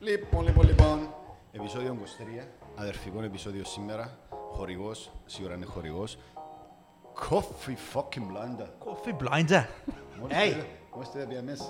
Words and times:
Λοιπόν, 0.00 0.43
λοιπόν, 0.45 0.65
λοιπόν. 0.65 1.13
Επισόδιο 1.51 1.97
23. 2.41 2.45
Αδερφικό 2.75 3.23
επεισόδιο 3.23 3.65
σήμερα. 3.65 4.17
Χορηγό. 4.51 4.91
Σίγουρα 5.25 5.53
είναι 5.55 5.65
χορηγό. 5.65 6.03
Coffee 7.29 7.75
fucking 7.93 8.25
blinder. 8.31 8.67
Coffee 8.85 9.23
blinder. 9.23 9.63
Hey, 10.29 10.53
Μόλις 10.95 11.11
τα 11.11 11.25
πια 11.29 11.41
μέσα. 11.41 11.65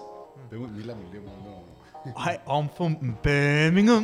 Πες 0.50 0.60
μου, 0.60 0.70
Μίλα 0.76 0.96
μου 0.96 1.02
λίγο. 1.12 1.24
μόνο. 1.44 1.64
I 2.26 2.38
am 2.48 2.68
from 2.78 2.96
Birmingham. 3.24 4.04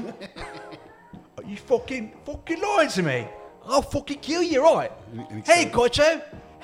Are 1.38 1.48
you 1.52 1.58
fucking 1.72 2.06
fucking 2.26 2.60
lying 2.68 2.92
to 2.96 3.02
me? 3.10 3.20
I'll 3.70 3.88
fucking 3.96 4.20
kill 4.28 4.44
you, 4.52 4.60
right? 4.72 4.92
Hey, 5.52 5.64
Kocho, 5.78 6.10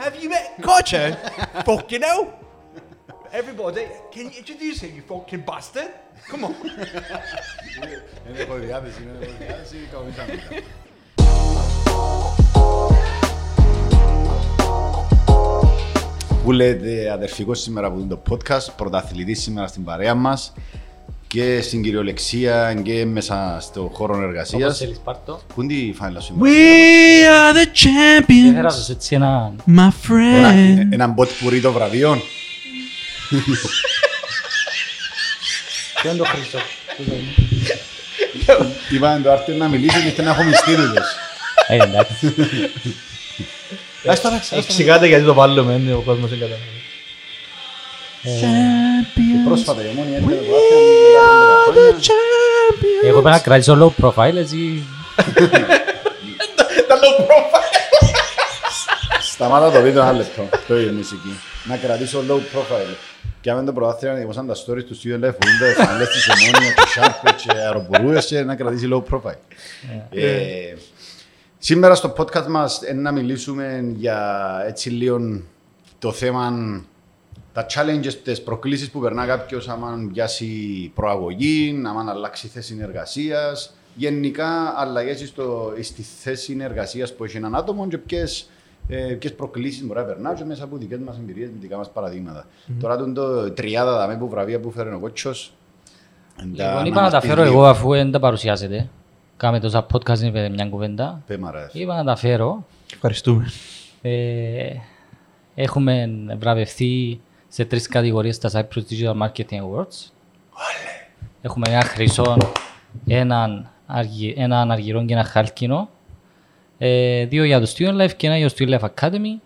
have 0.02 0.16
you 0.22 0.30
met 0.36 0.46
Kocho? 0.68 1.04
fucking 1.70 2.04
hell. 2.08 2.24
Everybody, 3.42 3.82
can 4.14 4.26
you 4.30 4.38
introduce 4.42 4.82
him, 4.82 4.92
you 4.98 5.02
fucking 5.02 5.42
bastard? 5.50 5.90
Come 6.30 6.44
on. 6.46 6.54
Δεν 8.28 8.36
έχω 8.48 8.56
διάθεση, 8.56 9.00
δεν 9.04 9.22
έχω 9.22 9.32
διάθεση. 9.40 9.76
Καμίσαμε. 9.92 10.64
Που 16.44 16.52
λέτε 16.52 17.12
αδερφικός 17.14 17.62
σήμερα 17.62 17.88
από 17.88 18.06
το 18.10 18.22
podcast, 18.30 18.68
πρωταθλητής 18.78 19.42
σήμερα 19.42 19.68
στην 19.68 19.84
παρέα 19.84 20.14
μας 20.16 20.54
και 21.28 21.62
στην 21.62 21.84
κυριολεξία 21.84 22.80
και 22.84 23.06
μέσα 23.06 23.58
στο 23.62 23.92
χώρο 23.94 24.14
Όπως 24.14 24.28
εργασίας. 24.28 24.78
θέλεις 24.78 24.98
πάρ' 25.04 25.16
το. 25.26 25.40
Πού 25.56 25.62
είναι 25.62 25.74
η 25.74 25.94
φάνηλα 25.94 26.20
σου 26.20 26.36
We 26.42 26.46
are 26.46 27.56
the 27.58 27.68
Και 27.72 27.90
champions, 27.90 28.56
γράψεις 28.58 28.90
έτσι 28.90 29.16
ένα... 29.16 29.52
my 29.68 29.72
Ένα- 29.72 29.94
friend. 30.08 30.88
Έναν 30.90 31.12
μποτ 31.12 31.30
πουρί 31.44 31.62
των 31.62 31.74
βραβείων. 31.74 32.20
Ποιο 36.02 36.10
είναι 36.10 36.18
το 36.18 36.24
χρυσό. 36.26 36.58
Είπαν 38.90 39.24
το 39.24 39.32
Άρτιο 39.32 39.56
να 39.56 39.68
μιλήσει 39.68 40.04
και 40.04 40.10
θέλει 40.10 40.28
να 40.28 40.34
έχω 40.34 40.44
μυστήριδες. 40.44 41.16
Ε, 41.68 41.78
εντάξει. 41.78 42.34
Ας 44.08 44.22
το 44.22 44.28
αλλάξω, 44.28 44.56
ας 44.56 44.62
το 44.66 44.68
Εξηγάτε 44.70 45.08
γιατί 45.08 45.24
το 45.26 45.34
βάλουμε, 45.34 45.74
είναι 45.74 45.94
ο 45.94 46.02
κόσμος 46.02 46.30
δεν 46.30 46.40
καταλαβαίνει. 46.40 46.82
αλλάξω. 48.24 49.48
Πρόσφατα 49.48 49.82
η 49.84 49.88
ομόνια 49.88 50.18
έρχεται 50.18 50.36
το 50.36 50.56
άθλημα 50.56 50.82
μετά 51.08 51.20
από 51.66 51.72
10 51.72 51.74
χρόνια. 51.74 52.14
Εγώ 53.04 53.22
πρέπει 53.22 53.36
να 53.36 53.40
κρατήσω 53.42 53.78
low 53.82 54.04
profile, 54.06 54.36
έτσι... 54.36 54.84
Σταμάτα 59.22 59.72
το 59.72 59.82
βίντεο 59.82 60.02
ένα 60.02 60.12
λεπτό. 60.12 60.50
Το 60.68 60.78
ίδιο 60.78 60.92
μουσική. 60.92 61.40
Να 61.64 61.78
κρατήσω 61.78 62.24
low 62.30 62.58
profile. 62.58 62.96
Και 63.44 63.52
αν 63.52 63.66
το 63.66 63.74
πρωτάθλημα 63.74 64.16
δημοσιαν 64.16 64.48
τα 64.48 64.54
stories 64.54 64.84
του 64.84 64.96
Studio 64.96 65.16
Life 65.16 65.36
που 65.40 65.48
είναι 65.48 65.74
το 65.76 65.84
φανέλες 65.84 66.10
της 66.10 66.30
ομόνια, 66.30 66.74
του 66.76 66.90
Σάρπε 66.90 67.30
και 67.44 67.58
αεροπορούες 67.58 68.26
και 68.26 68.44
να 68.44 68.56
κρατήσει 68.56 68.90
low 68.92 69.04
profile. 69.14 69.38
Ε, 70.10 70.74
Σήμερα 71.58 71.96
στο 71.96 72.14
podcast 72.18 72.46
μας 72.48 72.82
είναι 72.90 73.02
να 73.02 73.12
μιλήσουμε 73.12 73.94
για 73.96 74.44
έτσι 74.68 74.90
λίγο 74.90 75.42
το 76.00 76.12
θέμα 76.12 76.52
τα 77.54 77.66
challenges, 77.70 78.14
τις 78.24 78.42
προκλήσεις 78.42 78.90
που 78.90 79.00
περνά 79.00 79.26
κάποιος 79.26 79.70
άμα 79.70 80.08
πιάσει 80.14 80.92
προαγωγή, 80.96 81.82
άμα 81.86 82.12
αλλάξει 82.12 82.48
θέση 82.48 82.78
εργασίας, 82.82 83.74
γενικά 83.96 84.74
αλλαγές 84.78 85.28
στο, 85.28 85.74
στη 85.82 86.02
θέση 86.02 86.58
εργασίας 86.60 87.14
που 87.14 87.24
έχει 87.24 87.38
έναν 87.38 87.56
άτομο 87.56 87.88
και 87.88 87.98
ποιες, 87.98 88.50
ε, 88.88 89.14
ποιες 89.14 89.34
προκλήσεις 89.34 89.86
μπορεί 89.86 90.00
να 90.00 90.06
περνά 90.06 90.34
και 90.34 90.44
μέσα 90.44 90.64
από 90.64 90.78
δικές 90.78 91.00
μας 91.00 91.18
εμπειρίες, 91.18 91.50
με 91.50 91.56
δικά 91.60 91.78
μας 91.78 91.92
παραδείγματα. 91.92 92.46
Τώρα 92.80 92.98
τον 92.98 93.14
το 93.14 93.52
τριάδα 93.52 93.98
δαμε 93.98 94.18
που 94.18 94.30
βραβεία 94.30 94.60
που 94.60 94.72
φέρνει 94.72 94.96
ο 94.96 95.00
κότσος. 95.00 95.54
Λοιπόν, 96.44 96.86
είπα 96.86 97.02
να 97.02 97.10
τα 97.10 97.22
φέρω 97.22 97.42
εγώ 97.42 97.66
αφού 97.66 97.90
δεν 97.90 98.12
τα 98.12 98.20
παρουσιάζετε. 98.20 98.90
Κάμε 99.38 99.60
τόσα 99.60 99.86
podcast, 99.94 100.20
είναι 100.20 100.50
μια 100.50 100.66
κουβέντα. 100.66 101.22
Πέμα 101.28 101.52
ρε. 101.52 101.70
Είπα 101.72 101.96
να 101.96 102.04
τα 102.04 102.16
φέρω. 102.16 102.66
Ευχαριστούμε. 102.94 103.46
Ε, 104.02 104.70
έχουμε 105.56 106.10
βραβευτεί 106.38 107.22
σε 107.48 107.66
τρεις 107.66 107.88
κατηγορίες 107.88 108.36
στα 108.36 108.50
Cyprus 108.54 108.82
Digital 108.90 109.28
Marketing 109.28 109.62
Awards. 109.62 110.12
Έχουμε 111.42 111.70
ένα 111.70 111.82
χρυσό, 111.82 112.38
έναν, 113.08 113.70
αργυ, 113.86 114.34
έναν 114.38 114.72
αργυρό 114.72 115.06
και 115.06 115.14
ένα 115.14 115.24
χάλκινο. 115.24 115.90
Ε, 116.86 117.26
δύο 117.26 117.44
για 117.44 117.60
το 117.60 117.74
Student 117.76 118.02
Life 118.02 118.12
και 118.18 118.28
ένα 118.28 118.38
για 118.38 118.50
το 118.50 118.56
Student 118.58 118.80
Life 118.80 118.90
Academy. 118.96 119.42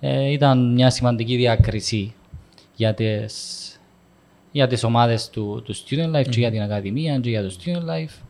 Ε, 0.00 0.30
ήταν 0.30 0.72
μια 0.72 0.90
σημαντική 0.90 1.36
διάκριση 1.36 2.14
για 2.74 2.94
τις, 2.94 3.80
για 4.52 4.66
τις 4.66 4.84
ομάδες 4.84 5.30
του, 5.30 5.62
του 5.64 5.74
Student 5.76 6.16
Life 6.16 6.28
και 6.28 6.40
για 6.40 6.50
την 6.50 6.62
Ακαδημία 6.62 7.18
και 7.18 7.30
για 7.30 7.42
το 7.42 7.56
Student 7.58 7.80
Life. 7.90 8.22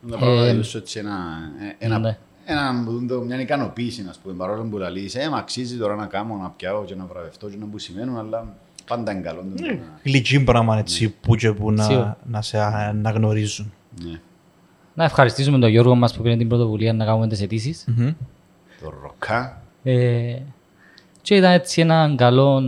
Να 0.00 0.16
παραδείγματος 0.16 0.74
έτσι 0.74 0.98
ένα, 0.98 1.14
ένα, 1.78 1.98
ναι. 1.98 2.18
ένα, 2.44 2.72
μια 3.26 3.40
ικανοποίηση, 3.40 4.02
να 4.02 4.14
πούμε, 4.22 4.34
παρόλο 4.34 4.62
που 4.62 4.78
λαλείς, 4.78 5.14
ε, 5.14 5.28
μ' 5.28 5.34
αξίζει 5.34 5.76
τώρα 5.76 5.94
να 5.94 6.06
κάνω, 6.06 6.36
να 6.36 6.50
πιάω 6.50 6.84
και 6.84 6.94
να 6.94 7.04
βραβευτώ 7.04 7.48
και 7.48 7.56
να 7.60 7.66
που 7.66 7.78
σημαίνουν, 7.78 8.18
αλλά 8.18 8.56
πάντα 8.86 9.12
είναι 9.12 9.20
καλό. 9.20 9.44
το 9.56 9.64
να- 9.64 9.78
Γλυκή 10.04 10.44
πράγμα 10.44 10.78
έτσι 10.78 11.08
που 11.20 11.34
και 11.36 11.52
που 11.52 11.70
να, 11.70 11.82
Σίγουρα. 11.84 12.18
να 12.24 12.42
σε 12.42 12.58
αναγνωρίζουν. 12.60 13.72
Ναι. 14.04 14.20
Να 14.94 15.04
ευχαριστήσουμε 15.04 15.58
τον 15.58 15.70
Γιώργο 15.70 15.94
μας 15.94 16.16
που 16.16 16.22
πήρε 16.22 16.36
την 16.36 16.48
πρωτοβουλία 16.48 16.92
να 16.92 17.04
κάνουμε 17.04 17.28
τις 17.28 17.42
αιτήσεις. 17.42 17.84
Μμμ. 17.86 18.12
Το 18.82 18.92
ροκά. 19.02 19.62
Ε, 19.82 20.38
και 21.22 21.36
ήταν 21.36 21.52
έτσι 21.52 21.80
ένα 21.80 22.14
καλό 22.16 22.62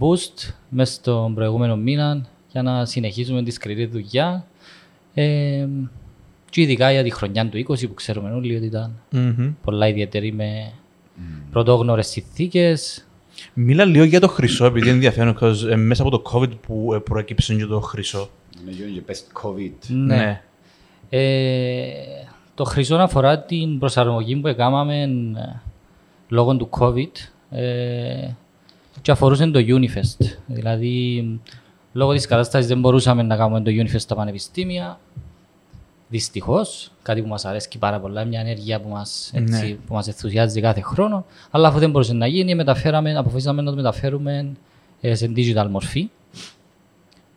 boost 0.00 0.52
μέσα 0.68 0.92
στον 0.92 1.34
προηγούμενο 1.34 1.76
μήνα 1.76 2.26
για 2.52 2.62
να 2.62 2.84
συνεχίσουμε 2.84 3.42
τη 3.42 3.50
σκληρή 3.50 3.86
δουλειά. 3.86 4.44
Ε, 5.14 5.66
και 6.50 6.60
ειδικά 6.60 6.92
για 6.92 7.02
τη 7.02 7.10
χρονιά 7.10 7.48
του 7.48 7.58
20 7.58 7.88
που 7.88 7.94
ξέρουμε 7.94 8.30
όλοι 8.30 8.56
ότι 8.56 8.66
ήταν 8.66 9.00
Μμμ. 9.10 9.54
πολλά 9.64 9.88
ιδιαίτερη 9.88 10.32
με 10.32 10.72
πρωτόγνωρες 11.50 12.06
συνθήκες. 12.06 13.06
Μίλα 13.54 13.84
λίγο 13.84 14.04
για 14.04 14.20
το 14.20 14.28
χρυσό, 14.28 14.64
επειδή 14.64 14.86
είναι 14.86 14.94
ενδιαφέρον, 14.94 15.38
because, 15.40 15.68
ε, 15.70 15.76
μέσα 15.76 16.02
από 16.02 16.10
το 16.10 16.22
COVID 16.32 16.50
που 16.60 16.94
ε, 16.94 16.98
προέκυψε 16.98 17.54
και 17.54 17.66
το 17.66 17.80
χρυσό. 17.80 18.30
Είναι 18.62 18.70
γύρω 18.70 18.88
και 18.88 19.00
πες 19.00 19.26
COVID. 19.42 19.86
Ναι. 19.88 20.42
Ε, 21.10 21.90
το 22.54 22.64
χρυσό 22.64 22.96
αφορά 22.96 23.38
την 23.38 23.78
προσαρμογή 23.78 24.36
που 24.36 24.46
έκαναμε 24.46 25.02
ε, 25.02 25.60
λόγω 26.28 26.56
του 26.56 26.68
COVID 26.78 27.10
ε, 27.50 28.28
και 29.02 29.10
αφορούσε 29.10 29.46
το 29.46 29.60
Unifest. 29.66 30.26
Δηλαδή, 30.46 31.24
λόγω 31.92 32.12
της 32.12 32.26
κατάστασης 32.26 32.68
δεν 32.68 32.80
μπορούσαμε 32.80 33.22
να 33.22 33.36
κάνουμε 33.36 33.60
το 33.60 33.70
Unifest 33.74 34.00
στα 34.00 34.14
πανεπιστήμια. 34.14 34.98
Δυστυχώς, 36.08 36.92
κάτι 37.02 37.22
που 37.22 37.28
μας 37.28 37.44
αρέσει 37.44 37.78
πάρα 37.78 38.00
πολλά, 38.00 38.24
μια 38.24 38.40
ενέργεια 38.40 38.80
που 38.80 38.88
μας, 38.88 39.30
έτσι, 39.34 39.66
Ναι. 39.66 39.76
που 39.86 39.94
μας 39.94 40.06
ενθουσιάζει 40.06 40.60
κάθε 40.60 40.80
χρόνο. 40.80 41.24
Αλλά 41.50 41.68
αφού 41.68 41.78
δεν 41.78 41.90
μπορούσε 41.90 42.12
να 42.12 42.26
γίνει, 42.26 42.54
μεταφέραμε, 42.54 43.16
αποφασίσαμε 43.16 43.62
να 43.62 43.70
το 43.70 43.76
μεταφέρουμε 43.76 44.52
ε, 45.00 45.14
σε 45.14 45.32
digital 45.36 45.66
μορφή. 45.70 46.08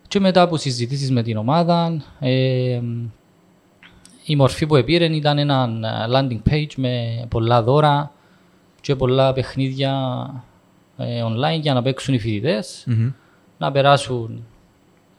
Και 0.08 0.20
μετά 0.20 0.42
από 0.42 0.58
συζητήσεις 0.58 1.12
με 1.12 1.24
την 1.24 1.38
ομάδα, 1.38 2.02
ε, 2.20 2.82
η 4.26 4.36
μορφή 4.36 4.66
που 4.66 4.76
επήρε 4.76 5.06
ήταν 5.06 5.38
ένα 5.38 5.70
ε, 5.82 6.12
landing 6.16 6.50
page 6.50 6.72
με 6.76 7.26
πολλά 7.30 7.64
δώρα 7.64 8.12
και 8.82 8.96
πολλά 8.96 9.34
παιχνίδια 9.34 9.94
ε, 10.98 11.24
online 11.24 11.60
για 11.62 11.74
να 11.74 11.82
παίξουν 11.82 12.14
οι 12.14 12.20
φοιτητές, 12.20 12.84
Μμμ. 12.88 13.12
να 13.58 13.72
περάσουν 13.72 14.44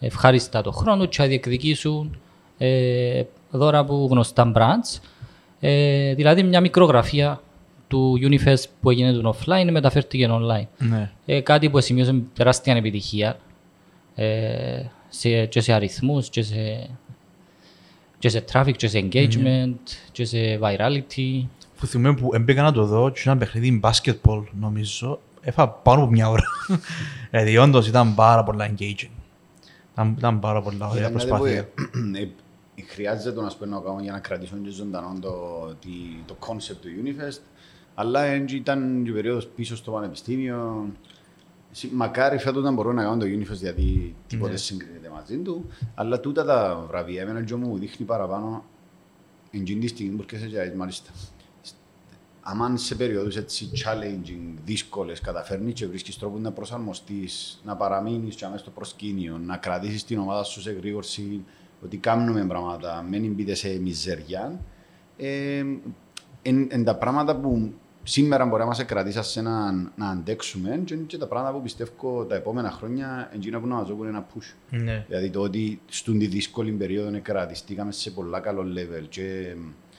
ευχάριστα 0.00 0.62
το 0.62 0.70
χρόνο 0.70 1.06
και 1.06 1.22
να 1.22 1.28
διεκδικήσουν 1.28 2.19
ε, 2.59 3.22
δώρα 3.50 3.78
από 3.78 4.06
γνωστά 4.10 4.53
brands. 4.56 5.00
Ε, 5.60 6.15
δηλαδή 6.15 6.42
μια 6.42 6.60
μικρογραφία 6.60 7.41
του 7.88 8.19
Unifest 8.22 8.65
που 8.81 8.91
έγινε 8.91 9.12
του 9.12 9.34
offline 9.34 9.69
μεταφέρθηκε 9.71 10.28
online. 10.31 10.66
Ναι. 10.78 11.10
Ε, 11.26 11.41
κάτι 11.41 11.71
που 11.71 11.81
σημείωσε 11.81 12.22
τεράστια 12.34 12.76
επιτυχία 12.76 13.36
ε, 14.15 14.82
σε, 15.09 15.47
και 15.47 15.60
σε 15.60 15.72
αριθμούς 15.72 16.28
και 16.28 16.42
σε, 16.42 16.88
και 18.24 18.30
σε 18.30 18.44
traffic 18.53 18.72
και 18.76 18.88
σε 18.88 19.09
engagement 19.12 19.74
και 20.12 20.24
σε 20.24 20.59
virality. 20.62 21.44
Που 21.78 21.86
θυμάμαι 21.86 22.16
που 22.16 22.30
έμπαικα 22.34 22.62
να 22.62 22.72
το 22.72 22.84
δω 22.84 23.10
και 23.10 23.22
ένα 23.24 23.36
παιχνίδι 23.36 23.80
basketball 23.84 24.42
νομίζω. 24.60 25.21
Έφα 25.41 25.68
πάνω 25.68 26.03
από 26.03 26.10
μια 26.10 26.28
ώρα. 26.28 26.42
Δηλαδή 27.30 27.56
όντως 27.56 27.88
ήταν 27.88 28.15
πάρα 28.15 28.44
πολλά 28.44 28.71
engaging. 28.71 29.10
Ήταν, 29.92 30.15
ήταν 30.18 30.38
πάρα 30.38 30.62
πολλά 30.62 30.88
ωραία 30.88 31.00
Ήταν 31.09 31.12
κάτι 31.12 31.24
που, 31.24 31.28
προσπάθεια. 31.30 31.68
ε, 32.15 32.21
ε, 32.21 32.28
Χρειάζεται 32.86 33.41
να 33.41 33.48
σπέρνω 33.48 33.80
κάνω 33.80 34.00
για 34.03 34.12
να 34.12 34.18
κρατήσω 34.18 34.56
και 34.65 34.71
ζωντανό 34.71 35.16
το, 35.21 35.30
τη- 35.80 36.22
το 36.26 36.36
concept 36.41 36.76
του 36.82 36.88
Unifest, 37.04 37.41
αλλά 37.94 38.22
έτσι 38.24 38.56
ήταν 38.56 39.06
η 39.06 39.10
περίοδος 39.10 39.47
πίσω 39.47 39.76
στο 39.76 39.91
πανεπιστήμιο. 39.91 40.86
Συ- 41.76 41.92
Μακάρι 41.92 42.38
φέτος 42.38 42.62
να 42.62 42.71
μπορώ 42.71 42.92
να 42.92 43.03
κάνω 43.03 43.16
το 43.16 43.26
Unifest 43.26 43.53
γιατί 43.60 44.15
τίποτε 44.26 44.50
Ναι. 44.50 44.56
συγκρίνεται 44.56 45.09
μαζί 45.09 45.36
του, 45.36 45.66
αλλά 45.94 46.21
τούτα 46.21 46.44
τα 46.44 46.84
βραβεία 46.88 47.22
εμένα 47.22 47.42
και 47.44 47.54
μου 47.54 47.78
δείχνει 47.78 48.06
παραπάνω 48.06 48.65
εκείνη 49.50 49.80
της 49.80 49.91
στιγμής 49.91 50.16
που 50.16 50.22
έρχεσαι 50.22 50.47
και 50.50 50.56
λες, 50.56 50.74
μάλιστα. 50.74 51.10
άμα 52.47 52.76
σε 52.76 52.94
περιόδους 52.94 53.36
έτσι 53.36 53.71
challenging, 53.74 54.59
δύσκολες, 54.65 55.21
καταφέρνεις 55.21 55.72
και 55.74 55.86
βρίσκεις 55.86 56.18
τρόπο 56.18 56.38
να 56.38 56.53
προσαρμοστείς, 56.53 57.60
να 57.65 57.76
παραμείνεις 57.76 58.34
και 58.34 58.44
μέσα 58.47 58.59
στο 58.59 58.71
προσκήνιο, 58.71 59.38
να 59.38 59.56
κρατήσεις 59.56 60.04
την 60.04 60.18
ομάδα 60.18 60.42
σου 60.42 60.60
σε 60.60 60.72
γρήγορση, 60.72 61.44
ότι 61.84 61.97
κάνουμε 61.97 62.44
πράγματα, 62.44 63.03
μην 63.09 63.32
μπείτε 63.32 63.54
σε 63.54 63.78
μιζεριά, 63.78 64.60
ε, 65.16 65.65
είναι 66.42 66.82
τα 66.84 66.97
πράγματα 66.97 67.36
που 67.36 67.72
σήμερα 68.04 68.47
μπορεί 68.47 68.60
να 68.60 68.66
μας 68.68 68.84
κρατήσει 68.84 69.22
σε 69.22 69.42
να, 69.42 69.72
να 69.72 70.09
αντέξουμε 70.09 70.80
και 70.84 70.95
είναι 70.95 71.04
και 71.06 71.18
τα 71.18 71.27
πράγματα 71.27 71.56
που 71.56 71.62
πιστεύω 71.62 72.24
τα 72.24 72.34
επόμενα 72.34 72.71
χρόνια 72.71 73.30
εκείνα 73.34 73.60
που 73.60 73.66
να 73.66 73.74
μας 73.74 73.89
δώσουν 73.89 74.06
ένα 74.06 74.27
push. 74.34 74.54
Ναι. 74.71 75.04
Δηλαδή 75.09 75.30
το 75.30 75.41
ότι 75.41 75.80
στον 75.86 76.18
τη 76.18 76.27
δύσκολη 76.27 76.71
περίοδο 76.71 77.21
κρατιστήκαμε 77.22 77.92
σε 77.92 78.10
πολλά 78.10 78.41
καλό 78.41 78.62
level 78.62 79.04
και 79.09 79.56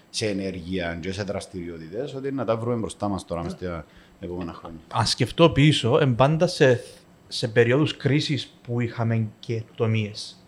σε 0.09 0.25
ενέργεια 0.25 0.97
και 1.01 1.11
σε 1.11 1.23
δραστηριότητες, 1.23 2.13
ότι 2.13 2.31
να 2.31 2.45
τα 2.45 2.57
βρούμε 2.57 2.75
μπροστά 2.75 3.07
μας 3.07 3.25
τώρα 3.25 3.43
μες 3.43 3.57
τα 3.57 3.85
επόμενα 4.19 4.53
χρόνια. 4.53 4.79
Αν 4.93 5.05
σκεφτώ 5.05 5.49
πίσω, 5.49 5.97
εν 5.99 6.15
πάντα 6.15 6.47
σε, 6.47 6.83
σε 7.27 7.47
περίοδους 7.47 7.97
κρίσης 7.97 8.53
που 8.61 8.81
είχαμε 8.81 9.27
και 9.39 9.63
τομίες. 9.75 10.39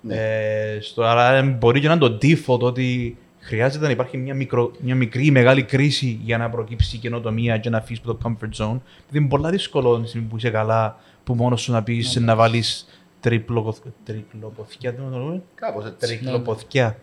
Ναι. 0.00 0.14
Ε, 0.14 0.80
στο, 0.80 1.02
άρα 1.02 1.42
μπορεί 1.42 1.80
και 1.80 1.86
να 1.86 1.92
είναι 1.92 2.08
το 2.08 2.18
default 2.22 2.60
ότι 2.60 3.18
χρειάζεται 3.48 3.84
να 3.84 3.90
υπάρχει 3.90 4.16
μια, 4.16 4.34
μικρο, 4.34 4.70
μια 4.80 4.94
μικρή 4.94 5.26
ή 5.26 5.30
μεγάλη 5.30 5.62
κρίση 5.62 6.20
για 6.22 6.38
να 6.38 6.50
προκύψει 6.50 6.96
η 6.96 6.98
καινοτομία 6.98 7.58
και 7.58 7.70
να 7.70 7.80
φύγει 7.80 8.00
από 8.04 8.14
το 8.14 8.18
comfort 8.24 8.44
zone. 8.44 8.80
Δηλαδή 9.08 9.12
είναι 9.12 9.28
πολύ 9.28 9.50
δύσκολο 9.50 10.00
τη 10.00 10.08
στιγμή 10.08 10.26
που 10.26 10.36
είσαι 10.36 10.50
καλά, 10.50 10.96
που 11.24 11.34
μόνος 11.34 11.60
σου 11.60 11.72
να 11.72 11.82
πεις 11.82 12.16
να 12.16 12.36
βάλεις 12.36 12.86
τριπλοποθηκιά. 13.20 14.92
Δεν 14.92 15.10
το 15.10 15.40
Κάπως 15.54 15.84
έτσι. 15.84 16.06
Τριπλοποθηκιά. 16.06 16.98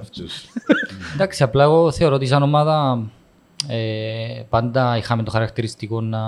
Αυτούς. 0.00 0.44
Εντάξει, 1.14 1.42
απλά 1.42 1.62
εγώ 1.62 1.92
θεωρώ 1.92 2.14
ότι 2.14 2.26
σαν 2.26 2.42
ομάδα 2.42 3.06
ε, 3.68 4.42
πάντα 4.48 4.96
είχαμε 4.96 5.22
το 5.22 5.30
χαρακτηριστικό 5.30 6.00
να, 6.00 6.22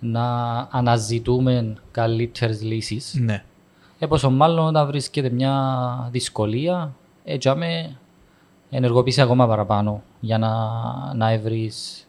να 0.00 0.56
αναζητούμε 0.70 1.76
καλύτερες 1.90 2.62
λύσεις. 2.62 3.14
Ναι. 3.18 3.44
Ε, 3.98 4.06
πόσο 4.06 4.30
μάλλον 4.30 4.66
όταν 4.66 4.86
βρίσκεται 4.86 5.30
μια 5.30 6.08
δυσκολία, 6.12 6.94
έτσι 7.30 7.54
με 7.56 7.96
ενεργοποιήσει 8.70 9.20
ακόμα 9.20 9.46
παραπάνω 9.46 10.02
για 10.20 10.38
να, 10.38 10.50
να 11.14 11.38
βρεις 11.38 12.08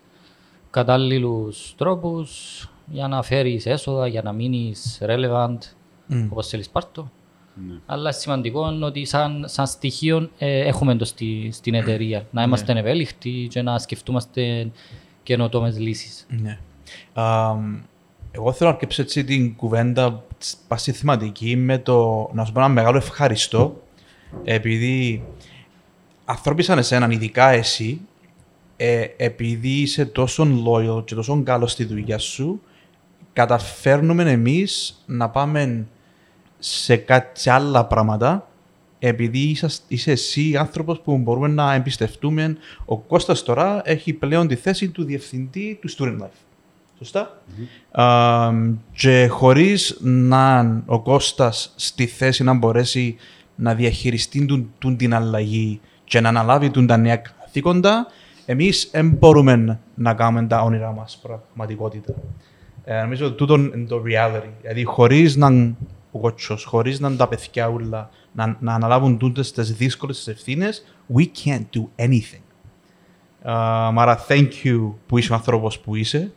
κατάλληλους 0.70 1.74
τρόπους 1.78 2.64
για 2.86 3.08
να 3.08 3.22
φέρεις 3.22 3.66
έσοδα, 3.66 4.08
για 4.08 4.22
να 4.22 4.32
μείνεις 4.32 5.02
relevant, 5.02 5.58
Μμ. 6.08 6.28
όπως 6.32 6.48
θέλεις 6.48 6.70
πάρ' 6.70 6.86
το. 6.86 7.10
Ναι. 7.68 7.80
Αλλά 7.86 8.12
σημαντικό 8.12 8.72
είναι 8.72 8.86
ότι 8.86 9.06
σαν, 9.06 9.44
σαν 9.48 9.68
στοιχείο 9.68 10.30
ε, 10.38 10.60
έχουμε 10.60 10.96
το 10.96 11.06
στη, 11.06 11.50
στην 11.52 11.74
εταιρεία. 11.74 12.28
Να 12.32 12.44
είμαστε 12.44 12.80
ευέλικτοι 12.80 13.48
και 13.50 13.62
να 13.62 13.80
σκεφτούμαστε 13.80 14.72
καινοτόμες 15.24 15.80
λύσεις. 15.80 16.26
Ναι. 16.30 16.60
Αμ, 17.14 17.82
εγώ 18.32 18.52
θέλω 18.52 18.70
να 18.70 18.76
αρκέψω 18.76 19.02
έτσι 19.02 19.24
την 19.24 19.56
κουβέντα 19.56 20.24
πάση 20.68 20.92
θεματική 20.92 21.56
με 21.56 21.78
το 21.78 22.30
να 22.34 22.46
σου 22.46 22.52
πω 22.52 22.60
ένα 22.60 22.70
μεγάλο 22.70 22.98
ευχαριστώ 22.98 23.82
επειδή 24.44 25.24
ανθρώποι 26.26 26.64
σαν 26.64 26.78
εσένα, 26.78 27.08
ειδικά 27.12 27.50
εσύ, 27.50 28.02
ε, 28.78 29.06
επειδή 29.18 29.70
είσαι 29.82 30.06
τόσο 30.06 30.48
loyal 30.68 31.06
και 31.06 31.16
τόσο 31.16 31.44
καλός 31.44 31.72
στη 31.72 31.84
δουλειά 31.86 32.18
σου, 32.18 32.62
καταφέρνουμε 33.34 34.32
εμείς 34.32 35.04
να 35.06 35.30
πάμε 35.30 35.86
σε, 36.60 36.96
κά- 36.96 37.38
σε 37.38 37.52
άλλα 37.52 37.86
πράγματα 37.86 38.48
επειδή 39.00 39.40
είσαστε- 39.40 39.84
είσαι 39.92 40.12
εσύ 40.12 40.58
άνθρωπος 40.58 41.00
που 41.02 41.18
μπορούμε 41.18 41.48
να 41.48 41.74
εμπιστευτούμε. 41.74 42.58
Ο 42.86 42.98
Κώστας 42.98 43.44
τώρα 43.44 43.82
έχει 43.86 44.14
πλέον 44.14 44.48
τη 44.48 44.56
θέση 44.56 44.90
του 44.90 45.04
διευθυντή 45.04 45.78
του 45.82 45.90
Student 45.98 46.22
Life. 46.24 46.40
Σωστά; 46.98 47.42
Αμ, 47.92 48.76
και 48.94 49.28
χωρίς 49.28 49.98
να 50.02 50.60
είναι 50.60 50.84
ο 50.86 51.00
Κώστας 51.02 51.74
στη 51.76 52.06
θέση 52.06 52.44
να 52.44 52.54
μπορέσει 52.54 53.16
να 53.60 53.76
διαχειριστεί 53.76 54.46
τούν- 54.46 54.70
τούν 54.78 54.98
την 54.98 55.14
αλλαγή 55.14 55.80
και 56.04 56.20
να 56.20 56.30
αναλάβει 56.30 56.70
τούν 56.70 56.88
τα 56.88 56.98
νέα 56.98 57.16
καθήκοντα, 57.16 58.08
εμείς 58.46 58.90
δεν 58.92 59.10
μπορούμε 59.10 59.80
να 59.96 60.14
κάνουμε 60.14 60.48
τα 60.48 60.62
όνειρά 60.62 60.92
μας 60.92 61.20
πραγματικότητα. 61.22 62.14
Ε, 62.84 63.02
νομίζω 63.02 63.26
ότι 63.26 63.36
τούτο 63.36 63.56
είναι 63.56 63.86
το 63.88 64.04
reality. 64.06 64.50
Δηλαδή, 64.62 64.84
χωρίς 64.84 65.36
να 65.36 65.48
είναι 65.48 65.76
ο 66.12 66.20
κότσος, 66.20 66.64
χωρίς 66.64 67.00
να 67.00 67.08
είναι 67.08 67.18
τα 67.18 67.28
παιδιά 67.28 67.68
ούλα, 67.68 68.10
να, 68.32 68.58
να 68.60 68.74
αναλάβουν 68.74 69.18
τούτες 69.18 69.52
τις 69.52 69.74
δύσκολες 69.74 70.18
τις 70.18 70.28
ευθύνες, 70.28 70.84
we 71.16 71.22
can't 71.22 71.66
do 71.76 72.06
anything. 72.06 72.44
Uh, 73.46 73.92
άρα, 73.96 74.26
thank 74.28 74.50
you 74.64 74.94
που 75.08 75.18
είσαι 75.18 75.32
ο 75.32 75.36
άνθρωπος 75.36 75.80
που 75.80 75.96
είσαι. 75.96 76.32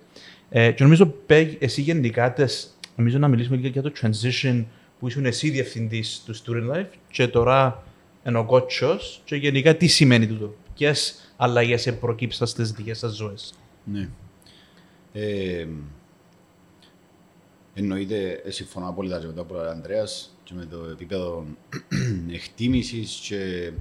Ε, 0.49 0.71
και 0.71 0.83
νομίζω, 0.83 1.07
Πέγ, 1.07 1.55
εσύ 1.59 1.81
γενικά, 1.81 2.33
τες, 2.33 2.79
νομίζω 2.97 3.19
να 3.19 3.29
μιλήσουμε 3.29 3.57
λίγο 3.57 3.69
για 3.69 3.83
το 3.83 3.93
transition 4.03 4.65
που 5.03 5.09
ήσουν 5.09 5.25
εσύ 5.25 5.51
διευθυντής 5.51 6.23
του 6.25 6.35
Student 6.37 6.75
Life 6.77 6.87
και 7.11 7.29
τώρα 7.29 7.83
είναι 8.27 8.39
ο 8.39 8.45
κότσος 8.45 9.21
και 9.25 9.37
γενικά 9.37 9.77
τι 9.77 9.87
σημαίνει 9.87 10.27
τούτο; 10.27 10.55
Ποιες 10.75 11.33
αλλαγές 11.37 11.95
προκύψαν 12.01 12.47
στις 12.47 12.73
δικές 12.73 12.99
σας 12.99 13.13
ζωές; 13.15 13.55
Ναι. 13.85 14.09
Ε, 15.13 15.67
εννοείται, 17.75 18.41
ε, 18.45 18.51
συμφωνώ 18.51 18.89
απόλυτα 18.89 19.19
και 19.19 19.27
με 19.27 19.33
το 19.33 19.45
που 19.45 19.55
λέει 19.55 19.65
ο 19.65 19.71
Ανδρέας 19.71 20.37
και 20.45 20.53
με 20.57 20.65
το 20.65 20.79
επίπεδο 20.91 21.45
εκτίμησης 22.39 23.11
και, 23.29 23.73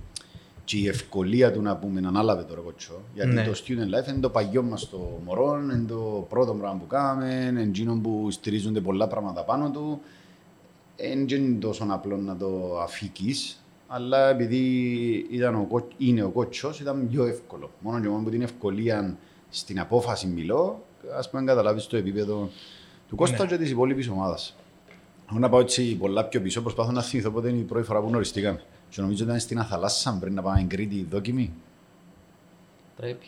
και 0.64 0.78
η 0.78 0.88
ευκολία 0.88 1.52
του 1.52 1.62
να 1.62 1.78
πούμε 1.78 2.00
να 2.00 2.08
ανάλαβε 2.08 2.44
το 2.44 2.54
ροκοτσό. 2.54 3.02
Γιατί 3.14 3.30
Ναι. 3.34 3.44
το 3.44 3.52
student 3.52 3.70
life 4.06 4.10
είναι 4.10 4.20
το 4.20 4.30
παγιό 4.30 4.64
μας 4.64 4.90
το 4.90 5.22
μωρό, 5.26 5.60
είναι 5.62 5.86
το 5.88 6.26
πρώτο 6.30 6.54
πράγμα 6.54 6.80
που 6.80 6.88
κάνουμε, 6.88 7.46
είναι 7.50 7.62
εκείνο 7.62 8.00
που 8.04 8.28
στηρίζονται 8.32 8.82
πολλά 8.82 9.08
πράγματα 9.08 9.44
πάνω 9.44 9.72
του. 9.72 10.02
Δεν 10.98 11.28
είναι 11.30 11.60
τόσο 11.60 11.86
απλό 11.90 12.18
να 12.18 12.38
το 12.38 12.80
αφήκεις, 12.82 13.64
αλλά 13.88 14.30
επειδή 14.30 14.66
ήταν 15.32 15.56
ο, 15.56 15.66
κο- 15.70 15.88
είναι 15.98 16.24
ο 16.24 16.30
κότσος, 16.30 16.80
ήταν 16.80 17.08
πιο 17.12 17.26
εύκολο. 17.26 17.72
Μόνο 17.80 18.00
και 18.02 18.08
μόνο 18.08 18.24
που 18.24 18.30
την 18.30 18.42
ευκολία 18.42 19.18
στην 19.50 19.80
απόφαση 19.80 20.28
μιλώ, 20.28 20.84
ας 21.18 21.30
πούμε 21.30 21.44
καταλάβεις 21.44 21.88
το 21.88 21.98
επίπεδο 21.98 22.50
του 23.08 23.16
Κώστα 23.16 23.44
Ναι. 23.44 23.50
και 23.50 23.58
της 23.58 23.70
υπόλοιπης 23.70 24.08
ομάδας. 24.10 24.56
Εγώ 25.30 25.40
να 25.40 25.50
πάω 25.50 25.60
έτσι 25.60 25.96
πολλά 25.96 26.26
πιο 26.26 26.42
πίσω, 26.42 26.62
προσπάθω 26.62 26.92
να 26.92 27.02
θυμηθώ 27.02 27.30
πότε 27.32 27.50
είναι 27.50 27.58
η 27.60 27.64
πρώτη 27.64 27.86
φορά 27.86 28.02
που 28.02 28.08
γνωριστήκαμε. 28.08 28.62
Και 28.90 29.02
νομίζω 29.02 29.24
ήταν 29.24 29.40
στην 29.40 29.60
Αθαλάσσα 29.60 30.18
πριν 30.22 30.34
να 30.34 30.42
πάμε 30.42 30.58
στην 30.58 30.70
Κρήτη 30.70 31.08
δόκιμη. 31.10 31.54
Πρέπει. 33.02 33.26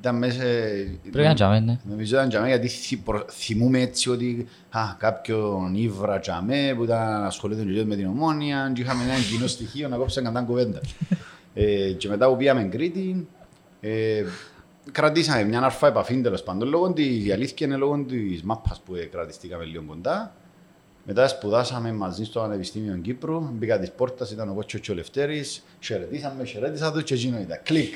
Ήταν 0.00 0.16
μέσα... 0.18 0.42
Πρέπει 1.10 1.26
να 1.28 1.34
τζάμε, 1.34 1.60
ναι. 1.60 1.78
Νομίζω 1.88 2.16
ήταν 2.16 2.28
τζαμέ 2.28 2.48
γιατί 2.48 2.68
θυ- 2.68 3.04
προ- 3.04 3.30
θυμούμαι 3.30 3.80
έτσι 3.80 4.10
ότι 4.10 4.48
α, 4.70 4.80
κάποιον 4.98 5.74
ύβρα 5.74 6.18
τζαμέ 6.18 6.72
που 6.76 6.84
ήταν 6.84 7.24
ασχολείται 7.24 7.62
και 7.72 7.84
με 7.84 7.96
την 7.96 8.06
ομόνια 8.06 8.70
και 8.74 8.80
είχαμε 8.80 9.02
ένα 9.04 9.12
κοινό 9.30 9.46
στοιχείο 9.46 9.88
να 9.88 9.96
κόψουμε 9.96 10.28
κατά 10.30 10.42
κουβέντα. 10.46 10.80
ε, 11.54 11.92
και 11.92 12.08
μετά 12.08 12.28
που 12.28 12.36
πήγαμε 12.36 12.62
Κρήτη, 12.64 13.28
ε, 13.80 14.24
κρατήσαμε 14.92 15.44
μια 15.44 15.60
αρφά 15.60 15.86
επαφή 15.86 16.20
τέλος 16.20 16.42
πάντων. 16.42 16.68
Λόγω 16.68 16.92
της, 16.92 17.26
η 17.26 17.32
αλήθεια 17.32 17.66
είναι 17.66 17.76
λόγω 17.76 18.04
της 18.04 18.42
μάπας 18.42 18.80
που 18.84 18.94
ε, 18.94 19.04
κρατηστήκαμε 19.04 19.64
λίγο 19.64 19.82
κοντά. 19.86 20.34
Μετά 21.04 21.28
σπουδάσαμε 21.28 21.92
μαζί 21.92 22.24
στο 22.24 22.40
Πανεπιστήμιο 22.40 22.96
Κύπρου. 22.96 23.40
Μπήκα 23.52 23.78
τη 23.78 23.90
πόρτα, 23.96 24.26
ήταν 24.32 24.48
ο 24.48 24.54
Κότσος 24.54 24.80
και 24.80 24.90
ο 24.90 24.94
Λευτέρης. 24.94 25.62
Χαιρετήσαμε, 25.80 26.44
χαιρέτησα 26.44 26.92
τους 26.92 27.02
και 27.02 27.14
εκείνο 27.14 27.38
ήταν. 27.40 27.60
Κλικ. 27.62 27.94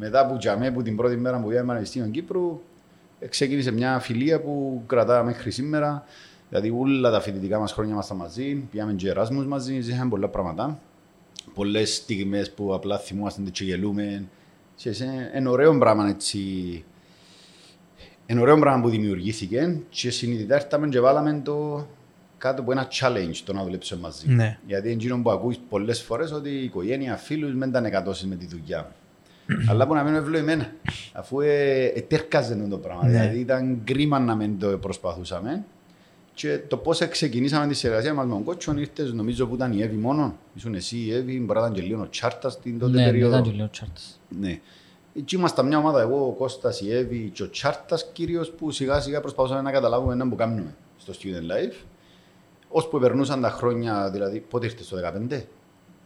Μετά 0.00 0.26
που 0.26 0.36
τζαμέ 0.36 0.70
που 0.70 0.82
την 0.82 0.96
πρώτη 0.96 1.16
μέρα 1.16 1.36
που 1.36 1.42
πήγαμε 1.42 1.58
στο 1.62 1.66
Πανεπιστήμιο 1.72 2.08
Κύπρου, 2.10 2.60
ε, 3.20 3.26
ξεκίνησε 3.26 3.70
μια 3.72 3.98
φιλία 3.98 4.40
που 4.40 4.82
κρατά 4.86 5.22
μέχρι 5.22 5.50
σήμερα. 5.50 6.04
Δηλαδή 6.48 6.74
όλα 6.78 7.10
τα 7.10 7.20
φοιτητικά 7.20 7.58
μας 7.58 7.72
χρόνια 7.72 7.92
ήμασταν 7.92 8.16
μαζί, 8.16 8.54
πήγαμε 8.54 8.92
και 8.92 9.08
Εράσμους 9.08 9.46
μαζί, 9.46 9.80
ζήσαμε 9.80 10.10
πολλά 10.10 10.28
πράγματα. 10.28 10.78
Πολλές 11.54 11.94
στιγμές 11.94 12.50
που 12.52 12.74
απλά 12.74 12.98
θυμούμαστε 12.98 13.42
και 13.52 13.64
γελούμε. 13.64 14.24
Και 14.76 14.92
σε- 14.92 15.32
Είναι 15.36 15.48
ωραίο 15.48 15.78
πράγμα 15.78 16.08
έτσι, 16.08 16.38
είναι 18.26 18.40
ωραίο 18.40 18.58
πράγμα 18.58 18.82
που 18.82 18.88
δημιουργήθηκε 18.88 19.80
και 19.90 20.10
συνειδητά 20.10 20.54
ήρθαμε 20.54 20.88
και 20.88 21.00
βάλαμε 21.00 21.40
το 21.44 21.86
κάτω 22.38 22.62
από 22.62 22.72
ένα 22.72 22.88
challenge 22.92 23.36
το 23.44 23.52
να 23.52 23.62
δουλέψουμε 23.62 24.00
μαζί. 24.00 24.28
Ναι. 24.28 24.58
Γιατί 24.66 24.86
είναι 24.86 24.96
εκείνο 24.96 25.22
που 25.22 25.30
ακούεις 25.30 25.60
πολλές 25.68 26.02
φορές 26.02 26.32
ότι 26.32 26.48
η 26.50 26.64
οικογένεια, 26.64 27.16
φίλους 27.16 27.58
δεν 27.58 27.68
ήταν 27.68 27.84
εκατώσεις 27.84 28.26
με 28.26 28.34
τη 28.36 28.46
δουλειά. 28.46 28.92
Αλλά 29.68 29.86
που 29.86 29.94
να 29.94 30.02
μείνω 30.02 30.16
ευλογημένα, 30.16 30.72
αφού 31.12 31.40
ε, 31.40 31.84
ετέρκαζε 31.84 32.66
το 32.70 32.78
πράγμα. 32.78 33.04
Ναι. 33.04 33.10
Δηλαδή 33.10 33.38
ήταν 33.38 33.80
κρίμα 33.84 34.18
να 34.18 34.34
μην 34.34 34.58
το 34.58 34.68
προσπαθούσαμε. 34.78 35.64
Και 36.34 36.58
το 36.68 36.76
πώς 36.76 37.08
ξεκινήσαμε 37.08 37.66
τη 37.66 37.74
συνεργασία 37.74 38.14
μας 38.14 38.26
με 38.26 38.32
τον 38.32 38.44
Κότσον 38.44 38.78
ήρθες, 38.78 39.12
νομίζω 39.12 39.46
που 39.46 39.54
ήταν 39.54 39.72
η 39.72 39.82
Εύη 39.82 39.96
μόνο. 39.96 40.36
Ήσουν 40.54 40.74
εσύ 40.74 40.96
η 40.96 41.12
Εύη, 41.14 41.40
μπορεί 41.40 41.58
να 41.58 41.64
ήταν 41.66 41.72
και 41.72 41.82
λίγο 41.82 42.02
ο 42.02 42.08
Τσάρτας 42.08 42.60
την 42.60 42.78
τότε 42.78 42.98
Ναι, 42.98 43.04
περίοδο. 43.04 43.32
ήταν 43.32 43.42
και 43.42 43.50
λίγο 43.50 43.68
τσάρτας. 43.70 44.20
Ναι. 44.40 44.60
Εκεί 45.16 45.36
ήμασταν 45.36 45.66
μια 45.66 45.78
ομάδα, 45.78 46.00
εγώ, 46.00 46.26
ο 46.26 46.32
Κώστας, 46.32 46.80
η 46.80 46.92
Εύη 46.94 47.30
και 47.34 47.42
ο 47.42 47.50
Τσάρτας 47.50 48.10
κυρίως 48.12 48.50
που 48.50 48.70
σιγά 48.70 49.00
σιγά 49.00 49.20
προσπαθούσαμε 49.20 49.62
να 49.62 49.70
καταλάβουμε 49.70 50.12
ένα 50.12 50.28
που 50.28 50.34
κάνουμε 50.34 50.74
στο 50.98 51.12
Student 51.12 51.50
Life. 51.52 51.84
Ώσπου 52.68 52.98
περνούσαν 52.98 53.40
τα 53.40 53.50
χρόνια, 53.50 54.10
δηλαδή 54.10 54.44
πότε 54.50 54.66
ήρθες 54.66 54.88
το 54.88 54.96
2015, 55.30 55.42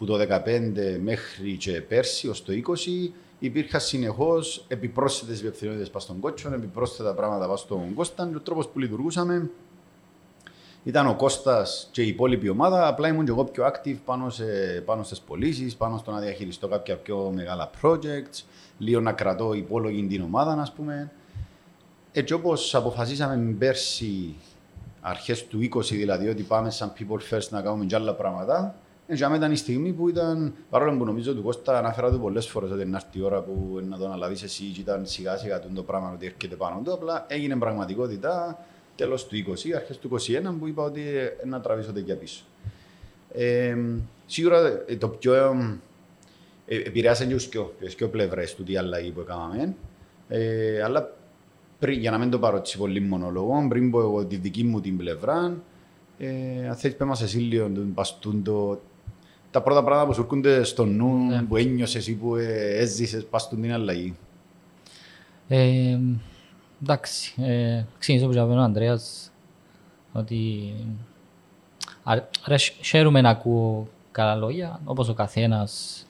που 0.02 0.08
το 0.08 0.18
2015 0.44 0.98
μέχρι 1.02 1.56
και 1.56 1.80
πέρσι 1.80 2.28
ως 2.28 2.44
το 2.44 2.52
20 2.52 3.10
υπήρχαν 3.38 3.80
συνεχώς 3.80 4.64
επιπρόσθετες 4.68 5.40
διευθυνότητε 5.40 5.90
πας 5.90 6.02
στον 6.02 6.20
κότσο, 6.20 6.52
επιπρόσθετα 6.54 7.14
πράγματα 7.14 7.48
πας 7.48 7.60
στον 7.60 7.94
Κώσταν. 7.94 8.30
Και 8.30 8.36
ο 8.36 8.40
τρόπος 8.40 8.68
που 8.68 8.78
λειτουργούσαμε 8.78 9.50
ήταν 10.84 11.06
ο 11.06 11.14
Κώστας 11.14 11.88
και 11.92 12.02
η 12.02 12.08
υπόλοιπη 12.08 12.48
ομάδα. 12.48 12.86
Απλά 12.86 13.08
ήμουν 13.08 13.24
και 13.24 13.30
εγώ 13.30 13.44
πιο 13.44 13.66
active 13.66 13.96
πάνω, 14.04 14.30
σε, 14.30 14.44
πάνω 14.84 15.02
στις 15.02 15.20
πωλήσεις, 15.20 15.76
πάνω 15.76 15.98
στο 15.98 16.10
να 16.10 16.20
διαχειριστώ 16.20 16.68
κάποια 16.68 16.96
πιο 16.96 17.32
μεγάλα 17.34 17.70
projects, 17.82 18.42
λίγο 18.78 19.00
να 19.00 19.12
κρατώ 19.12 19.52
υπόλογη 19.52 20.06
την 20.06 20.22
ομάδα, 20.22 20.52
ας 20.52 20.72
πούμε. 20.72 21.12
Έτσι 22.12 22.32
όπως 22.32 22.74
αποφασίσαμε 22.74 23.54
πέρσι, 23.58 24.34
αρχές 25.00 25.46
του 25.46 25.68
20 25.74 25.82
δηλαδή, 25.82 26.28
ότι 26.28 26.42
πάμε 26.42 26.70
σαν 26.70 26.92
people 26.98 27.34
first 27.34 27.48
να 27.50 27.62
κάνουμε 27.62 27.84
και 27.84 27.94
άλλα 27.94 28.14
πράγματα, 28.14 28.74
για 29.06 29.28
μένα 29.28 29.36
ήταν 29.36 29.52
η 29.52 29.56
στιγμή 29.56 29.92
που 29.92 30.08
ήταν, 30.08 30.54
παρόλο 30.70 30.96
που 30.96 31.04
νομίζω 31.04 31.34
του 31.34 31.42
Κώστα 31.42 31.78
αναφέρα 31.78 32.10
του 32.10 32.20
πολλές 32.20 32.48
φορές 32.48 32.70
ότι 32.70 32.82
είναι 32.82 33.00
η 33.12 33.20
ώρα 33.20 33.40
που 33.40 33.80
να 33.88 33.98
το 33.98 34.04
αναλάβεις 34.04 34.42
εσύ 34.42 34.64
και 34.64 34.80
ήταν 34.80 35.06
σιγά 35.06 35.36
σιγά 35.36 35.60
το 35.60 35.82
πράγμα 35.82 36.12
ότι 36.14 36.26
έρχεται 36.26 36.56
πάνω 36.56 36.80
του, 36.84 36.92
απλά 36.92 37.26
έγινε 37.28 37.56
πραγματικότητα 37.56 38.58
τέλος 38.96 39.26
του 39.26 39.36
20, 39.36 39.72
αρχές 39.76 39.98
του 39.98 40.10
21 40.10 40.54
που 40.58 40.66
είπα 40.66 40.82
ότι 40.82 41.00
ε, 41.00 41.46
να 41.46 41.60
τραβήσω 41.60 41.92
τέτοια 41.92 42.16
πίσω. 42.16 42.44
Ε, 43.32 43.76
σίγουρα 44.26 44.82
ε, 44.86 44.96
το 44.96 45.08
πιο 45.08 45.34
ε, 46.66 46.76
επηρεάσε 46.76 47.26
και 47.26 47.58
τις 47.80 47.94
πιο 47.94 48.08
πλευρές 48.08 48.54
του 48.54 48.62
τι 48.62 48.76
αλλαγή 48.76 49.10
που 49.10 49.20
έκαναμε, 49.20 49.74
ε, 50.28 50.82
αλλά 50.82 51.14
πριν, 51.78 52.00
για 52.00 52.10
να 52.10 52.18
μην 52.18 52.30
το 52.30 52.38
πάρω 52.38 52.56
έτσι 52.56 52.78
πολύ 52.78 53.00
μονόλογο, 53.00 53.66
πριν 53.68 53.90
πω 53.90 54.00
εγώ 54.00 54.24
τη 54.24 54.36
δική 54.36 54.64
μου 54.64 54.80
την 54.80 54.96
πλευρά, 54.96 55.62
ε, 56.18 56.68
αν 56.68 56.76
θέλεις 56.76 56.96
πέμε 56.96 57.16
εσύ 57.22 57.38
λίγο 57.38 57.70
το, 58.42 58.80
τα 59.52 59.62
πρώτα 59.62 59.84
πράγματα 59.84 60.06
που 60.06 60.14
σου 60.14 60.20
έρχονται 60.20 60.64
στο 60.64 60.84
νου, 60.84 61.26
ναι. 61.26 61.42
που 61.42 61.56
ένιωσες 61.56 62.06
ή 62.06 62.14
που 62.14 62.36
ε, 62.36 62.78
έζησες 62.78 63.24
πας 63.24 63.42
στην 63.42 63.72
αλλαγή. 63.72 64.14
Ε, 65.48 65.98
εντάξει, 66.82 67.42
ε, 67.42 67.84
ξεκινήσω 67.98 68.26
που 68.26 68.32
είπε 68.32 68.42
ο 68.42 68.58
Ανδρέας 68.58 69.30
ότι 70.12 70.72
ρε, 72.46 72.56
χαίρομαι 72.56 73.20
να 73.20 73.28
ακούω 73.28 73.88
καλά 74.12 74.34
λόγια, 74.34 74.80
όπως 74.84 75.08
ο 75.08 75.14
καθένας 75.14 76.02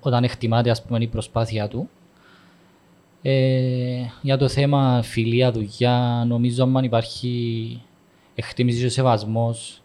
όταν 0.00 0.24
εκτιμάται 0.24 0.70
ας 0.70 0.82
πούμε, 0.82 0.98
η 0.98 1.06
προσπάθεια 1.06 1.68
του. 1.68 1.88
Ε, 3.22 4.04
για 4.22 4.36
το 4.36 4.48
θέμα 4.48 5.00
φιλία, 5.02 5.52
δουλειά, 5.52 6.24
νομίζω 6.26 6.64
αν 6.64 6.84
υπάρχει 6.84 7.82
εκτίμηση 8.34 8.82
και 8.82 8.88
σεβασμός 8.88 9.82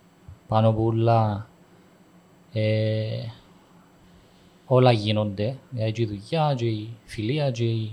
πάνω 0.47 0.67
από 0.67 0.83
όλα 0.83 1.47
ε, 2.53 3.23
όλα 4.65 4.91
γίνονται. 4.91 5.57
Δηλαδή 5.69 5.91
και 5.91 6.01
η 6.01 6.05
δουλειά, 6.05 6.53
και 6.57 6.65
η 6.65 6.89
φιλία, 7.05 7.51
και 7.51 7.63
η 7.63 7.91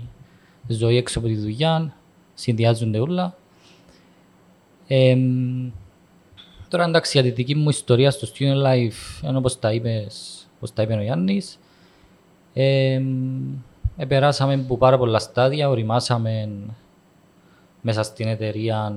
ζωή 0.67 0.97
έξω 0.97 1.19
από 1.19 1.27
τη 1.27 1.35
δουλειά, 1.35 1.93
συνδυάζονται 2.33 2.99
όλα. 2.99 3.35
Ε, 4.87 5.17
τώρα 6.67 6.83
εντάξει, 6.83 7.19
για 7.19 7.29
τη 7.29 7.35
δική 7.35 7.55
μου 7.55 7.69
ιστορία 7.69 8.11
στο 8.11 8.27
Student 8.33 8.65
Life, 8.65 9.23
ενώ 9.23 9.37
όπως 9.37 9.59
τα, 9.59 9.73
είπες, 9.73 10.45
όπως 10.55 10.73
τα 10.73 10.81
είπε 10.81 10.93
ο 10.93 11.01
Γιάννης, 11.01 11.59
ε, 12.53 13.01
επεράσαμε 13.97 14.53
από 14.53 14.77
πάρα 14.77 14.97
πολλά 14.97 15.19
στάδια, 15.19 15.69
οριμάσαμε 15.69 16.49
μέσα 17.81 18.03
στην 18.03 18.27
εταιρεία 18.27 18.95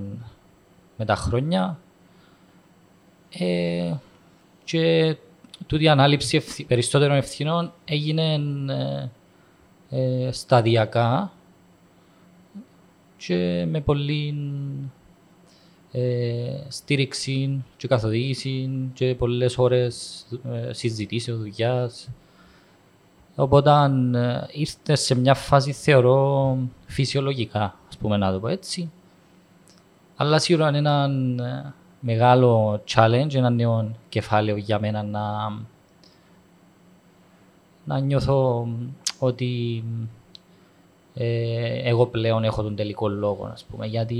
με 0.96 1.04
τα 1.04 1.14
χρόνια. 1.14 1.78
Ε, 3.30 3.92
και 4.64 5.16
τούτη 5.66 5.84
η 5.84 5.88
ανάληψη 5.88 6.36
ευθύ, 6.36 6.64
περισσότερων 6.64 7.16
ευθυνών 7.16 7.72
έγινε 7.84 8.34
ε, 8.68 9.08
ε, 9.90 10.32
σταδιακά 10.32 11.32
και 13.16 13.66
με 13.68 13.80
πολύ 13.80 14.34
ε, 15.92 16.60
στήριξη 16.68 17.64
και 17.76 17.88
καθοδήγηση 17.88 18.70
και 18.94 19.14
πολλές 19.14 19.58
ώρες 19.58 20.26
ε, 20.52 20.72
συζητήσεων, 20.72 21.38
δουλειάς. 21.38 22.08
Οπότε 23.34 23.70
ε, 24.14 24.46
ήρθε 24.52 24.94
σε 24.94 25.14
μια 25.14 25.34
φάση 25.34 25.72
θεωρώ 25.72 26.58
φυσιολογικά, 26.86 27.74
ας 27.88 27.96
πούμε 27.96 28.16
να 28.16 28.32
το 28.32 28.38
πω 28.38 28.48
έτσι. 28.48 28.90
Αλλά 30.16 30.38
σίγουρα 30.38 30.68
είναι 30.68 30.78
ένα 30.78 31.10
ε, 31.44 31.72
μεγάλο 32.00 32.82
challenge, 32.94 33.34
ένα 33.34 33.50
νέο 33.50 33.90
κεφάλαιο 34.08 34.56
για 34.56 34.80
μένα 34.80 35.02
να, 35.02 35.52
να 37.84 37.98
νιώθω 37.98 38.68
ότι 39.18 39.84
ε, 41.14 41.88
εγώ 41.88 42.06
πλέον 42.06 42.44
έχω 42.44 42.62
τον 42.62 42.76
τελικό 42.76 43.08
λόγο, 43.08 43.50
ας 43.52 43.64
πούμε, 43.64 43.86
γιατί 43.86 44.16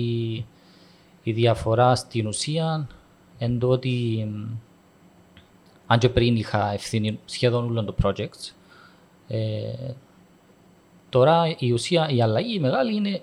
η 1.23 1.33
διαφορά 1.33 1.95
στην 1.95 2.27
ουσία 2.27 2.89
είναι 3.39 3.59
το 3.59 3.69
ότι 3.69 4.27
αν 5.87 5.99
και 5.99 6.09
πριν 6.09 6.37
είχα 6.37 6.73
ευθύνη 6.73 7.19
σχεδόν 7.25 7.65
όλων 7.65 7.85
των 7.85 7.95
projects, 8.03 8.53
ε, 9.29 9.93
τώρα 11.09 11.55
η 11.59 11.73
ουσία, 11.73 12.09
η 12.09 12.23
αλλαγή 12.23 12.55
η 12.55 12.61
μεγάλη 12.61 12.95
είναι 12.95 13.23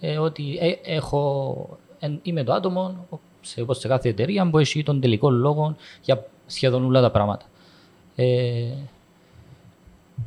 ε, 0.00 0.18
ότι 0.18 0.58
ε, 0.60 0.94
έχω, 0.94 1.78
είμαι 2.22 2.44
το 2.44 2.52
άτομο 2.52 3.06
σε, 3.44 3.60
όπως 3.60 3.78
σε 3.78 3.88
κάθε 3.88 4.08
εταιρεία 4.08 4.50
που 4.50 4.58
έχει 4.58 4.82
τον 4.82 5.00
τελικό 5.00 5.30
λόγο 5.30 5.76
για 6.02 6.26
σχεδόν 6.46 6.84
όλα 6.84 7.00
τα 7.00 7.10
πράγματα. 7.10 7.44
Ε, 8.16 8.72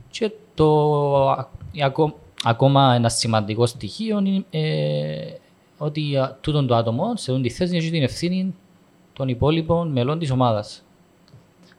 και 0.10 0.32
το 0.56 1.48
ακόμα 2.44 2.94
ένα 2.94 3.10
σημαντικό 3.10 3.66
στοιχείο 3.66 4.20
είναι 4.20 4.46
ε, 4.50 5.34
ότι 5.78 6.16
τούτο 6.42 6.66
το 6.66 6.76
άτομο 6.76 7.16
σε 7.16 7.32
αυτή 7.32 7.44
τη 7.44 7.50
θέση 7.50 7.76
έχει 7.76 7.92
την 7.92 8.04
ευθύνη 8.04 8.56
των 9.14 9.28
υπόλοιπων 9.28 9.92
μελών 9.92 10.20
της 10.20 10.32
ομάδας. 10.32 10.82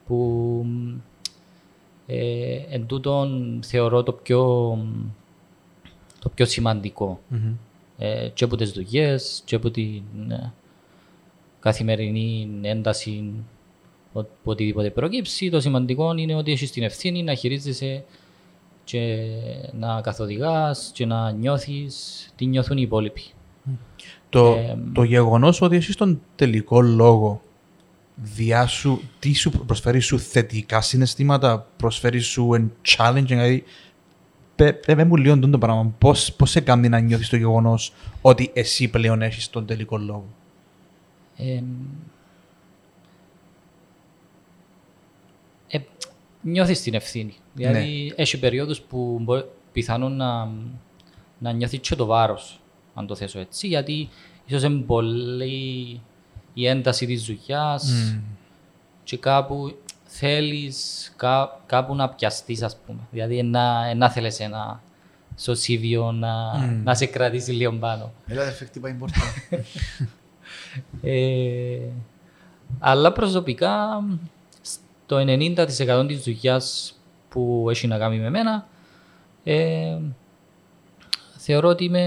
Που 0.07 0.66
ε, 2.07 2.61
εν 2.71 2.87
τούτον 2.87 3.61
θεωρώ 3.64 4.02
το 4.02 4.12
πιο, 4.12 4.78
το 6.18 6.28
πιο 6.28 6.47
σημαντικό. 6.47 7.21
Mm-hmm. 7.33 7.54
Ε, 7.99 8.28
και 8.28 8.45
από 8.45 8.57
τις 8.57 8.73
δουλειές, 8.73 9.42
και 9.45 9.54
από 9.54 9.71
την 9.71 10.02
ε, 10.28 10.52
καθημερινή 11.60 12.50
ένταση 12.62 13.32
οτιδήποτε 14.44 14.90
προκύψει. 14.90 15.50
Το 15.50 15.60
σημαντικό 15.60 16.14
είναι 16.16 16.34
ότι 16.34 16.52
έχεις 16.52 16.70
την 16.70 16.82
ευθύνη 16.82 17.22
να 17.22 17.34
χειρίζεσαι 17.34 18.04
και 18.84 19.26
να 19.78 20.00
καθοδηγάς 20.00 20.90
και 20.94 21.06
να 21.06 21.30
νιώθεις 21.30 22.28
τι 22.36 22.46
νιώθουν 22.46 22.76
οι 22.76 22.82
υπόλοιποι. 22.84 23.22
Το, 24.28 24.46
ε, 24.46 24.78
το 24.92 25.02
γεγονός 25.02 25.60
ότι 25.60 25.76
εσύ 25.76 25.96
τον 25.96 26.20
τελικό 26.36 26.80
λόγο 26.80 27.40
διάσου, 28.14 29.00
τι 29.18 29.34
σου 29.34 29.50
προσφέρει 29.50 30.00
σου 30.00 30.18
θετικά 30.18 30.80
συναισθήματα, 30.80 31.66
προσφέρει 31.76 32.18
σου 32.18 32.54
εν 32.54 32.72
challenge, 32.86 33.24
δηλαδή 33.26 33.64
πέ 34.56 35.04
μου 35.04 35.16
λίγο 35.16 35.38
το 35.38 35.58
πράγμα, 35.58 35.94
πώς, 35.98 36.32
πώς 36.32 36.50
σε 36.50 36.60
κάνει 36.60 36.88
να 36.88 36.98
νιώθεις 36.98 37.28
το 37.28 37.36
γεγονός 37.36 37.92
ότι 38.20 38.50
εσύ 38.52 38.88
πλέον 38.88 39.22
έχεις 39.22 39.50
τον 39.50 39.66
τελικό 39.66 39.98
λόγο; 39.98 40.26
Ε, 41.38 41.62
ε, 45.68 45.78
νιώθεις 46.42 46.83
την 46.83 46.95
ευθύνη. 46.95 47.35
Δηλαδή 47.54 48.04
ναι. 48.07 48.23
έχει 48.23 48.38
περίοδους 48.38 48.80
που 48.80 49.25
πιθανόν 49.73 50.16
να, 50.16 50.50
να 51.38 51.52
νιώθεις 51.52 51.78
και 51.80 51.95
το 51.95 52.07
βάρος, 52.07 52.61
αν 52.95 53.07
το 53.07 53.14
θέσω 53.14 53.38
έτσι, 53.38 53.66
γιατί 53.66 54.09
ίσως 54.47 54.62
είναι 54.62 54.80
πολύ 54.80 56.00
η 56.54 56.66
ένταση 56.66 57.07
της 57.07 57.25
δουλειά 57.25 57.78
mm. 57.78 58.21
και 59.04 59.16
κάπου 59.16 59.76
θέλεις 60.04 61.12
κά, 61.16 61.61
κάπου 61.66 61.95
να 61.95 62.09
πιαστείς, 62.09 62.62
ας 62.62 62.76
πούμε. 62.87 63.00
Δηλαδή 63.11 63.42
να, 63.42 63.95
να 63.95 64.11
θέλεις 64.11 64.40
ένα 64.40 64.83
σωσίβιο 65.37 66.12
να, 66.12 66.54
mm. 66.54 66.80
να 66.85 66.95
σε 66.95 67.07
κρατήσει 67.07 67.52
λίγο 67.52 67.73
πάνω. 67.73 68.12
Έλα, 68.26 68.45
δεν 68.45 68.80
πάει 68.80 68.92
πόρτα. 68.92 69.21
Ε, 71.02 71.78
αλλά 72.78 73.12
προσωπικά, 73.12 74.04
το 75.06 75.16
90% 75.18 76.04
της 76.08 76.22
δουλειάς 76.22 76.94
που 77.28 77.66
έχει 77.70 77.87
να 77.87 77.98
κάνει 77.98 78.18
με 78.18 78.30
μένα, 78.30 78.66
ε, 79.44 79.98
θεωρώ 81.37 81.68
ότι 81.68 81.84
είμαι 81.84 82.06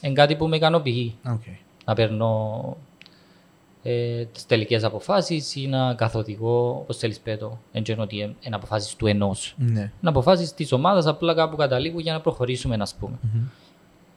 εν 0.00 0.14
κάτι 0.14 0.36
που 0.36 0.48
με 0.48 0.56
ικανοποιεί. 0.56 1.14
Okay. 1.24 1.56
Να 1.84 1.94
παίρνω 1.94 2.76
ε, 3.82 4.24
τις 4.24 4.46
τελικές 4.46 4.84
αποφάσεις 4.84 5.54
ή 5.54 5.66
να 5.66 5.94
καθοδηγώ, 5.94 6.68
όπως 6.68 6.96
θέλεις 6.96 7.18
πέτω, 7.18 7.58
εν 7.72 7.84
ότι 7.98 8.16
είναι 8.16 8.54
αποφάσεις 8.56 8.96
του 8.96 9.06
ενός. 9.06 9.54
Ναι. 9.58 9.80
Είναι 9.80 9.90
αποφάσεις 10.02 10.54
της 10.54 10.72
ομάδας, 10.72 11.06
απλά 11.06 11.34
κάπου 11.34 11.56
καταλήγουν 11.56 12.00
για 12.00 12.12
να 12.12 12.20
προχωρήσουμε, 12.20 12.76
ας 12.80 12.94
πούμε. 12.94 13.18
Mm-hmm. 13.22 13.69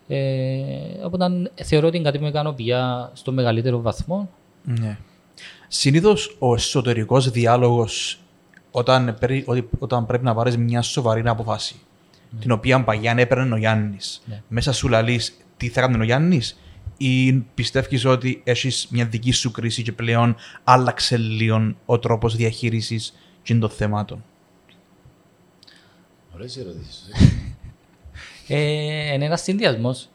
Ε, 0.07 1.05
οπότε 1.05 1.51
θεωρώ 1.63 1.87
ότι 1.87 1.95
είναι 1.95 2.05
κάτι 2.05 2.17
που 2.17 2.23
με 2.23 2.29
ικανοποιεί 2.29 2.73
στο 3.13 3.31
μεγαλύτερο 3.31 3.81
βαθμό. 3.81 4.29
Ναι. 4.63 4.97
Συνήθως 5.67 6.35
ο 6.39 6.53
εσωτερικός 6.53 7.29
διάλογος 7.29 8.19
όταν, 8.71 9.15
περί- 9.19 9.49
ότι- 9.49 9.69
όταν 9.79 10.05
πρέπει 10.05 10.23
να 10.23 10.33
πάρεις 10.35 10.57
μια 10.57 10.81
σοβαρή 10.81 11.21
απόφαση, 11.27 11.75
την 12.39 12.51
οποία 12.51 12.83
παγιά 12.83 13.13
έπαιρνε 13.17 13.53
ο 13.53 13.57
Γιάννης, 13.57 14.21
Ναι. 14.25 14.41
μέσα 14.47 14.71
σου 14.71 14.87
λαλείς 14.89 15.37
τι 15.57 15.67
θα 15.69 15.81
έκανε 15.81 15.97
ο 15.97 16.03
Γιάννης 16.03 16.59
ή 16.97 17.33
πιστεύεις 17.33 18.05
ότι 18.05 18.41
έχεις 18.43 18.87
μια 18.89 19.05
δική 19.05 19.31
σου 19.31 19.51
κρίση 19.51 19.83
και 19.83 19.91
πλέον 19.91 20.35
άλλαξε 20.63 21.17
λίγο 21.17 21.75
ο 21.85 21.99
τρόπος 21.99 22.35
διαχείρισης 22.35 23.13
και 23.43 23.55
των 23.55 23.69
θεμάτων; 23.69 24.23
Ωραίες 26.33 26.57
ερωτήσεις. 26.57 27.09
Ε, 28.47 29.13
είναι 29.13 29.25
ένας 29.25 29.41
συνδυασμός. 29.41 30.07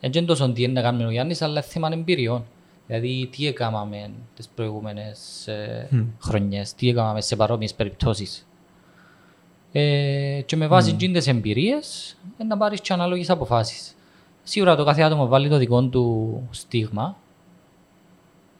Έτσι 0.00 0.18
είναι 0.18 0.26
τόσο 0.26 0.52
τι 0.52 0.62
είναι 0.62 0.72
να 0.72 0.82
κάνει 0.82 1.04
ο 1.04 1.10
Γιάννης, 1.10 1.42
αλλά 1.42 1.62
θέμα 1.62 1.88
εμπειριών. 1.92 2.44
Δηλαδή, 2.86 3.28
τι 3.32 3.46
έκαναμε 3.46 4.10
τις 4.36 4.48
προηγούμενες 4.48 5.46
ε, 5.46 5.88
χρονιές, 6.20 6.74
τι 6.74 6.88
έκαναμε 6.88 7.20
σε 7.20 7.36
παρόμοιες 7.36 7.74
περιπτώσεις. 7.74 8.46
Ε, 9.72 10.40
και 10.46 10.56
με 10.56 10.66
βάση 10.66 10.96
mm. 11.00 11.10
τις 11.12 11.26
εμπειρίες, 11.26 12.16
ε, 12.38 12.44
να 12.44 12.56
πάρεις 12.56 12.80
και 12.80 12.92
ανάλογες 12.92 13.30
αποφάσεις. 13.30 13.94
Σίγουρα 14.42 14.76
το 14.76 14.84
κάθε 14.84 15.02
άτομο 15.02 15.26
βάλει 15.26 15.48
το 15.48 15.56
δικό 15.56 15.82
του 15.82 16.48
στίγμα. 16.50 17.16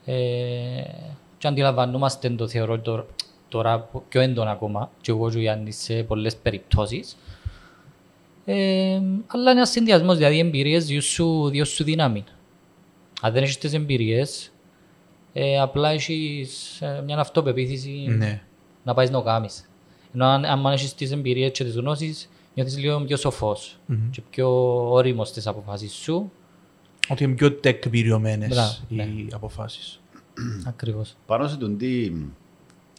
Ε, 0.04 0.14
και 1.38 1.48
αντιλαμβανόμαστε 1.48 2.30
το 2.30 2.48
θεωρώ 2.48 2.78
τώρα, 2.78 3.06
τώρα 3.48 3.88
πιο 4.08 4.20
έντονα 4.20 4.50
ακόμα, 4.50 4.90
και 5.00 5.10
εγώ 5.10 5.30
και 5.30 5.36
ο 5.36 5.40
Γιάννης 5.40 5.76
σε 5.76 6.02
πολλές 6.02 6.36
περιπτώσεις. 6.36 7.16
Ε, 8.44 9.00
αλλά 9.26 9.42
είναι 9.42 9.50
ένας 9.50 9.70
συνδυασμός, 9.70 10.16
δηλαδή 10.16 10.36
οι 10.36 10.38
εμπειρίες 10.38 10.86
διούν 10.86 11.00
σου, 11.02 11.48
διούν 11.48 11.66
σου 11.66 11.84
δύναμη. 11.84 12.24
Αν 13.20 13.32
δεν 13.32 13.42
έχεις 13.42 13.58
τις 13.58 13.72
εμπειρίες, 13.72 14.52
ε, 15.32 15.60
απλά 15.60 15.90
έχεις 15.90 16.80
ε, 16.80 17.02
μια 17.04 17.18
αυτοπεποίθηση 17.18 17.90
Ναι. 18.08 18.42
να 18.84 18.94
πάεις 18.94 19.10
να 19.10 19.18
το 19.18 19.24
κάνεις. 19.24 19.68
Ενώ 20.14 20.24
αν, 20.26 20.44
αν 20.44 20.66
έχεις 20.66 20.94
τις 20.94 21.10
εμπειρίες 21.10 21.50
και 21.50 21.64
τις 21.64 21.74
γνώσεις, 21.74 22.28
νιώθεις 22.54 22.78
λίγο 22.78 23.00
πιο 23.00 23.16
σοφός 23.16 23.78
και 24.10 24.22
πιο 24.30 24.48
όριμος 24.90 25.28
στις 25.28 25.46
αποφάσεις 25.46 25.92
σου. 25.92 26.32
Ότι 27.08 27.24
είναι 27.24 27.34
πιο 27.34 27.52
τεκμηριωμένες 27.52 28.48
Μπράβο, 28.48 28.72
οι 28.88 28.94
ναι. 28.94 29.26
αποφάσεις. 29.32 30.00
Ακριβώς. 30.66 31.16
Πάνω 31.26 31.48
σε 31.48 31.56
τον 31.56 31.78
τι... 31.78 32.12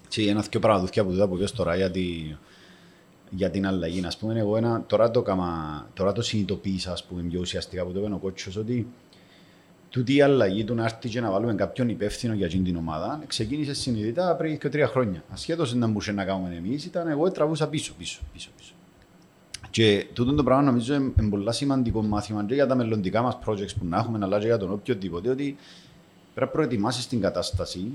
Και 0.08 0.30
ένα 0.30 0.46
δυο 0.50 0.60
πραγματούθια 0.60 1.04
που 1.04 1.12
τούτα 1.12 1.28
που 1.28 1.36
είπες 1.36 1.52
τώρα 1.52 1.76
για, 1.76 1.92
τη, 1.92 2.36
για 3.36 3.50
την 3.50 3.68
αλλαγή. 3.68 4.06
Ας 4.06 4.18
πούμε, 4.18 4.40
εγώ 4.40 4.58
ένα, 4.58 4.84
τώρα, 4.88 5.12
το 5.12 5.22
κάμα, 5.22 5.88
τώρα 5.94 6.12
το 6.12 6.22
συνειδητοποίησα 6.22 6.92
ας 6.92 7.04
πούμε, 7.04 7.22
πιο 7.22 7.40
ουσιαστικά 7.40 7.86
που 7.86 7.92
το 7.92 8.00
είπε 8.00 8.14
ο 8.14 8.18
κότσος 8.18 8.56
ότι 8.56 8.88
τούτη 9.90 10.16
η 10.16 10.22
αλλαγή 10.22 10.64
του 10.64 10.76
να 10.76 10.84
έρθει 10.84 11.10
και 11.10 11.22
να 11.22 11.32
βάλουμε 11.32 11.54
κάποιον 11.56 11.90
υπεύθυνο 11.90 12.34
για 12.34 12.46
εκείνη 12.46 12.64
την 12.64 12.76
ομάδα 12.76 13.22
ξεκίνησε 13.28 13.74
συνειδητά 13.74 14.36
πριν 14.36 14.58
και 14.58 14.70
τρία 14.70 14.88
χρόνια. 14.88 15.24
Ασχέτως 15.30 15.74
να 15.74 15.88
μπορούσε 15.88 16.12
να 16.12 16.26
κάνουμε 16.26 16.56
εμείς, 16.56 16.86
ήταν 16.86 17.08
εγώ 17.08 17.32
τραβούσα 17.32 17.68
πίσω, 17.68 17.94
πίσω, 17.98 18.22
πίσω, 18.34 18.50
πίσω. 18.58 18.74
Και 19.70 20.08
τούτο 20.14 20.34
το 20.34 20.44
πράγμα 20.44 20.64
νομίζω 20.64 20.94
είναι 20.94 21.12
είναι 21.20 21.30
πολύ 21.30 21.54
σημαντικό 21.54 22.02
μάθημα 22.02 22.46
και 22.46 22.54
για 22.54 22.68
τα 22.68 22.76
μελλοντικά 22.76 23.22
μας 23.22 23.38
projects 23.46 23.76
που 23.80 23.86
να 23.86 23.98
έχουμε, 23.98 24.20
αλλά 24.22 24.40
και 24.40 24.46
για 24.46 24.58
τον 24.58 24.72
οποιοδήποτε, 24.72 25.30
ότι 25.30 25.56
πρέπει 26.34 26.46
να 26.46 26.48
προετοιμάσεις 26.48 27.08
την 27.08 27.22
κατάσταση 27.22 27.92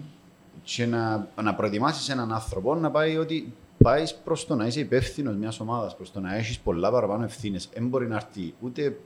και 0.63 0.87
να, 0.87 1.29
να 1.43 1.55
προετοιμάσεις 1.55 2.09
έναν 2.09 2.33
άνθρωπο 2.33 2.75
να 2.75 2.91
πάει 2.91 3.17
ότι 3.17 3.53
πάεις 3.83 4.15
προς 4.15 4.47
το 4.47 4.55
να 4.55 4.67
είσαι 4.67 4.81
υπεύθυνος 4.81 5.37
μιας 5.37 5.61
ομάδας, 5.61 5.97
προς 5.97 6.13
το 6.13 6.21
να 6.21 6.37
έχεις 6.37 6.59
πολλά 6.59 6.91
παραπάνω 6.91 7.25
ευθύνες. 7.25 7.69
Δεν 7.75 7.87
μπορεί 7.87 8.09
να 8.09 8.17
έρθει 8.17 8.55
ούτε. 8.61 8.99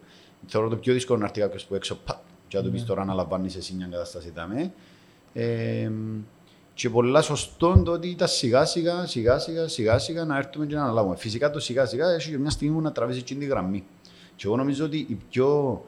Θεωρώ 0.46 0.68
το 0.68 0.76
πιο 0.76 0.92
δύσκολο 0.92 1.18
να 1.18 1.24
έρθει 1.24 1.40
κάποιος 1.40 1.64
που 1.64 1.74
έξω 1.74 1.98
πατ, 2.04 2.18
και 2.48 2.56
να 2.56 2.62
του 2.62 2.70
πεις 2.70 2.84
τώρα 2.84 3.04
να 3.04 3.14
λαμβάνεις 3.14 3.56
εσύ 3.56 3.74
μια 3.74 3.86
κατάσταση. 3.90 4.30
Δάμε. 4.34 4.72
Ε, 5.32 5.90
και 6.74 6.90
πολλά 6.90 7.22
σωστό 7.22 7.82
το 7.84 7.92
ότι 7.92 8.08
ήταν 8.08 8.28
σιγά 8.28 8.64
σιγά, 8.64 9.06
σιγά 9.06 9.38
σιγά, 9.38 9.68
σιγά 9.68 9.98
σιγά 9.98 10.24
να 10.24 10.36
έρθουμε 10.36 10.66
και 10.66 10.74
να 10.74 10.82
αναλάβουμε. 10.82 11.16
Φυσικά 11.16 11.50
το 11.50 11.60
σιγά 11.60 11.86
σιγά 11.86 12.10
έχει 12.10 12.30
και 12.30 12.38
μια 12.38 12.50
στιγμή 12.50 12.74
που 12.74 12.80
να 12.80 12.92
τραβήσει 12.92 13.18
εκείνη 13.18 13.40
τη 13.40 13.46
γραμμή. 13.46 13.84
Και 14.36 14.46
εγώ 14.46 14.56
νομίζω 14.56 14.84
ότι 14.84 15.06
η 15.08 15.18
πιο 15.30 15.80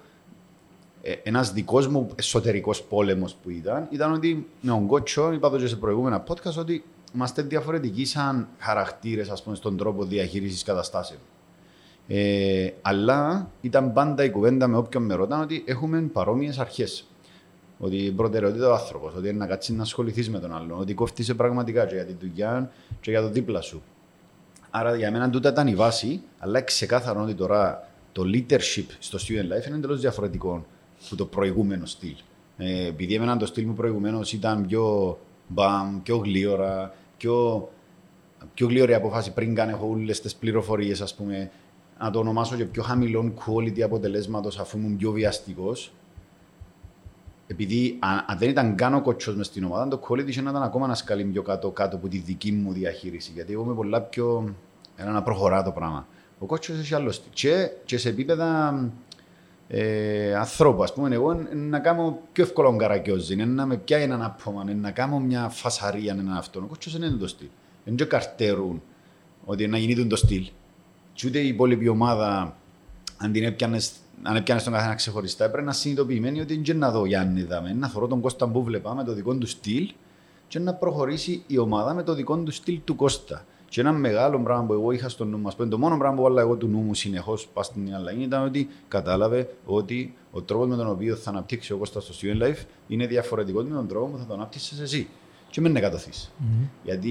ε, 1.03 1.13
ένας 1.23 1.53
δικός 1.53 1.87
μου 1.87 2.11
εσωτερικός 2.15 2.83
πόλεμος 2.83 3.35
που 3.35 3.51
ήταν, 3.51 3.89
ήταν 3.91 4.13
ότι 4.13 4.47
με 4.61 4.71
τον 4.71 4.87
Κότσο, 4.87 5.33
είπα 5.33 5.51
το 5.51 5.59
και 5.59 5.67
σε 5.67 5.77
προηγούμενα 5.77 6.25
podcast, 6.29 6.57
ότι 6.59 6.85
είμαστε 7.15 7.43
διαφορετικοί 7.43 8.05
σαν 8.05 8.49
χαρακτήρες, 8.59 9.29
ας 9.29 9.43
πούμε, 9.43 9.57
στον 9.57 9.77
τρόπο 9.77 10.05
διαχείρισης 10.05 10.63
καταστάσεων. 10.63 11.21
Ε, 12.09 12.71
αλλά 12.83 13.51
ήταν 13.61 13.93
πάντα 13.93 14.25
η 14.25 14.31
κουβέντα 14.31 14.67
με 14.67 14.77
όποιον 14.77 15.03
με 15.03 15.15
ρωτάνε 15.15 15.43
ότι 15.43 15.65
έχουμε 15.67 16.01
παρόμοιες 16.01 16.59
αρχές. 16.59 17.07
Ότι 17.79 17.97
η 17.97 18.11
προτεραιότητα 18.11 18.69
ο 18.69 18.73
άνθρωπος, 18.73 19.15
ότι 19.15 19.29
είναι 19.29 19.39
να 19.39 19.47
κάτσεις 19.47 19.75
να 19.75 19.83
ασχοληθείς 19.83 20.31
με 20.31 20.39
τον 20.39 20.55
άλλον, 20.55 20.81
ότι 20.81 20.95
κόφτησε 20.95 21.35
πραγματικά 21.35 21.87
και 21.87 21.95
για 21.95 22.05
τη 22.05 22.13
δουλειά 22.21 22.71
και 23.01 23.11
για 23.11 23.21
το 23.21 23.29
δίπλα 23.29 23.61
σου. 23.61 23.83
Άρα 24.71 24.97
για 24.97 25.11
μένα 25.11 25.31
τούτα 25.31 25.49
ήταν 25.49 25.67
η 25.67 25.75
βάση, 25.75 26.21
αλλά 26.39 26.61
ξεκάθαρο 26.61 27.23
ότι 27.23 27.35
τώρα 27.35 27.89
το 28.13 28.23
leadership 28.35 28.87
στο 28.99 29.19
student 29.19 29.59
life 29.59 29.67
είναι 29.67 29.77
εντελώς 29.77 30.01
διαφορετικό 30.01 30.67
από 31.07 31.17
το 31.17 31.25
προηγούμενο 31.25 31.87
στυλ. 31.87 32.15
Ε, 32.57 32.87
επειδή 32.87 33.15
εμένα 33.15 33.37
το 33.37 33.47
στυλ 33.47 33.67
μου 33.67 33.75
προηγουμένως 33.75 34.33
ήταν 34.33 34.67
πιο 34.67 35.19
μπαμ, 35.49 36.03
πιο 36.03 36.17
γλίωρα, 36.17 36.95
πιο, 37.17 37.69
πιο 38.55 38.67
γλίωρη 38.67 38.95
αποφάση 38.95 39.33
πριν 39.33 39.55
καν 39.55 39.69
έχω 39.69 39.89
όλες 39.89 40.21
τις 40.21 40.35
πληροφορίες, 40.35 41.01
ας 41.01 41.15
πούμε, 41.15 41.51
να 41.99 42.11
το 42.11 42.19
ονομάσω 42.19 42.57
και 42.57 42.65
πιο 42.65 42.83
χαμηλών 42.83 43.35
quality 43.35 43.81
αποτελέσματος 43.81 44.59
αφού 44.59 44.79
ήμουν 44.79 44.97
πιο 44.97 45.11
βιαστικός. 45.11 45.93
Επειδή 47.47 47.97
αν, 48.01 48.25
αν 48.27 48.39
δεν 48.39 48.49
ήταν 48.49 48.75
καν 48.75 48.95
ο 48.95 49.01
κοτσός 49.01 49.37
μες 49.37 49.47
στην 49.47 49.65
ομάδα, 49.65 49.89
το 49.89 50.01
quality 50.09 50.29
είχε 50.29 50.41
να 50.41 50.51
ήταν 50.51 50.63
ακόμα 50.63 50.85
ένας 50.85 50.99
σκαλί 50.99 51.25
πιο 51.25 51.43
κάτω, 51.43 51.71
κάτω 51.71 51.97
από 51.97 52.09
τη 52.09 52.19
δική 52.19 52.53
μου 52.53 52.73
διαχείριση. 52.73 53.31
Γιατί 53.35 53.53
εγώ 53.53 53.63
είμαι 53.63 53.75
πολλά 53.75 54.01
πιο. 54.01 54.55
ένα 54.97 55.11
να 55.11 55.23
προχωρά 55.23 55.63
το 55.63 55.71
πράγμα. 55.71 56.07
Ο 56.39 56.47
κότσος 56.47 56.79
έχει 56.79 56.95
άλλο 56.95 57.11
στυλ. 57.11 57.31
Και, 57.33 57.71
και 57.85 57.99
σε 57.99 58.09
επίπεδα 58.09 58.75
ε, 59.69 60.35
ανθρώπου, 60.35 60.83
ας 60.83 60.93
πούμε, 60.93 61.15
εγώ 61.15 61.31
ε, 61.31 61.55
να 61.55 61.79
κάνω 61.79 62.19
πιο 62.33 62.45
εύκολο 62.45 62.77
καρακιόζι, 62.77 63.33
είναι 63.33 63.45
να 63.45 63.67
με 63.67 63.77
πιάει 63.77 64.03
έναν 64.03 64.23
άπομα, 64.23 64.65
να 64.75 64.91
κάνω 64.91 65.19
μια 65.19 65.49
φασαρία 65.49 66.13
έναν 66.13 66.37
αυτό. 66.37 66.61
Ο 66.61 66.67
κότσος 66.67 66.99
δεν 66.99 67.09
είναι 67.09 67.19
το 67.19 67.29
στυλ. 67.29 67.49
Δεν 67.85 67.97
και 67.97 68.05
καρτέρουν 68.05 68.83
ότι 69.45 69.67
να 69.67 69.79
γίνει 69.79 70.07
το 70.07 70.17
στυλ. 70.17 70.47
Και 71.13 71.27
ούτε 71.27 71.39
η 71.39 71.49
υπόλοιπη 71.49 71.89
ομάδα, 71.89 72.57
αν 73.17 73.33
την 73.33 73.45
έπιανες, 73.45 73.93
αν 74.23 74.37
έπιανες 74.37 74.65
τον 74.65 74.73
καθένα 74.73 74.95
ξεχωριστά, 74.95 75.51
πρέπει 75.51 75.67
να 75.67 75.73
συνειδητοποιημένοι 75.73 76.41
ότι 76.41 76.61
δεν 76.65 76.77
να 76.77 76.91
δω 76.91 77.05
Γιάννη 77.05 77.43
δάμε, 77.43 77.73
να 77.73 77.89
θωρώ 77.89 78.07
τον 78.07 78.21
Κώστα 78.21 78.49
που 78.49 78.63
βλέπα 78.63 78.95
με 78.95 79.05
το 79.05 79.13
δικό 79.13 79.35
του 79.35 79.47
στυλ 79.47 79.93
και 80.49 80.59
να 80.59 80.75
προχωρήσει 80.75 81.43
η 81.47 81.59
ομάδα 81.59 81.95
με 81.95 82.03
το 82.03 82.15
δικό 82.15 82.37
του 82.37 82.51
στυλ 82.51 82.81
του 82.85 82.97
Κώστα. 82.97 83.45
Και 83.75 83.81
ένα 83.81 83.93
μεγάλο 83.93 84.39
πράγμα 84.39 84.65
που 84.65 84.73
εγώ 84.73 84.93
είχα 84.93 85.09
στο 85.09 85.25
νου 85.25 85.39
μας, 85.39 85.57
το 85.57 85.79
μόνο 85.79 85.99
πράγμα 85.99 86.17
που 86.17 86.23
βάλα 86.23 86.41
εγώ 86.41 86.57
του 86.57 86.67
νου 86.67 86.79
μου 86.79 86.95
συνεχώς 86.95 87.49
πας 87.53 87.67
στην 87.67 87.95
αλλαγή 87.95 88.23
ήταν 88.23 88.45
ότι 88.45 88.69
κατάλαβε 88.89 89.49
ότι 89.65 90.15
ο 90.31 90.43
τρόπος 90.43 90.69
με 90.69 90.77
τον 90.77 90.91
οποίο 90.91 91.17
θα 91.17 91.31
αναπτύξει 91.31 91.73
ο 91.73 91.77
Κώστας 91.77 92.05
στο 92.05 92.15
student 92.21 92.43
life 92.43 92.65
είναι 92.89 93.07
διαφορετικός 93.07 93.65
με 93.65 93.75
τον 93.75 93.89
τρόπο 93.89 94.07
που 94.07 94.19
θα 94.19 94.25
το 94.27 94.35
αναπτύξεις 94.35 94.81
εσύ. 94.81 95.09
Και 95.51 95.61
μην 95.61 95.77
εκατοθείς. 95.77 96.33
Mm-hmm. 96.41 96.69
Γιατί, 96.83 97.11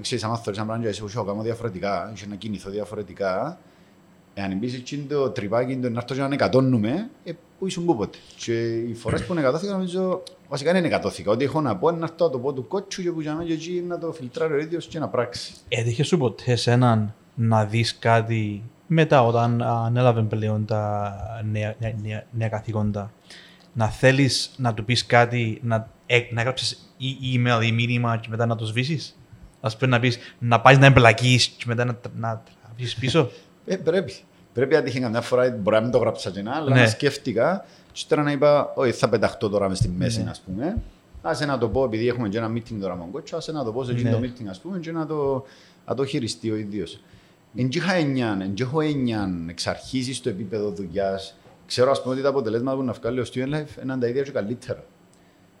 ξέρεις, 0.00 0.24
αν 0.24 0.36
θέλεις 0.36 0.58
ένα 0.58 0.66
πράγμα 0.66 0.84
και 0.84 0.90
εσύ, 0.90 1.02
«Ουσιαστικά, 1.04 1.32
κάνω 1.32 1.42
διαφορετικά, 1.42 2.12
και 2.14 2.26
να 2.28 2.34
κινηθώ 2.34 2.70
διαφορετικά, 2.70 3.58
εάν 4.34 4.58
μπεις 4.58 4.74
εκείνο 4.74 5.04
το 5.08 5.30
τρυπάκι, 5.30 5.76
το 5.76 5.90
να 5.90 6.00
έρθω 6.00 6.14
και 6.14 6.20
να 6.20 6.34
εκατόνουμε, 6.34 7.10
ε, 7.24 7.32
που 7.58 7.66
ήσουν 7.66 7.84
κούποτε. 7.84 8.18
Και 8.36 8.74
οι 8.74 8.94
φορές 8.94 9.24
που 9.24 9.34
εκατώθηκα, 9.38 9.72
νομίζω, 9.72 10.22
βασικά 10.54 10.72
δεν 10.72 10.84
εκατώθηκα. 10.84 11.30
Ό,τι 11.30 11.44
έχω 11.44 11.60
να 11.60 11.76
πω 11.76 11.88
είναι 11.88 11.98
να 11.98 12.04
έρθω 12.04 12.24
να 12.24 12.30
το 12.30 12.38
πω 12.38 12.52
του 12.52 12.66
κότσου 12.66 13.02
και 13.02 13.10
που 13.10 13.20
για 13.20 13.34
μένα 13.34 13.48
και 13.48 13.52
εκεί 13.52 13.84
να 13.88 13.98
το 13.98 14.12
φιλτράρει 14.12 14.54
ο 14.54 14.58
ίδιος 14.58 14.86
και 14.86 14.98
να 14.98 15.08
πράξει. 15.08 15.52
Έτυχε 15.68 16.02
σου 16.02 16.18
ποτέ 16.18 16.56
σε 16.56 16.70
έναν 16.70 17.14
να 17.34 17.64
δεις 17.64 17.98
κάτι 17.98 18.62
μετά 18.86 19.22
όταν 19.22 19.62
ανέλαβε 19.62 20.22
πλέον 20.22 20.64
τα 20.64 21.16
νέα, 21.50 21.74
νέα, 21.78 21.94
νέα, 22.02 22.24
νέα 22.30 22.48
καθήκοντα. 22.48 23.12
Να 23.72 23.88
θέλεις 23.88 24.50
να 24.56 24.74
του 24.74 24.84
πεις 24.84 25.06
κάτι, 25.06 25.60
να, 25.62 25.88
ε, 26.06 26.20
να 26.30 26.40
έγραψες 26.40 26.78
e- 27.00 27.36
email 27.36 27.64
ή 27.64 27.72
μήνυμα 27.72 28.16
και 28.16 28.28
μετά 28.30 28.46
να 28.46 28.56
το 28.56 28.64
σβήσεις; 28.64 29.18
Ας 29.60 29.76
πούμε 29.76 29.90
να 29.90 30.00
πεις 30.00 30.18
να 30.38 30.60
πάει 30.60 30.76
να 30.76 30.86
εμπλακείς 30.86 31.46
και 31.46 31.64
μετά 31.66 31.84
να, 31.84 31.96
να 32.16 32.42
τραβήσεις 32.62 32.94
πίσω; 32.94 33.30
Ε, 33.66 33.76
πρέπει. 33.76 34.14
Πρέπει 34.52 34.74
να 34.74 34.82
τύχει 34.82 35.00
καμιά 35.00 35.20
φορά, 35.20 35.50
μπορεί 35.50 35.76
να 35.76 35.82
μην 35.82 35.90
το 35.90 35.98
γράψα 35.98 36.30
και 36.30 36.42
να, 36.42 36.54
αλλά 36.54 36.74
Ναι. 36.74 36.80
να 36.80 36.86
σκέφτηκα 36.86 37.64
και 37.94 38.04
τώρα 38.08 38.22
να 38.22 38.32
είπα, 38.32 38.72
όχι 38.74 38.92
θα 38.92 39.08
πεταχτώ 39.08 39.48
τώρα 39.48 39.68
μες 39.68 39.78
στη 39.78 39.88
μέση, 39.88 40.22
Ναι. 40.22 40.30
ας 40.30 40.40
πούμε. 40.40 40.82
Άσε 41.22 41.44
να 41.46 41.58
το 41.58 41.68
πω, 41.68 41.84
επειδή 41.84 42.08
έχουμε 42.08 42.28
και 42.28 42.38
ένα 42.38 42.52
meeting 42.52 42.76
τώρα 42.80 42.94
με 42.94 43.00
τον 43.00 43.10
κότσο, 43.10 43.36
άσε 43.36 43.52
να 43.52 43.64
το 43.64 43.72
πω 43.72 43.84
σε 43.84 43.92
εκείνο 43.92 44.10
Ναι. 44.10 44.16
το 44.16 44.22
meeting, 44.22 44.46
ας 44.50 44.60
πούμε, 44.60 44.78
και 44.78 44.92
να 44.92 45.06
το, 45.06 45.44
να 45.86 45.94
το 45.94 46.04
χειριστεί 46.04 46.50
ο 46.50 46.56
ίδιος. 46.56 47.00
Εν 47.56 47.68
και 47.68 47.78
είχα 47.78 47.92
εννιάν, 47.94 48.40
εν 48.40 48.54
και 48.54 48.62
έχω 48.62 48.80
εννιάν 48.80 49.48
εξ 49.48 49.66
αρχής 49.66 50.16
στο 50.16 50.28
επίπεδο 50.28 50.70
δουλειάς. 50.70 51.36
Ξέρω, 51.66 51.90
ας 51.90 52.02
πούμε, 52.02 52.14
ότι 52.14 52.22
τα 52.22 52.28
αποτελέσματα 52.28 52.76
που 52.76 52.82
να 52.82 52.92
βγάλει 52.92 53.20
ο 53.20 53.24
student 53.32 53.54
life 53.54 53.82
είναι 53.82 53.96
τα 54.00 54.06
ίδια 54.06 54.22
και 54.22 54.30
καλύτερα. 54.30 54.84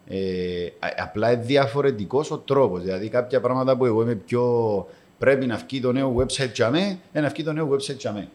Ε, 0.06 0.66
α- 0.78 0.94
απλά 1.02 1.32
είναι 1.32 1.42
διαφορετικός 1.42 2.30
ο 2.30 2.38
τρόπος. 2.38 2.82
Δηλαδή, 2.82 3.08
κάποια 3.08 3.40
πράγματα 3.40 3.76
που 3.76 3.84
εγώ 3.84 4.02
είμαι 4.02 4.14
πιο. 4.14 4.86
Πρέπει 5.18 5.46
να 5.46 5.56
βγει 5.56 5.80
το 5.80 5.92
νέο 5.92 6.14
website 6.18 6.52
για 6.54 6.70
μέ, 6.70 6.98
ε, 7.12 7.20
να 7.20 7.28
βγει 7.28 7.42
το 7.44 7.52
νέο 7.52 7.68
website 7.72 7.96
για 7.98 8.12
μέ. 8.12 8.28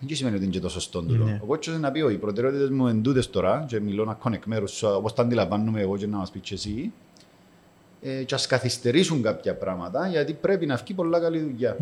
Δεν 0.00 0.16
σημαίνει 0.16 0.34
ότι 0.36 0.44
είναι 0.44 0.52
και 0.54 0.60
το 0.60 0.68
σωστό 0.68 1.02
τούτο. 1.02 1.24
Ναι. 1.24 1.40
Ο 1.42 1.46
κότσος 1.46 1.78
να 1.78 1.90
πει, 1.90 2.00
«Όχι, 2.00 2.14
οι 2.14 2.18
προτεραιότητες 2.18 2.70
μου 2.70 2.86
είναι 2.88 3.02
τούτες 3.02 3.30
τώρα 3.30 3.64
και 3.68 3.80
μιλώ 3.80 4.04
να 4.04 4.14
κάνω 4.14 4.34
εκ 4.34 4.44
μέρους 4.46 4.70
σου, 4.70 4.88
όπως 4.96 5.12
τα 5.14 5.22
αντιλαμβάνομαι 5.22 5.80
εγώ 5.80 5.96
και 5.96 6.06
να 6.06 6.16
μας 6.16 6.30
πεις 6.30 6.40
και 6.42 6.54
εσύ. 6.54 6.92
ε, 8.02 8.22
και 8.22 8.34
ας 8.34 8.46
καθυστερήσουν 8.46 9.22
κάποια 9.22 9.54
πράγματα, 9.54 10.08
γιατί 10.08 10.32
πρέπει 10.32 10.66
να 10.66 10.76
βγει 10.76 10.94
πολλά 10.94 11.20
καλή 11.20 11.38
δουλειά. 11.40 11.76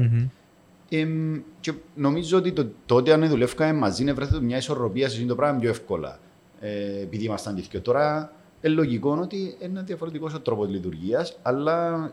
Εμ, 0.89 1.41
και 1.61 1.73
νομίζω 1.95 2.39
ότι 2.39 2.53
το, 2.53 2.67
τότε 2.87 3.13
αν 3.13 3.29
δουλεύκαμε 3.29 3.73
μαζί 3.73 4.05
να 4.05 4.15
βρέθετε 4.15 4.41
μια 4.41 4.57
ισορροπία 4.57 5.09
σε 5.09 5.17
αυτό 5.17 5.29
το 5.29 5.35
πράγμα 5.35 5.61
πιο 5.61 5.69
εύκολα. 5.69 6.19
Ε, 6.61 7.01
επειδή 7.03 7.25
ήμασταν 7.25 7.65
και 7.69 7.81
Τώρα 7.81 8.33
είναι 8.61 8.75
λογικό 8.75 9.19
ότι 9.21 9.37
είναι 9.37 9.55
ένα 9.61 9.83
διαφορετικός 9.83 10.35
ο 10.35 10.41
τρόπος 10.41 10.69
λειτουργίας, 10.69 11.39
αλλά 11.43 12.13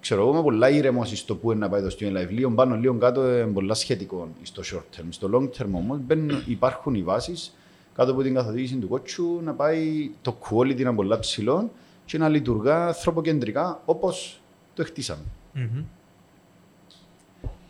ξέρω 0.00 0.20
εγώ 0.20 0.30
είμαι 0.30 0.42
πολλά 0.42 0.70
ήρεμο 0.70 1.04
στο 1.04 1.36
που 1.36 1.50
είναι 1.50 1.60
να 1.60 1.68
πάει 1.68 1.82
το 1.82 1.96
Student 1.98 2.16
Life. 2.16 2.28
Λίγο 2.30 2.50
πάνω, 2.50 2.76
λίγο 2.76 2.94
κάτω 2.94 3.30
είναι 3.30 3.46
πολλά 3.46 3.74
σχετικό 3.74 4.28
στο 4.42 4.62
short 4.64 4.98
term. 4.98 5.06
Στο 5.08 5.30
long 5.32 5.62
term 5.62 5.70
όμως 5.72 5.98
υπάρχουν 6.46 6.94
οι 6.94 7.02
βάσεις 7.02 7.54
κάτω 7.94 8.12
από 8.12 8.22
την 8.22 8.34
καθοδήγηση 8.34 8.76
του 8.76 8.88
κότσου 8.88 9.40
να 9.42 9.52
πάει 9.52 10.10
το 10.22 10.36
quality 10.50 10.82
να 10.82 10.94
πολλά 10.94 11.18
ψηλό 11.18 11.70
και 12.04 12.18
να 12.18 12.28
λειτουργά 12.28 12.86
ανθρωποκεντρικά 12.86 13.82
όπως 13.84 14.40
το 14.74 14.84
χτίσαμε. 14.84 15.22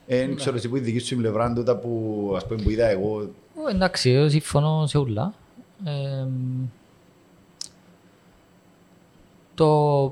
Ε, 0.06 0.26
δεν 0.26 0.36
ξέρω 0.36 0.56
εσύ 0.56 0.68
που 0.68 0.76
η 0.76 0.80
δική 0.80 0.98
σου 0.98 1.16
πλευρά 1.16 1.52
τούτα 1.52 1.76
που, 1.76 2.32
ας 2.36 2.46
πούμε, 2.46 2.62
που 2.62 2.70
είδα 2.70 2.86
εγώ. 2.86 3.30
Ε, 3.68 3.74
εντάξει, 3.74 4.10
εγώ 4.10 4.28
συμφωνώ 4.28 4.86
σε 4.86 4.98
ούλα. 4.98 5.34
Ε, 5.84 6.26
το, 9.54 10.02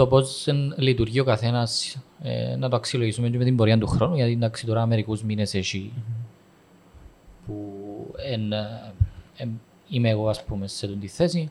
το 0.00 0.06
πώς 0.06 0.46
λειτουργεί 0.76 1.20
ο 1.20 1.24
καθένας 1.24 1.98
ε, 2.22 2.56
να 2.56 2.68
το 2.68 2.76
αξιολογήσουμε 2.76 3.28
και 3.28 3.38
με 3.38 3.44
την 3.44 3.56
πορεία 3.56 3.78
του 3.78 3.86
χρόνου. 3.86 4.14
Γιατί 4.14 4.32
εντάξει, 4.32 4.66
τώρα 4.66 4.86
μερικούς 4.86 5.22
μήνες 5.22 5.54
έχει 5.54 5.92
που 7.46 7.64
εν, 8.16 8.52
ε, 8.52 9.48
είμαι 9.88 10.08
εγώ, 10.08 10.28
ας 10.28 10.44
πούμε, 10.44 10.66
σε 10.66 10.86
αυτή 10.86 10.98
τη 10.98 11.06
θέση. 11.06 11.50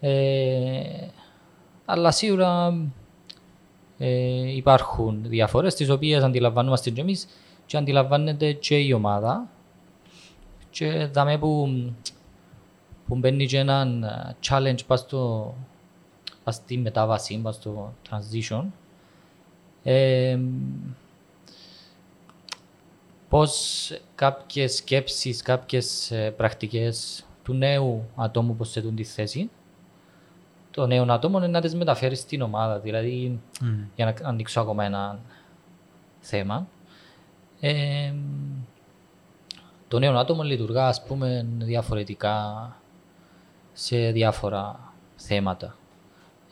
Ε, 0.00 1.08
αλλά 1.84 2.10
σίγουρα 2.10 2.74
ε, 3.98 4.54
υπάρχουν 4.56 5.22
διαφορές 5.26 5.74
τις 5.74 5.90
οποίες 5.90 6.22
αντιλαμβανόμαστε 6.22 6.90
και 6.90 7.00
εμείς 7.00 7.26
και 7.66 7.76
αντιλαμβάνεται 7.76 8.52
και 8.52 8.78
η 8.78 8.92
ομάδα. 8.92 9.48
Και 10.70 11.06
δάμε 11.12 11.38
που, 11.38 11.68
που 13.06 13.16
μπαίνει 13.16 13.46
και 13.46 13.58
ένα 13.58 13.86
challenge 14.48 14.86
πας 14.86 15.00
στο, 15.00 15.54
πας 15.56 15.73
στη 16.52 16.78
μετάβαση, 16.78 17.38
πας 17.38 17.54
στο 17.54 17.94
transition. 18.10 18.64
Ε, 19.82 20.38
πώς 23.28 23.90
κάποιες 24.14 24.74
σκέψεις, 24.74 25.42
κάποιες 25.42 26.10
ε, 26.10 26.30
πρακτικές 26.30 27.26
του 27.42 27.54
νέου 27.54 28.04
ατόμου 28.16 28.56
που 28.56 28.64
σε 28.64 28.80
τη 28.80 29.04
θέση 29.04 29.50
το 30.74 30.86
νέο 30.86 31.04
άτομο 31.08 31.38
είναι 31.38 31.46
να 31.46 31.60
τις 31.60 31.74
μεταφέρεις 31.74 32.18
στην 32.18 32.42
ομάδα. 32.42 32.78
Δηλαδή, 32.78 33.40
mm. 33.60 33.86
για 33.94 34.04
να 34.04 34.28
ανοίξω 34.28 34.60
ακόμα 34.60 34.84
ένα 34.84 35.18
θέμα. 36.20 36.68
Ε, 37.60 38.12
το 39.88 39.98
νέο 39.98 40.16
άτομο 40.16 40.42
λειτουργά, 40.42 40.86
ας 40.86 41.04
πούμε, 41.04 41.46
διαφορετικά 41.58 42.76
σε 43.72 44.10
διάφορα 44.10 44.92
θέματα. 45.16 45.76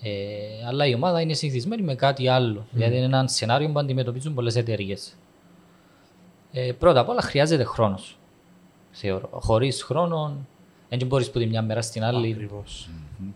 Ε, 0.03 0.67
αλλά 0.67 0.87
η 0.87 0.95
ομάδα 0.95 1.21
είναι 1.21 1.35
συνηθισμένη 1.35 1.83
με 1.83 1.95
κάτι 1.95 2.29
άλλο. 2.29 2.61
Mm. 2.61 2.69
Δηλαδή, 2.71 2.97
είναι 2.97 3.05
ένα 3.05 3.29
σενάριο 3.29 3.69
που 3.71 3.79
αντιμετωπίζουν 3.79 4.35
πολλές 4.35 4.57
εταιρείες. 4.57 5.17
Ε, 6.53 6.73
πρώτα 6.73 7.01
απ' 7.01 7.09
όλα, 7.09 7.21
χρειάζεται 7.21 7.65
χρόνος. 7.65 8.19
Θεωρώ. 8.91 9.29
Χωρίς 9.33 9.83
χρόνο, 9.83 10.47
δεν 10.89 11.07
μπορείς 11.07 11.29
από 11.29 11.39
τη 11.39 11.47
μια 11.47 11.63
μέρα 11.63 11.83
στην 11.83 12.05
άλλη. 12.05 12.33
Ακριβώς 12.33 12.89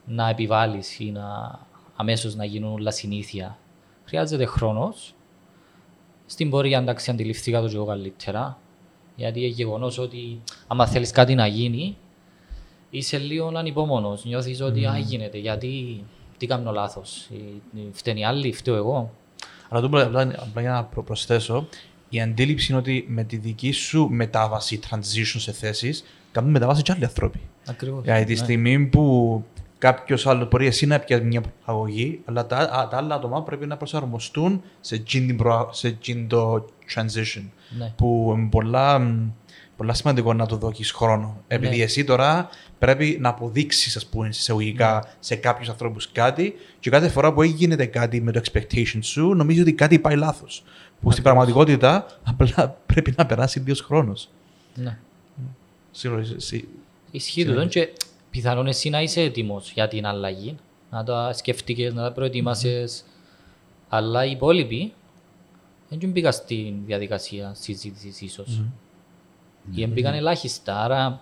να 0.07 0.29
επιβάλλεις 0.29 0.99
ή 0.99 1.11
να 1.11 1.59
αμέσως 1.97 2.35
να 2.35 2.45
γίνουν 2.45 2.73
όλα 2.73 2.91
συνήθεια. 2.91 3.59
Χρειάζεται 4.05 4.45
χρόνος. 4.45 5.15
Στην 6.27 6.51
πορεία 6.51 6.79
εντάξει 6.79 7.11
αντιληφθήκα 7.11 7.61
το 7.61 7.69
και 7.69 7.75
εγώ 7.75 7.85
καλύτερα. 7.85 8.59
Γιατί 9.17 9.39
είναι 9.39 9.49
γεγονός 9.49 9.99
ότι 9.99 10.43
άμα 10.67 10.87
θέλεις 10.87 11.11
κάτι 11.11 11.35
να 11.35 11.47
γίνει, 11.47 11.97
είσαι 12.91 13.19
λίγο 13.19 13.53
ανυπόμονο. 13.55 14.19
Νιώθεις 14.25 14.61
ότι 14.61 14.87
mm. 14.89 15.03
γίνεται. 15.05 15.39
Γιατί 15.39 16.05
τι 16.39 16.47
κάνω 16.47 16.73
λάθος. 16.73 17.29
Φταίνει 17.93 18.25
άλλοι, 18.25 18.53
φταίω 18.53 18.75
εγώ. 18.75 19.13
Αλλά 19.69 19.81
το 19.81 20.01
απλά 20.41 20.61
για 20.61 20.71
να 20.71 21.03
προσθέσω, 21.03 21.69
η 22.09 22.21
αντίληψη 22.21 22.67
είναι 22.71 22.81
ότι 22.81 23.05
με 23.09 23.25
τη 23.25 23.37
δική 23.37 23.71
σου 23.73 24.09
μετάβαση, 24.11 24.81
transition 24.91 25.37
σε 25.37 25.53
θέσεις, 25.53 26.05
κάνουν 26.33 26.51
μεταβάσει 26.51 26.83
και 26.83 26.93
άλλοι 26.93 27.05
άνθρωποι. 27.05 27.41
Ακριβώς. 27.67 28.05
Γιατί 28.05 28.25
τη 28.25 28.33
ναι. 28.33 28.39
στιγμή 28.39 28.87
που 28.87 29.45
κάποιος 29.79 30.27
άλλο 30.27 30.47
μπορεί 30.51 30.67
εσύ 30.67 30.87
να 30.87 30.99
πιάσει 30.99 31.25
μια 31.25 31.43
αγωγή, 31.65 32.21
αλλά 32.25 32.47
τα, 32.47 32.57
α, 32.57 32.89
τα 32.89 32.97
άλλα 32.97 33.15
άτομα 33.15 33.43
πρέπει 33.43 33.67
να 33.67 33.77
προσαρμοστούν 33.77 34.63
σε 34.81 34.95
εκείνο 34.95 36.27
το 36.27 36.67
transition. 36.95 37.43
Ναι. 37.79 37.93
Που 37.97 38.35
είναι 38.37 38.49
πολλά, 38.49 38.99
πολλά 39.77 39.95
σημαντικό 39.95 40.33
να 40.33 40.47
το 40.47 40.57
δώσει 40.57 40.95
χρόνο. 40.95 41.43
Επειδή 41.49 41.77
ναι. 41.77 41.83
εσύ 41.83 42.05
τώρα 42.05 42.49
πρέπει 42.79 43.17
να 43.21 43.29
αποδείξεις, 43.29 43.97
ας 43.97 44.07
πούμε, 44.07 44.29
εισαγωγικά 44.29 44.95
ναι. 44.95 45.11
σε 45.21 45.37
κάποιους 45.37 45.69
ανθρώπους 45.69 46.13
κάτι, 46.13 46.55
και 46.81 46.91
κάθε 46.91 47.09
φορά 47.09 47.33
που 47.33 47.43
γίνεται 47.43 47.87
κάτι 47.87 48.21
με 48.21 48.33
το 48.33 48.41
expectation 48.45 48.99
σου, 49.01 49.35
νομίζει 49.35 49.61
ότι 49.61 49.73
κάτι 49.73 49.99
πάει 49.99 50.17
λάθος. 50.17 50.65
Που 51.01 51.11
στην 51.11 51.23
πραγματικότητα 51.23 52.07
απλά 52.25 52.79
πρέπει 52.87 53.15
να 53.17 53.27
περάσει 53.27 53.61
λίγο 53.61 53.85
χρόνος. 53.85 54.29
Ναι. 54.75 54.99
Ισχύει 57.11 57.45
το 57.45 57.67
και 57.67 57.93
πιθανόν 58.31 58.67
εσύ 58.67 58.91
να 58.91 59.03
είσαι 59.03 59.21
έτοιμος 59.21 59.73
για 59.73 59.89
την 59.89 60.07
αλλαγή, 60.07 60.57
να 60.91 61.05
το 61.05 61.15
σκεφτήκες, 61.33 61.95
να 61.95 62.03
τα 62.03 62.13
προετοίμασες. 62.13 63.03
Mm-hmm. 63.03 63.11
Αλλά 63.89 64.25
οι 64.25 64.31
υπόλοιποι 64.31 64.93
δεν 65.89 66.11
μπήκαν 66.11 66.33
στη 66.33 66.83
διαδικασία 66.87 67.55
συζήτησης 67.55 68.21
ίσως. 68.21 68.61
Mm-hmm. 68.61 68.86
Ή 69.75 69.87
μπήκαν 69.87 70.15
ελάχιστα. 70.15 70.83
Άρα 70.83 71.21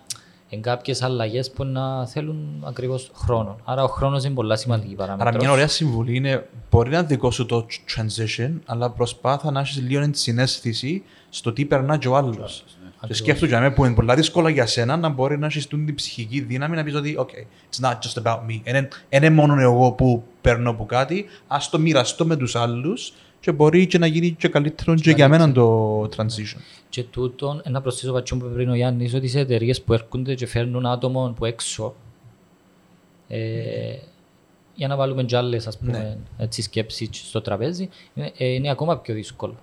είναι 0.49 0.61
κάποιες 0.61 1.03
αλλαγές 1.03 1.51
που 1.51 1.65
να 1.65 2.07
θέλουν 2.07 2.65
ακριβώς 2.67 3.11
χρόνο. 3.15 3.59
Άρα 3.65 3.83
ο 3.83 3.89
χρόνος 3.89 4.25
είναι 4.25 4.35
πολύ 4.35 4.59
σημαντική 4.59 4.95
παράμετρος. 4.95 5.29
Άρα 5.29 5.45
μια 5.45 5.53
ωραία 5.53 5.69
συμβουλή 5.69 6.17
είναι 6.17 6.49
μπορεί 6.71 6.91
να 6.91 7.03
δικό 7.03 7.31
σου 7.31 7.47
το 7.47 7.67
transition, 7.97 8.51
αλλά 8.65 8.91
προσπάθα 8.91 9.51
να 9.51 9.61
έχεις 9.61 9.81
λίγο 9.81 10.09
συνέστηση 10.11 11.03
στο 11.29 11.53
τι 11.53 11.65
περνά 11.65 11.97
και 11.97 12.09
ο 12.09 12.17
άλλος. 12.17 12.65
Και 13.07 13.15
σκέφτομαι 13.15 13.71
που 13.71 13.85
είναι 13.85 13.95
πολύ 13.95 14.15
δύσκολο 14.15 14.49
για 14.49 14.67
σένα 14.67 14.97
να 14.97 15.09
μπορεί 15.09 15.39
να 15.39 15.47
έχεις 15.47 15.67
την 15.67 15.95
ψυχική 15.95 16.41
δύναμη 16.41 16.77
να 16.77 16.85
πεις 16.85 16.95
ότι 16.95 17.17
OK, 17.19 17.31
it's 17.71 17.89
not 17.89 17.93
just 17.93 18.23
about 18.23 18.39
me. 18.39 18.61
Δεν 18.65 18.89
είναι 19.09 19.31
μόνο 19.31 19.61
εγώ 19.61 19.93
που 19.93 20.25
παίρνω 20.41 20.71
από 20.71 20.85
κάτι, 20.85 21.25
ας 21.47 21.71
το 21.71 21.79
μοιραστώ 21.79 22.27
με 22.27 22.37
τους 22.37 22.57
άλλους 22.57 23.13
και 23.45 23.53
μπορεί 23.53 23.87
και 23.87 23.99
να 23.99 24.07
γίνει 24.07 24.31
και 24.31 24.49
καλύτερο 24.49 24.95
και 24.95 25.11
για 25.11 25.29
μένα 25.29 25.53
το 25.53 26.01
transition. 26.03 26.61
Και 26.89 27.03
τούτο, 27.03 27.61
ένα 27.65 27.81
προσθέσω 27.81 28.13
πατσιόν 28.13 28.41
που 28.41 28.51
πριν 28.55 28.71
ο 28.71 28.75
Γιάννης, 28.75 29.15
ότι 29.15 29.29
σε 29.29 29.41
εταιρείες 29.41 29.83
που 29.83 29.93
έρχονται 29.93 30.35
και 30.35 30.47
φέρνουν 30.47 30.87
άτομο 30.87 31.35
που 31.37 31.45
έξω, 31.45 31.95
ε, 33.29 33.97
για 34.75 34.89
να 34.89 34.97
βάλουμε 34.97 35.23
και 35.25 35.37
άλλες 35.37 35.67
ας 35.67 35.79
πούμε, 35.79 35.93
ναι. 35.93 36.17
έτσι, 36.39 36.63
σκέψεις 36.63 37.09
στο 37.13 37.41
τραπέζι, 37.41 37.89
είναι, 38.15 38.33
ε, 38.37 38.47
είναι 38.47 38.71
ακόμα 38.71 38.99
πιο 38.99 39.15
δύσκολο. 39.15 39.57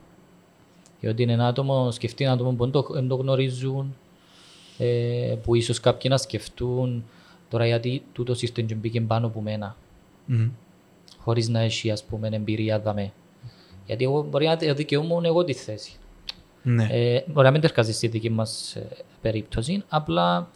Γιατί 1.00 1.24
είναι 1.24 1.34
ένα 1.34 1.48
άτομο, 1.48 1.92
σκεφτεί 1.92 2.24
ένα 2.24 2.34
άτομο 2.34 2.52
που 2.52 2.64
δεν 2.64 2.72
το, 2.72 2.88
δεν 2.92 3.08
το 3.08 3.16
γνωρίζουν, 3.16 3.96
ε, 4.78 5.36
που 5.44 5.56
ίσως 5.56 5.80
κάποιοι 5.80 6.10
να 6.14 6.18
σκεφτούν 6.18 7.04
τώρα 7.50 7.66
γιατί 7.66 8.04
τούτο 8.14 8.34
ήρθε 8.40 8.62
και 8.62 8.76
μπήκε 8.76 9.02
πάνω 9.02 9.28
από 9.28 9.42
μένα. 9.42 9.76
Mm. 10.30 10.50
Χωρίς 11.18 11.50
να 11.50 11.60
έχει 11.60 11.92
ας 11.92 12.04
πούμε 12.04 12.30
εμπειρία 12.32 12.80
δαμέ. 12.80 13.12
Γιατί 13.86 14.04
εγώ 14.04 14.24
μπορεί 14.24 14.46
να 14.46 14.56
δικαιούμαι 14.56 15.28
εγώ 15.28 15.44
τη 15.44 15.54
θέση. 15.54 15.92
Ναι. 16.64 16.88
Ε, 16.92 17.24
μπορεί 17.28 17.46
να 17.46 17.52
μην 17.52 17.62
τερκάζει 17.62 17.94
στη 17.94 18.08
δική 18.08 18.30
μας 18.30 18.76
ε, 18.76 18.88
περίπτωση, 19.22 19.84
απλά 19.90 20.50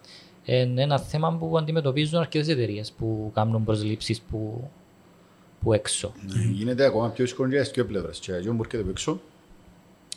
είναι 0.45 0.81
ένα 0.81 0.99
θέμα 0.99 1.38
που 1.38 1.57
αντιμετωπίζουν 1.57 2.19
αρκετές 2.19 2.47
εταιρείες 2.47 2.91
που 2.91 3.31
κάνουν 3.33 3.63
προσλήψεις 3.63 4.21
που, 4.21 4.69
που 5.61 5.73
έξω. 5.73 6.13
Ναι, 6.33 6.43
γίνεται 6.51 6.85
ακόμα 6.85 7.09
πιο 7.09 7.23
δύσκολο 7.23 7.49
για 7.49 7.61
τις 7.61 7.71
δύο 7.71 7.85
πλευρές. 7.85 8.19
Και 8.19 8.31
για 8.31 8.51
που 8.51 8.61
έρχεται 8.63 8.81
από 8.81 8.89
έξω 8.89 9.21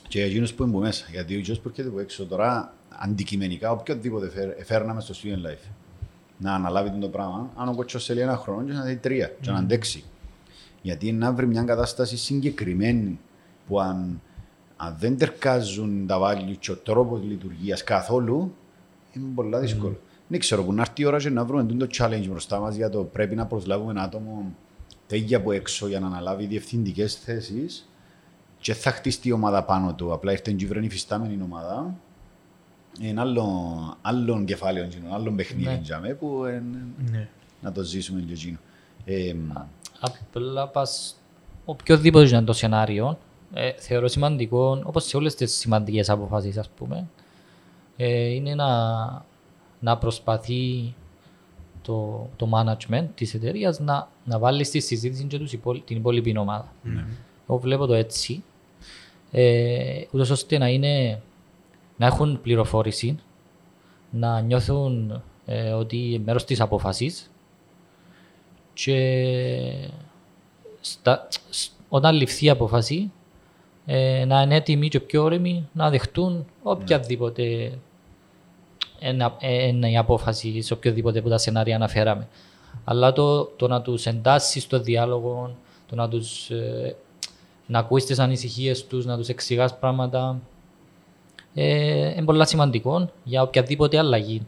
και 0.07 0.25
για 0.25 0.47
που 0.55 0.63
είναι 0.63 0.77
μέσα. 0.77 1.05
Γιατί 1.11 1.35
ο 1.35 1.39
γιος 1.39 1.59
που 1.59 1.69
έρχεται 1.69 1.87
από 1.87 1.99
έξω 1.99 2.25
τώρα 2.25 2.73
αντικειμενικά 2.89 3.71
οποιοδήποτε 3.71 4.55
φέρναμε 4.63 5.01
στο 5.01 5.13
student 5.23 5.47
life 5.47 5.69
να 6.39 6.53
αναλάβει 6.53 6.99
το 6.99 7.07
πράγμα, 7.07 7.51
αν 7.55 7.67
ο 7.67 7.75
κότσος 7.75 8.05
θέλει 8.05 8.19
ένα 8.19 8.37
χρόνο 8.37 8.65
και 8.65 8.71
να 8.71 8.83
δει 8.83 8.95
τρία 8.95 9.31
και 9.41 9.51
να 9.51 9.57
αντέξει. 9.57 10.03
Γιατί 10.81 11.11
να 11.11 11.31
βρει 11.33 11.47
μια 11.47 11.63
κατάσταση 11.63 12.17
συγκεκριμένη 12.17 13.19
που 13.67 13.79
αν, 13.79 14.21
αν 14.77 14.95
δεν 14.99 15.17
τερκάζουν 15.17 16.07
τα 16.07 16.19
βάλει 16.19 16.55
και 16.55 16.71
ο 16.71 16.75
τρόπος 16.75 17.21
λειτουργίας 17.23 17.83
καθόλου, 17.83 18.53
είναι 19.13 19.25
πολύ 19.35 19.57
δύσκολο. 19.57 19.93
Mm. 19.93 20.07
Δεν 20.27 20.39
ξέρω 20.39 20.63
που 20.63 20.73
να 20.73 20.81
έρθει 20.81 21.01
η 21.01 21.05
ώρα 21.05 21.17
και 21.17 21.29
να 21.29 21.45
βρούμε 21.45 21.63
το 21.73 21.87
challenge 21.97 22.25
μπροστά 22.29 22.59
μας 22.59 22.75
για 22.75 22.89
το 22.89 23.03
πρέπει 23.03 23.35
να 23.35 23.45
προσλάβουμε 23.45 23.91
ένα 23.91 24.01
άτομο 24.01 24.53
τέτοια 25.07 25.37
από 25.37 25.51
έξω 25.51 25.87
για 25.87 25.99
να 25.99 26.07
αναλάβει 26.07 26.45
διευθυντικές 26.45 27.15
θέσεις 27.15 27.89
και 28.59 28.73
θα 28.73 28.91
χτίσει 28.91 29.19
η 29.23 29.31
ομάδα 29.31 29.63
πάνω 29.63 29.93
του. 29.93 30.13
Απλά 30.13 30.31
ήρθε 30.31 30.51
και 30.51 30.67
βρει 30.67 30.85
υφιστάμενη 30.85 31.39
ομάδα. 31.43 31.95
Είναι 32.99 33.21
άλλο, 33.21 33.97
άλλο 34.01 34.43
κεφάλαιο, 34.45 34.87
άλλο 35.13 35.31
παιχνίδι 35.31 35.81
ναι. 36.01 36.13
που 36.13 36.45
ε, 36.45 36.63
ναι. 37.11 37.27
να 37.61 37.71
το 37.71 37.83
ζήσουμε 37.83 38.21
και 38.21 38.33
εκείνο. 38.33 38.57
Ε, 39.05 39.35
Απλά 39.99 40.67
πας 40.67 41.15
οποιοδήποτε 41.65 42.27
είναι 42.27 42.41
το 42.41 42.53
σενάριο, 42.53 43.17
ε, 43.53 43.71
θεωρώ 43.71 44.07
σημαντικό, 44.07 44.81
όπως 44.85 45.05
σε 45.05 45.17
όλες 45.17 45.35
τις 45.35 45.53
σημαντικές 45.57 46.09
αποφάσεις, 46.09 46.57
ας 46.57 46.69
πούμε, 46.69 47.07
ε, 47.97 48.25
είναι 48.25 48.55
να, 48.55 48.67
να 49.79 49.97
προσπαθεί 49.97 50.93
το, 51.81 52.29
το 52.35 52.49
management 52.53 53.05
της 53.15 53.33
εταιρείας 53.33 53.79
να, 53.79 54.09
να 54.25 54.39
βάλει 54.39 54.63
στη 54.63 54.79
συζήτηση 54.79 55.23
και 55.23 55.37
τους 55.37 55.53
υπόλοι, 55.53 55.81
την 55.81 55.97
υπόλοιπη 55.97 56.37
ομάδα. 56.37 56.73
Εγώ 57.47 57.57
βλέπω 57.57 57.85
το 57.85 57.93
έτσι, 57.93 58.43
ε, 59.31 60.01
ούτως 60.11 60.29
ώστε 60.29 60.57
να, 60.57 60.67
είναι, 60.67 61.21
να 61.97 62.05
έχουν 62.05 62.41
πληροφόρηση, 62.41 63.19
να 64.11 64.41
νιώθουν 64.41 65.23
ε, 65.45 65.71
ότι 65.71 65.97
είναι 65.97 66.23
μέρος 66.25 66.45
της 66.45 66.61
απόφασης 66.61 67.31
και 68.83 69.89
στα, 70.81 71.27
σ- 71.49 71.71
όταν 71.89 72.15
ληφθεί 72.15 72.45
η 72.45 72.49
απόφαση 72.49 73.11
ε, 73.85 74.25
να 74.25 74.41
είναι 74.41 74.55
έτοιμοι 74.55 74.87
και 74.87 74.99
πιο 74.99 75.23
όρεμοι 75.23 75.69
να 75.73 75.89
δεχτούν 75.89 76.45
οποιαδήποτε 76.63 77.71
ένα, 78.99 79.35
ένα, 79.39 79.89
η 79.89 79.97
απόφαση 79.97 80.61
σε 80.61 80.73
οποιοδήποτε 80.73 81.19
από 81.19 81.29
τα 81.29 81.37
σενάρια 81.37 81.75
αναφέραμε. 81.75 82.27
Αλλά 82.83 83.13
το, 83.13 83.43
το 83.43 83.67
να 83.67 83.81
τους 83.81 84.05
εντάσσεις 84.05 84.63
στο 84.63 84.79
διάλογο, 84.79 85.55
το 85.87 85.95
να 85.95 86.09
τους 86.09 86.49
ε, 86.49 86.95
να 87.65 87.79
ακούεις 87.79 88.05
τις 88.05 88.19
ανησυχίες 88.19 88.87
τους, 88.87 89.05
να 89.05 89.17
τους 89.17 89.27
εξηγάς 89.27 89.79
πράγματα 89.79 90.41
ε, 91.53 92.09
είναι 92.09 92.25
πολύ 92.25 92.47
σημαντικό 92.47 93.09
για 93.23 93.41
οποιαδήποτε 93.41 93.97
αλλαγή. 93.97 94.41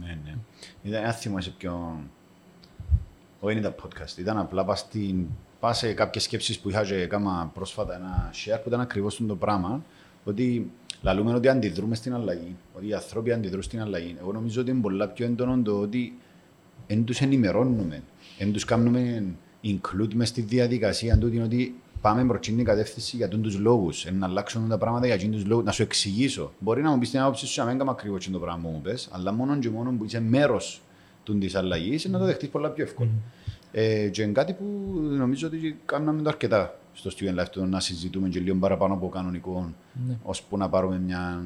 Ναι, 0.00 0.18
ναι. 0.24 0.34
Ήταν 0.82 1.02
ένα 1.02 1.12
θυμάσαι 1.12 1.50
πιο... 1.50 1.98
Όχι 3.46 3.58
ήταν 3.58 3.74
podcast, 3.82 4.18
ήταν 4.18 4.38
απλά 4.38 4.64
πας, 4.64 4.78
στην... 4.78 5.26
πας 5.60 5.78
σε 5.78 5.92
κάποιες 5.92 6.24
σκέψεις 6.24 6.58
που 6.58 6.68
είχα 6.68 6.84
και 6.84 6.94
έκανα 6.94 7.50
πρόσφατα 7.54 7.94
ένα 7.94 8.30
share 8.32 8.58
που 8.62 8.68
ήταν 8.68 8.80
ακριβώς 8.80 9.22
το 9.26 9.36
πράγμα 9.36 9.84
ότι 10.24 10.70
λαλούμε 11.02 11.34
ότι 11.34 11.48
αντιδρούμε 11.48 11.94
στην 11.94 12.14
αλλαγή, 12.14 12.56
ότι 12.76 12.88
οι 12.88 12.94
άνθρωποι 12.94 13.32
αντιδρούν 13.32 13.62
στην 13.62 13.80
αλλαγή. 13.80 14.16
Εγώ 14.20 14.32
νομίζω 14.32 14.60
ότι 14.60 14.70
είναι 14.70 14.80
πολλά 14.80 15.08
πιο 15.08 15.26
έντονο 15.26 15.62
το 15.62 15.78
ότι 15.78 16.18
δεν 16.86 17.04
τους 17.04 17.20
ενημερώνουμε, 17.20 18.02
δεν 18.38 18.52
τους 18.52 18.64
κάνουμε 18.64 19.24
include 19.64 20.14
μες 20.14 20.28
στη 20.28 20.40
διαδικασία 20.40 21.18
τούτη 21.18 21.40
ότι 21.40 21.74
πάμε 22.00 22.24
προς 22.24 22.46
την 22.46 22.64
κατεύθυνση 22.64 23.16
για 23.16 23.28
τους 23.28 23.58
λόγους, 23.58 24.06
να 24.12 24.26
αλλάξουν 24.26 24.68
τα 24.68 24.78
πράγματα 24.78 25.06
για 25.06 25.30
τους 25.30 25.46
λόγους, 25.46 25.64
να 25.64 25.72
σου 25.72 25.82
εξηγήσω. 25.82 26.52
Μπορεί 26.58 26.82
να 26.82 26.90
μου 26.90 26.98
πεις 26.98 27.10
την 27.10 27.20
άποψη 27.20 27.46
σου, 27.46 27.60
να 27.60 27.66
μην 27.66 27.78
κάνω 27.78 27.90
ακριβώς 27.90 28.30
το 28.30 28.38
πράγμα 28.38 28.62
που 28.62 28.68
μου 28.68 28.80
πες, 28.80 29.08
αλλά 29.12 29.32
μόνο 29.32 29.58
και 29.58 29.70
μόνο 29.70 29.90
που 29.98 30.04
είσαι 30.04 30.20
μέρος 30.20 30.82
της 31.40 31.54
αλλαγής, 31.54 32.04
να 32.04 32.18
το 32.18 32.24
δεχτείς 32.24 32.48
πολλά 32.48 32.68
πιο 32.70 32.84
εύκολα. 32.84 33.10
Ε, 33.76 34.08
και 34.08 34.22
είναι 34.22 34.32
κάτι 34.32 34.52
που 34.52 34.64
νομίζω 35.16 35.46
ότι 35.46 35.78
κάναμε 35.86 36.22
το 36.22 36.28
αρκετά 36.28 36.78
στο 36.92 37.10
Student 37.18 37.40
Life, 37.40 37.48
το 37.52 37.64
να 37.64 37.80
συζητούμε 37.80 38.28
και 38.28 38.40
λίγο 38.40 38.56
παραπάνω 38.56 38.94
από 38.94 39.08
κανονικό, 39.08 39.72
Ναι. 40.08 40.16
ώσπου 40.22 40.56
να 40.56 40.68
πάρουμε 40.68 40.98
μια... 40.98 41.42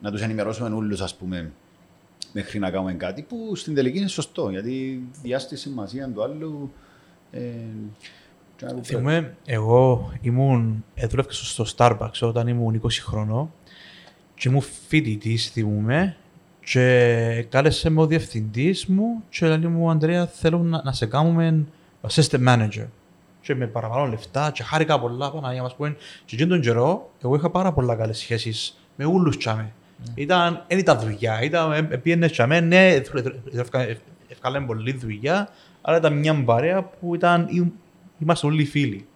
να 0.00 0.10
τους 0.10 0.20
ενημερώσουμε 0.22 0.68
όλους, 0.74 1.00
ας 1.00 1.14
πούμε, 1.16 1.52
μέχρι 2.32 2.58
να 2.58 2.70
κάνουμε 2.70 2.92
κάτι 2.94 3.22
που 3.22 3.54
στην 3.56 3.74
τελική 3.74 3.98
είναι 3.98 4.06
σωστό, 4.06 4.50
γιατί 4.50 5.02
διάστη 5.22 5.56
σημασία 5.56 6.08
του 6.08 6.22
άλλου. 6.22 6.72
Ε, 7.30 7.40
και 8.56 8.64
να- 8.66 8.82
Θυμούμαι, 8.82 9.36
εγώ 9.44 10.12
ήμουν, 10.20 10.84
έδουλευκα 10.94 11.32
στο 11.32 11.64
Starbucks 11.76 12.18
όταν 12.20 12.46
ήμουν 12.48 12.80
20 12.82 12.88
χρονών 13.02 13.52
και 14.34 14.48
ήμουν 14.48 14.60
φοιτητής, 14.88 15.50
θυμούμαι, 15.50 16.16
και 16.64 17.46
κάλεσε 17.48 17.90
με 17.90 18.00
ο 18.00 18.06
διευθυντής 18.06 18.86
μου 18.86 19.22
και 19.28 19.46
λέει 19.46 19.58
μου, 19.58 19.90
Ανδρέα, 19.90 20.26
θέλω 20.26 20.58
να, 20.58 20.82
να 20.84 20.92
σε 20.92 21.06
κάνουμε 21.06 21.64
assistant 22.08 22.48
manager. 22.48 22.86
Και 23.40 23.54
με 23.54 23.66
παραπάνω 23.66 24.06
λεφτά 24.06 24.50
και 24.54 24.62
χάρηκα 24.62 25.00
πολλά, 25.00 25.30
Παναγία 25.30 25.62
μας 25.62 25.74
πούμε. 25.76 25.96
Και 26.24 26.34
εκείνον 26.34 26.48
τον 26.48 26.60
καιρό, 26.60 27.10
εγώ 27.24 27.34
είχα 27.34 27.50
πάρα 27.50 27.72
πολλά 27.72 27.94
καλές 27.94 28.18
σχέσεις 28.18 28.78
με 28.96 29.04
όλους 29.04 29.36
τσάμε. 29.36 29.72
Ήταν, 30.14 30.64
δεν 30.68 30.78
ήταν 30.78 30.98
δουλειά, 30.98 31.42
ήταν, 31.42 31.72
ε, 31.72 31.76
ε, 31.76 31.96
πήγαινε 31.96 32.28
τσάμε, 32.28 32.60
ναι, 32.60 33.00
ευκάλαμε 34.28 34.66
πολλή 34.66 34.92
δουλειά, 34.92 35.48
αλλά 35.80 35.96
ήταν 35.96 36.18
μια 36.18 36.44
παρέα 36.44 36.82
που 36.82 37.14
ήταν, 37.14 37.46
ή- 37.50 37.72
είμαστε 38.18 38.46
όλοι 38.46 38.64
φίλοι. 38.64 39.06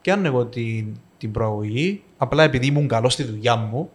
Πιάνω 0.00 0.26
εγώ 0.26 0.44
την, 0.44 0.86
την 1.18 1.32
προαγωγή, 1.32 2.02
απλά 2.16 2.42
επειδή 2.42 2.66
ήμουν 2.66 2.88
καλός 2.88 3.12
στη 3.12 3.22
δουλειά 3.22 3.56
μου 3.56 3.90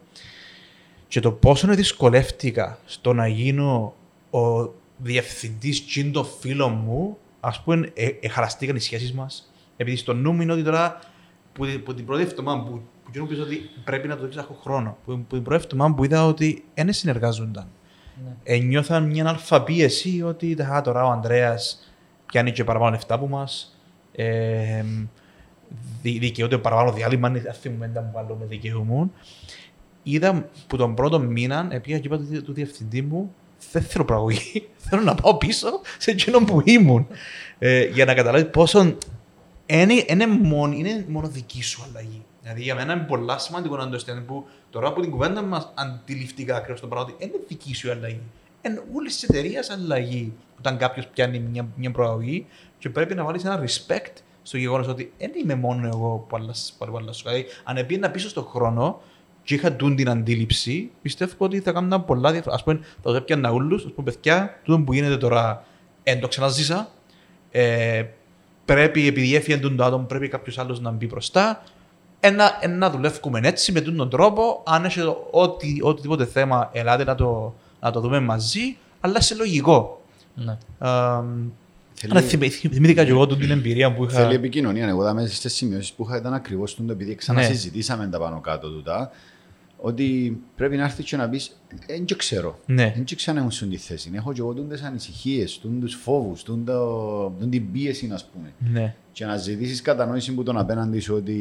και 1.10 1.20
το 1.20 1.32
πόσο 1.32 1.68
δυσκολεύτηκα 1.68 2.80
στο 2.86 3.14
να 3.14 3.28
γίνω 3.28 3.94
ο 4.30 4.74
διευθυντής 4.98 5.86
τσιν 5.86 6.12
των 6.12 6.26
φίλων 6.40 6.82
μου, 6.86 7.18
ας 7.40 7.62
πούμε, 7.62 7.92
ε, 7.94 8.08
ε, 8.22 8.28
χαραστήκαν 8.28 8.76
οι 8.76 8.80
σχέσεις 8.80 9.14
μας. 9.14 9.52
Επειδή 9.78 9.98
στο 9.98 10.14
νου 10.14 10.32
μου 10.32 10.42
είναι 10.42 10.52
ότι 10.52 10.64
τώρα 10.64 11.00
που, 11.54 11.66
που 11.86 11.94
την 11.94 12.06
πρώτη 12.06 12.22
εβδομάδα 12.22 12.64
που, 12.64 12.82
που 13.04 13.12
κοινό 13.12 13.26
πίσω 13.26 13.42
ότι 13.42 13.70
πρέπει 13.84 14.08
να 14.08 14.18
το 14.18 14.24
δείξω 14.24 14.40
έχω 14.40 14.58
χρόνο, 14.62 14.98
που, 15.06 15.20
που 15.20 15.36
την 15.36 15.44
πρώτη 15.44 15.64
εβδομάδα 15.64 15.96
που 15.96 16.04
είδα 16.04 16.26
ότι 16.26 16.64
δεν 16.74 16.94
συνεργάζονταν. 16.94 17.68
Ναι. 18.24 18.36
Ε, 18.44 18.58
νιώθαν 18.58 19.04
μια 19.04 19.30
αλφαπίεση 19.30 20.22
ότι 20.22 20.62
«Α, 20.62 20.82
τώρα 20.82 21.06
ο 21.06 21.10
Ανδρέας 21.10 21.92
πιάνει 22.26 22.52
και 22.52 22.64
παραπάνω 22.64 22.92
λεφτά 22.92 23.20
που 23.20 23.28
μας, 23.28 23.78
ε, 24.12 24.84
δι, 26.02 26.20
δικαιούται 26.20 26.58
παραπάνω 26.58 26.92
διάλειμμα, 26.92 27.28
αν 27.28 27.54
θυμούμε 27.62 27.88
να 27.94 28.02
μου 28.02 28.12
βάλω 28.14 28.36
με 28.40 28.46
δικαιούμουν. 28.46 29.12
Είδα 30.12 30.50
που 30.68 30.78
τον 30.78 30.96
πρώτο 30.96 31.20
μήνα, 31.20 31.68
επειδή 31.72 32.00
και 32.00 32.08
είπα 32.08 32.18
του, 32.18 32.44
του 32.44 32.54
διευθυντή 32.54 33.02
μου, 33.02 33.34
δεν 33.72 33.82
θέλω 33.82 34.06
πραγωγή, 34.06 34.68
θέλω 34.90 35.02
να 35.02 35.16
πάω 35.16 35.38
πίσω 35.38 35.82
σε 35.98 36.12
εκείνον 36.12 36.46
που 36.46 36.62
ήμουν. 36.64 37.08
Ε, 37.60 37.84
για 37.84 38.06
να 38.06 38.14
καταλάβεις 38.14 38.50
πόσο 38.50 38.96
είναι, 39.66 40.04
είναι, 40.08 40.28
μόνο, 40.28 40.74
είναι 40.74 41.06
μόνο 41.08 41.28
δική 41.28 41.64
σου 41.64 41.86
αλλαγή. 41.90 42.22
Δηλαδή 42.42 42.62
για 42.62 42.76
μένα 42.76 42.94
είναι 42.94 43.02
πολλά 43.02 43.38
σημαντικό 43.38 43.76
να 43.76 43.90
το 43.90 43.96
αισθάνεσαι 43.96 44.26
που 44.26 44.48
τώρα 44.70 44.88
από 44.88 45.02
την 45.02 45.12
κουβέντα 45.12 45.42
μας 45.42 45.74
αντιληφθήκα 45.76 46.56
ακριβώς 46.56 46.82
το 46.82 46.88
πράγμα 46.88 47.10
ότι 47.10 47.26
είναι 47.26 47.34
δική 47.48 47.76
σου 47.76 47.88
η 47.88 47.90
αλλαγή. 47.90 48.22
Είναι 48.62 48.84
όλης 48.96 49.14
της 49.14 49.24
εταιρείας 49.24 49.70
αλλαγή. 49.70 50.34
Όταν 50.60 50.78
κάποιος 50.78 51.08
πιάνει 51.08 51.40
μια, 51.40 51.68
μια 51.76 51.92
προαγωγή 51.92 52.46
και 52.80 52.90
πρέπει 52.90 53.16
να 53.16 53.24
βάλεις 53.24 53.46
ένα 53.46 53.64
respect 53.64 54.14
στο 54.44 54.58
γεγονός 54.58 54.88
ότι 54.88 55.12
δεν 55.18 55.32
είμαι 55.42 55.56
μόνο 55.56 55.88
εγώ 55.88 56.26
που 56.30 56.36
αλλάσω. 56.36 56.74
Που 56.78 56.98
αλλάσω. 56.98 57.24
Δηλαδή, 57.26 57.46
αν 57.64 57.86
πήγαινα 57.86 58.10
πίσω 58.10 58.30
στον 58.30 58.44
χρόνο 58.44 59.02
και 59.50 59.56
είχα 59.56 59.74
τούν 59.74 59.96
την 59.96 60.10
αντίληψη, 60.10 60.90
πιστεύω 61.02 61.34
ότι 61.38 61.60
θα 61.60 61.72
κάνουν 61.72 62.06
πολλά 62.06 62.32
διαφορά. 62.32 62.56
Α 62.56 62.64
πούμε, 62.64 62.80
θα 63.04 63.10
του 63.12 63.16
έπιανα 63.16 63.52
όλου, 63.52 63.76
ας 63.76 63.82
πούμε, 63.96 64.12
παιδιά, 64.12 64.60
τούτο 64.64 64.80
που 64.80 64.94
γίνεται 64.94 65.18
τώρα, 65.18 65.64
δεν 66.04 66.20
το 66.20 66.28
ξαναζήσα. 66.28 66.90
Ε, 67.52 68.04
πρέπει, 68.66 69.08
επειδή 69.08 69.36
έφυγε 69.36 69.58
τον 69.58 69.76
το 69.76 69.84
άτομο, 69.84 70.04
πρέπει 70.06 70.28
κάποιος 70.28 70.58
άλλος 70.58 70.80
να 70.82 70.92
μπει 70.92 71.06
μπροστά. 71.06 71.64
Ένα, 72.20 72.58
ένα 72.62 72.90
δουλεύουμε 72.90 73.40
έτσι, 73.44 73.72
με 73.72 73.82
τον 73.82 74.10
τρόπο. 74.10 74.64
Αν 74.66 74.86
έχει 74.86 75.00
ό,τι, 75.32 75.78
οτιδήποτε 75.82 76.26
θέμα, 76.26 76.70
ελάτε 76.74 77.04
να 77.04 77.16
το, 77.16 77.56
να 77.80 77.92
το 77.92 78.00
δούμε 78.00 78.20
μαζί, 78.20 78.78
αλλά 79.00 79.22
σε 79.22 79.36
λογικό. 79.36 80.02
Ναι. 80.36 80.58
Θέλει- 81.94 82.12
Αλλά 82.16 82.22
θυμ- 82.22 82.44
θυμ- 82.52 82.74
θυμήθηκα 82.74 83.04
και 83.04 83.10
εγώ 83.10 83.28
τούτη 83.28 83.42
την 83.42 83.52
εμπειρία 83.52 83.94
που 83.94 84.04
είχα. 84.04 84.20
Θέλει 84.20 84.34
επικοινωνία. 84.36 84.88
Εγώ 84.88 85.04
τα 85.04 85.14
μέσα 85.14 85.34
στις 85.36 85.54
σημειώσεις 85.54 85.94
που 85.94 86.04
είχα 86.08 86.18
ήταν 86.18 86.34
ακριβώς 86.34 86.76
το 86.76 86.84
επειδή 86.90 87.16
ξανασυζητήσαμε 87.16 88.08
τα 88.08 88.20
πάνω 88.20 88.40
κάτω 88.40 88.70
τούτα. 88.70 89.12
Ότι 89.82 90.40
πρέπει 90.56 90.76
να 90.76 90.84
έρθεις 90.84 91.06
και 91.06 91.18
να 91.18 91.30
πεις: 91.30 91.62
Δεν 91.88 92.06
το 92.06 92.16
ξέρω. 92.16 92.60
Ναι. 92.66 92.94
Δεν 92.96 93.06
ξέρω 93.16 93.38
ήμουν 93.38 93.52
στην 93.52 93.70
τη 93.70 93.78
θέση. 93.78 94.12
Έχω 94.14 94.34
και 94.34 94.40
εγώ 94.40 94.54
τι 94.54 94.82
ανησυχίες, 94.86 95.58
του 95.58 95.90
φόβους, 95.90 96.44
την 97.50 97.72
πίεση, 97.72 98.10
ας 98.14 98.26
πούμε. 98.26 98.54
Ναι. 98.72 98.96
Και 99.12 99.26
να 99.26 99.38
ζητήσεις 99.38 99.82
κατανόηση 99.82 100.34
που 100.34 100.44
τον 100.44 100.58
απέναντι 100.58 101.00
σου 101.00 101.16
ότι 101.16 101.34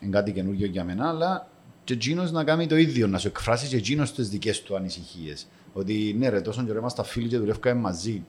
είναι 0.00 0.10
κάτι 0.10 0.32
καινούργιο 0.32 0.66
για 0.66 0.84
μένα, 0.84 1.08
αλλά 1.08 1.48
και 1.84 1.92
εκείνος 1.92 2.32
να 2.32 2.44
κάνει 2.44 2.66
το 2.66 2.76
ίδιο, 2.76 3.06
να 3.06 3.18
σου 3.18 3.28
εκφράσει 3.28 3.68
και 3.68 3.76
εκείνος 3.76 4.14
τις 4.14 4.28
δικές 4.28 4.62
του 4.62 4.76
ανησυχίες. 4.76 5.46
Ότι 5.72 6.16
ναι, 6.18 6.28
ρε, 6.28 6.40
τόσο 6.40 6.62
καιρό 6.64 6.78
είμαστε 6.78 7.04
φίλοι 7.04 7.28
και 7.28 7.38
δουλεύουμε 7.38 7.74
μαζί. 7.74 8.24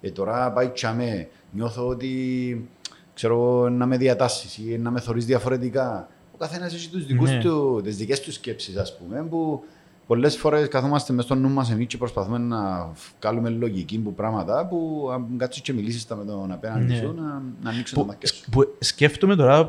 Ε, 0.00 0.10
τώρα 0.10 0.52
πάει 0.52 0.68
τσαμέ, 0.68 1.28
νιώθω 1.50 1.86
ότι 1.86 2.68
ξέρω, 3.14 3.34
εγώ, 3.34 3.68
να 3.68 3.86
με 3.86 3.96
διατάσεις 3.96 4.58
ή 4.58 4.78
να 4.78 4.90
με 4.90 5.00
θεωρεί 5.00 5.20
διαφορετικά. 5.20 6.08
Ο 6.36 6.38
καθένας 6.38 6.74
έχει 6.74 6.88
τους 6.88 7.06
δικούς 7.06 7.30
Ναι. 7.30 7.40
του, 7.40 7.80
τις 7.84 7.96
δικές 7.96 8.20
του 8.20 8.32
σκέψεις, 8.32 8.76
ας 8.76 8.96
πούμε, 8.96 9.22
που 9.30 9.64
πολλές 10.06 10.36
φορές 10.36 10.68
καθόμαστε 10.68 11.12
μες 11.12 11.24
στο 11.24 11.34
νου 11.34 11.48
μας 11.48 11.70
εμείς 11.70 11.86
και 11.86 11.96
προσπαθούμε 11.96 12.38
να 12.38 12.90
βγάλουμε 13.20 13.48
λογική 13.48 13.98
που 13.98 14.14
πράγματα 14.14 14.66
που 14.66 15.08
αν 15.12 15.26
κάτσεις 15.36 15.62
και 15.62 15.72
μιλήσεις 15.72 16.06
τα 16.06 16.16
με 16.16 16.24
τον 16.24 16.52
απέναντι 16.52 16.84
Ναι. 16.92 16.96
σου 16.98 17.14
να, 17.16 17.42
να 17.62 17.70
ανοίξουν 17.70 17.96
τα 17.96 18.02
που, 18.02 18.06
μάτια 18.06 18.28
σου. 18.28 18.50
που 18.50 18.74
σκέφτομαι 18.78 19.36
τώρα, 19.36 19.60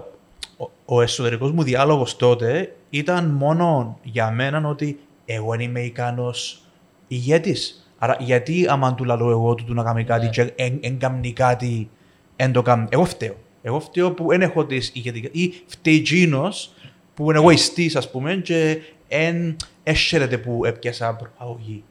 ο, 0.58 0.70
ο 0.86 1.02
εσωτερικός 1.02 1.52
μου 1.52 1.64
διάλογος 1.64 2.16
τότε 2.16 2.76
ήταν 2.90 3.26
μόνο 3.30 4.00
για 4.04 4.32
μένα 4.32 4.68
ότι 4.68 5.00
εγώ 5.26 5.50
δεν 5.50 5.60
είμαι 5.60 5.80
ικανός 5.82 6.62
ηγέτης. 7.08 7.90
Άρα 7.98 8.18
γιατί 8.20 8.68
άμα 8.70 8.96
του 8.96 9.04
λαλώ 9.04 9.30
εγώ 9.30 9.56
του, 9.56 9.64
του 9.64 9.74
να 9.74 9.84
κάνει 9.84 10.04
κάτι 10.04 10.26
Ναι. 10.26 10.32
και 10.32 10.54
εν, 10.56 10.78
εν 10.82 10.98
κάνει 11.00 11.34
κάτι, 11.34 11.90
εν 12.36 12.52
το 12.52 12.62
κάνει. 12.62 12.86
Εγώ 12.90 13.06
φταίω. 13.06 13.36
Εγώ 13.68 13.80
φταίω 13.80 14.12
που 14.12 14.28
δεν 14.30 14.42
έχω 14.42 14.66
τις 14.66 14.92
ηγετικές... 14.94 15.30
Ή 15.34 15.54
φταίει 15.66 15.96
εκείνος 15.96 16.74
που 17.14 17.30
είναι 17.30 17.40
εγωιστής 17.40 17.96
ας 17.96 18.12
πούμε 18.12 18.36
και 18.36 18.78
εν 19.08 19.56
έσχερεται 19.84 20.38
που 20.38 20.66
έπιασα 20.66 21.16
προαγωγή. 21.16 21.84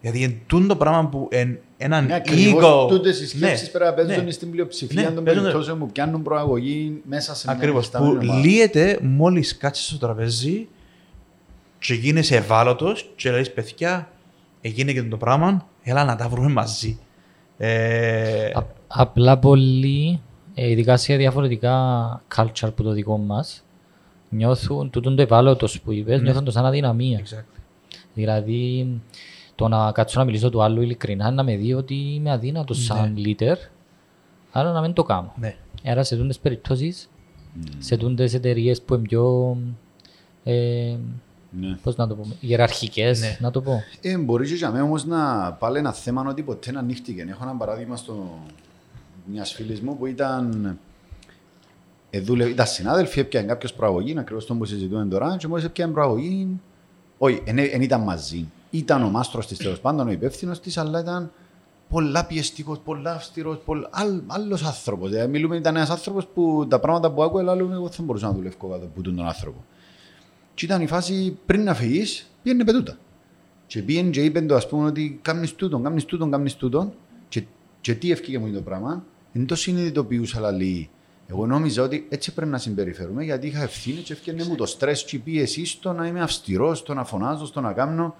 Γιατί 0.00 0.22
εν 0.22 0.36
τούτο 0.46 0.66
το 0.66 0.76
πράγμα 0.76 1.08
που 1.08 1.28
εν, 1.30 1.58
έναν 1.76 2.06
Ναι, 2.06 2.14
ακριβώς 2.14 2.84
ego... 2.84 2.88
τούτες 2.88 3.20
οι 3.20 3.26
σκέψεις 3.28 3.62
Ναι, 3.66 3.68
πρέπει 3.78 3.84
να 4.00 4.04
παίζουν 4.06 4.24
ναι. 4.24 4.30
στην 4.30 4.50
πλειοψηφία 4.50 5.02
Ναι, 5.02 5.10
των 5.10 5.24
παίζουν- 5.24 5.42
περιπτώσεων 5.42 5.78
που 5.78 5.86
πιάνουν 5.92 6.22
προαγωγή 6.22 7.00
μέσα 7.08 7.34
σε 7.34 7.46
μια 7.46 7.56
Ακριβώς, 7.56 7.88
που 7.90 7.96
υφιστάμενη 7.96 8.28
ομάδα. 8.30 8.46
λύεται 8.46 8.98
μόλις 9.02 9.56
κάτσεις 9.56 9.86
στο 9.86 9.98
τραπέζι 9.98 10.68
και 11.78 11.94
γίνεσαι 11.94 12.36
ευάλωτος 12.36 13.10
και 13.16 13.30
λες 13.30 13.52
παιδιά, 13.52 14.10
έγινε 14.60 14.92
και 14.92 15.02
το 15.02 15.16
πράγμα, 15.16 15.66
έλα 15.82 16.04
να 16.04 16.16
τα 16.16 16.28
βρούμε 16.28 16.48
μαζί. 16.48 16.98
Ε, 17.58 18.50
Α- 18.54 18.66
Απλά 18.86 19.38
πολλοί, 19.38 20.08
ε, 20.12 20.18
ειδικά 20.54 20.96
σε 20.96 21.16
διαφορετικά 21.16 22.22
culture 22.36 22.70
που 22.74 22.82
το 22.82 22.90
δικό 22.92 23.18
μας, 23.18 23.64
νιώθουν 24.28 24.90
τούτον 24.90 25.16
το 25.16 25.22
ευάλωτος 25.22 25.80
που 25.80 25.92
είπες, 25.92 26.20
νιώθουν 26.20 26.44
το 26.44 26.50
σαν 26.50 26.66
αδυναμία. 26.66 27.20
exactly. 27.24 27.60
Δηλαδή, 28.14 28.88
το 29.54 29.68
να 29.68 29.92
κάτσω 29.92 30.18
να 30.18 30.24
μιλήσω 30.24 30.50
του 30.50 30.62
άλλου 30.62 30.82
ειλικρινά, 30.82 31.30
να 31.30 31.42
με 31.42 31.56
δει 31.56 31.74
ότι 31.74 31.94
είμαι 31.94 32.30
αδύνατος 32.30 32.84
σαν 32.84 33.14
leader, 33.24 33.54
άρα 34.52 34.72
να 34.72 34.80
μην 34.80 34.92
το 34.92 35.02
κάνω. 35.02 35.32
Ναι. 35.36 35.54
Άρα 35.84 36.02
σε 36.02 36.16
τούντες 36.16 36.38
περιπτώσεις, 36.38 37.08
σε 37.78 37.96
τούντες 37.96 38.34
εταιρείες 38.34 38.82
που 38.82 38.94
είναι 38.94 39.02
πιο, 39.02 39.56
ε, 40.44 40.96
Ναι. 41.60 41.76
πώς 41.82 41.96
να 41.96 42.06
το 42.06 42.14
πούμε, 42.14 42.34
ιεραρχικές, 42.40 43.20
Ναι. 43.20 43.36
να 43.40 43.50
το 43.50 43.60
πω. 43.60 43.82
Ε, 44.00 44.18
μπορείς 44.18 44.48
και 44.50 44.54
για 44.56 44.70
μένα 44.70 44.84
όμως 44.84 45.04
να 45.04 45.52
πάλι 45.52 45.78
ένα 45.78 45.92
θέμα 45.92 46.24
ότι 46.28 46.42
ποτέ 46.42 46.72
να 46.72 46.78
ανοίχτηκε. 46.80 47.26
Έχω 47.28 47.42
ένα 47.42 47.54
παράδειγμα 47.56 47.96
στο 47.96 48.38
μιας 49.26 49.52
φίλης 49.52 49.80
μου 49.80 49.96
που 49.98 50.06
ήταν 50.06 50.78
ε, 52.10 52.20
δούλευε, 52.20 52.50
ήταν 52.50 52.66
συνάδελφοι, 52.66 53.20
έπιανε 53.20 53.46
κάποιος 53.46 53.74
προαγωγή, 53.74 54.18
ακριβώς 54.18 54.46
τον 54.46 54.58
που 54.58 54.64
συζητούμε 54.64 55.06
τώρα, 55.06 55.36
και 55.36 55.48
μόλις 55.48 55.64
έπιανε 55.64 55.92
προαγωγή, 55.92 56.60
όχι, 57.18 57.42
δεν 57.44 57.82
ήταν 57.82 58.00
μαζί. 58.00 58.48
Ήταν 58.70 59.02
ο 59.02 59.10
μάστρος 59.10 59.46
της 59.46 59.58
τέλος 59.58 59.80
πάντων, 59.80 60.08
ο 60.08 60.10
υπεύθυνος 60.10 60.60
της, 60.60 60.78
αλλά 60.78 61.00
ήταν 61.00 61.30
πολλά 61.88 62.26
πιεστικός, 62.26 62.78
πολλά 62.78 63.12
αυστηρός, 63.12 63.58
πολλά... 63.64 63.88
Άλλ, 63.92 64.20
άλλος 64.26 64.64
άνθρωπος. 64.64 65.10
Δηλαδή, 65.10 65.30
μιλούμε, 65.30 65.56
ήταν 65.56 65.76
ένας 65.76 65.90
άνθρωπος 65.90 66.26
που 66.26 66.66
τα 66.68 66.78
πράγματα 66.78 67.10
που 67.12 67.22
άκουε, 67.22 67.42
λέω, 67.42 67.72
εγώ 67.72 67.88
δεν 67.88 68.04
μπορούσα 68.04 68.26
να 68.26 68.32
δουλεύω 68.32 68.68
κάτω 68.68 68.84
από 68.84 69.02
τον 69.02 69.26
άνθρωπο. 69.26 69.64
Και 70.54 70.64
ήταν 70.64 70.82
η 70.82 70.86
φάση 70.86 71.38
πριν 71.46 71.62
να 71.62 71.74
φύγεις, 71.74 72.30
πήγαινε 72.42 72.64
πετούτα. 72.64 72.98
Και 73.66 73.82
πήγαινε 73.82 74.10
και 74.10 74.24
είπε 74.24 74.40
το, 74.40 74.54
ας 74.54 74.68
πούμε, 74.68 74.86
ότι 74.86 75.18
κάνεις 75.22 75.54
τούτον, 75.54 75.82
κάνεις 75.82 76.04
τούτον, 76.04 76.30
κάνεις 76.30 76.56
τούτον. 76.56 76.92
Και, 77.28 77.44
και 77.80 77.94
τι 77.94 78.10
ευκήγε 78.10 78.38
μου 78.38 78.52
το 78.52 78.60
πράγμα, 78.60 79.04
δεν 79.36 79.46
το 79.46 79.54
συνειδητοποιούσα, 79.54 80.38
αλλά 80.38 80.52
λέει, 80.52 80.90
εγώ 81.26 81.46
νόμιζα 81.46 81.82
ότι 81.82 82.06
έτσι 82.08 82.32
πρέπει 82.34 82.50
να 82.50 82.58
συμπεριφέρουμε, 82.58 83.24
γιατί 83.24 83.46
είχα 83.46 83.62
ευθύνη 83.62 84.00
και 84.00 84.12
ευκαινε 84.12 84.44
μου 84.44 84.54
το 84.54 84.66
στρες 84.66 85.04
και 85.04 85.16
η 85.16 85.18
πίεση 85.18 85.66
στο 85.66 85.92
να 85.92 86.06
είμαι 86.06 86.20
αυστηρός, 86.20 86.78
στο 86.78 86.94
να 86.94 87.04
φωνάζω, 87.04 87.46
στο 87.46 87.60
να 87.60 87.72
κάνω. 87.72 88.14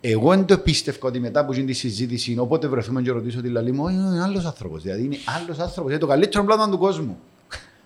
Εγώ 0.00 0.30
δεν 0.30 0.44
το 0.44 0.58
πίστευα 0.58 0.98
ότι 1.02 1.20
μετά 1.20 1.44
που 1.44 1.52
γίνει 1.52 1.66
τη 1.66 1.72
συζήτηση, 1.72 2.36
όποτε 2.38 2.66
βρεθούμε 2.68 3.02
και 3.02 3.10
ρωτήσω 3.10 3.40
τη 3.40 3.48
λαλή 3.48 3.72
μου, 3.72 3.88
είναι 3.88 4.22
άλλος 4.22 4.44
άνθρωπος. 4.44 4.82
Δηλαδή 4.82 5.04
είναι 5.04 5.16
άλλος 5.42 5.58
άνθρωπος. 5.58 5.90
Είναι 5.90 6.00
το 6.00 6.06
καλύτερο 6.06 6.44
πλάνο 6.44 6.68
του 6.68 6.78
κόσμου. 6.78 7.18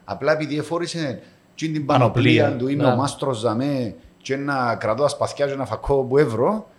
Απλά 0.05 0.33
επειδή 0.33 0.59
εφόρησε 0.59 1.21
την 1.55 1.87
πανοπλία 1.87 2.43
Πανοπλία. 2.43 2.57
του, 2.57 2.69
είμαι 2.69 2.83
Μπράβο. 2.83 2.97
ο 2.97 3.01
μάστρος 3.01 3.39
Ζαμέ, 3.39 3.95
και 4.23 4.37
να 4.37 4.77
κρατώ 4.77 5.03
τα 5.03 5.09
σπαθιά 5.09 5.47
και 5.47 5.55
να 5.55 5.67
φακώ 5.67 6.03
που 6.03 6.19
ευρώ, 6.19 6.71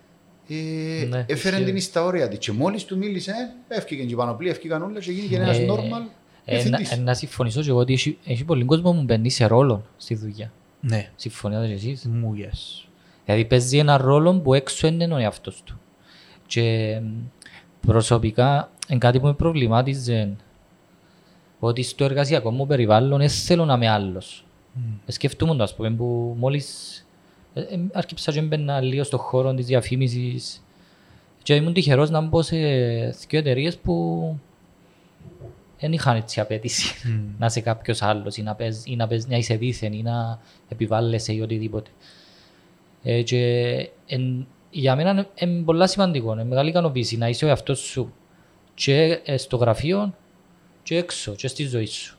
ε, 1.02 1.06
Ναι, 1.06 1.26
έφερε 1.28 1.56
ισχύει. 1.56 1.72
την 1.72 1.82
στα 1.82 2.04
όρια 2.04 2.28
της. 2.28 2.38
Και 2.38 2.52
μόλις 2.52 2.86
του 2.86 2.98
μίλησε, 2.98 3.34
έφυγε 3.68 4.04
και 4.04 4.12
η 4.14 4.16
πανοπλία, 4.16 4.52
έφυγαν 4.52 4.82
όλα 4.84 5.00
και 5.00 5.12
γίνηκε 5.12 5.36
ένας 5.36 5.58
Ε, 5.58 5.66
normal 5.70 6.02
ε, 6.46 6.52
διευθυντής. 6.54 6.92
να- 6.98 7.04
Να 7.04 7.14
συμφωνήσω 7.14 7.62
και 7.62 7.70
εγώ 7.70 7.80
ότι 7.80 7.94
έχει, 7.94 8.18
έχει 8.26 8.44
πολύ 8.44 8.64
κόσμο 8.66 8.94
που 8.94 9.02
μπαίνει 9.04 9.30
σε 9.30 9.46
ρόλο 9.46 9.86
στη 9.98 10.16
δουλειά. 10.16 10.52
Ναι. 10.80 11.10
Συμφωνείτε 11.16 11.68
και 11.68 11.74
εσείς; 11.74 12.06
Μου, 12.08 12.34
yes. 12.38 12.88
Δηλαδή 13.26 13.46
παίζει 13.46 13.78
ένα 13.78 13.98
ρόλο 13.98 14.34
που 14.40 14.54
έξω 14.54 14.88
είναι 14.88 15.14
ο 15.14 15.18
εαυτός 15.18 15.62
του. 15.64 15.80
Και 16.48 16.98
μ, 17.04 17.08
προσωπικά 17.88 18.72
είναι 18.88 19.00
κάτι 19.00 19.20
που 19.20 19.26
με 19.26 19.34
προβλημάτιζε 19.34 20.36
ότι 21.60 21.84
στο 21.84 22.04
εργασιακό 22.04 22.52
μου 22.52 22.68
περιβάλλον 22.68 23.20
δεν 23.20 23.30
θέλω 23.30 23.66
να 23.66 23.74
είμαι 23.74 23.90
άλλος. 23.90 24.46
Mm. 24.78 24.80
Σκεφτούμουν 25.08 25.58
το 25.58 25.64
ας 25.64 25.76
πούμε 25.76 25.92
που 25.92 26.36
μόλις 26.40 27.03
ε, 27.54 27.62
ε, 27.62 27.80
άρχισα 27.94 28.32
και 28.32 28.42
μπαίνα 28.42 28.82
λίγο 28.82 29.04
στον 29.04 29.20
χώρο 29.20 29.54
της 29.54 29.66
διαφήμισης 29.66 30.64
και 31.44 31.56
ήμουν 31.56 31.74
τυχερός 31.74 32.10
να 32.10 32.22
μπω 32.22 32.42
σε 32.42 32.58
δύο 33.28 33.40
εταιρείες 33.40 33.78
που 33.78 34.40
δεν 35.80 35.94
είχαν 35.94 36.16
έτσι 36.16 36.40
απέτηση 36.40 36.94
να 37.40 37.46
είσαι 37.46 37.62
κάποιος 37.62 38.02
άλλος 38.02 38.38
ή 38.38 38.42
να, 38.42 38.56
παίζ, 38.56 38.86
ή 38.86 38.96
να, 38.96 39.08
παίζ, 39.08 39.26
να 39.26 39.38
είσαι 39.38 39.56
δίθεν 39.56 39.94
ή 39.94 40.02
να 40.02 40.40
επιβάλλεσαι 40.70 41.34
ή 41.34 41.42
οτιδήποτε. 41.42 41.90
Ε, 43.04 43.22
και 43.22 43.74
εν, 44.08 44.48
για 44.70 44.96
μένα 44.96 45.12
είναι 45.12 45.28
είναι 45.40 45.64
πολύ 45.64 45.90
σημαντικό, 45.90 46.34
είναι 46.34 46.44
μεγάλη 46.44 46.70
ικανοποίηση 46.70 47.18
να 47.18 47.30
είσαι 47.30 47.46
ο 47.46 47.48
εαυτός 47.48 47.80
σου 47.80 48.14
και 48.74 49.22
ε, 49.26 49.38
στο 49.38 49.58
γραφείο 49.58 50.14
και 50.84 50.98
έξω 50.98 51.36
και 51.36 51.48
στη 51.48 51.64
ζωή 51.64 51.86
σου. 51.86 52.18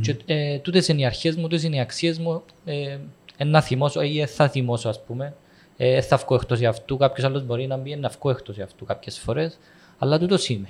Και, 0.00 0.16
ε, 0.26 0.58
τούτες 0.58 0.88
είναι 0.88 1.00
οι 1.00 1.04
αρχές 1.04 1.36
μου, 1.36 1.42
τούτες 1.42 1.62
είναι 1.62 1.76
οι 1.76 1.80
αξίες 1.80 2.18
μου. 2.18 2.42
Ε, 2.64 2.90
εν 2.92 3.00
να 3.44 3.60
θυμώσω 3.60 4.02
ή 4.02 4.20
ε, 4.20 4.26
θα 4.26 4.48
θυμώσω 4.48 4.88
ας 4.88 5.04
πούμε. 5.04 5.34
Ε, 5.76 6.00
θα 6.00 6.16
βγω 6.16 6.34
εκτός 6.34 6.62
αυτού, 6.62 6.96
κάποιος 6.96 7.26
άλλος 7.26 7.44
μπορεί 7.44 7.66
να 7.66 7.76
μπει 7.76 7.96
να 7.96 8.08
βγω 8.08 8.30
εκτός 8.30 8.58
αυτού 8.58 8.84
κάποιες 8.84 9.18
φορές. 9.18 9.58
Αλλά 9.98 10.18
τούτος 10.18 10.48
είμαι. 10.48 10.68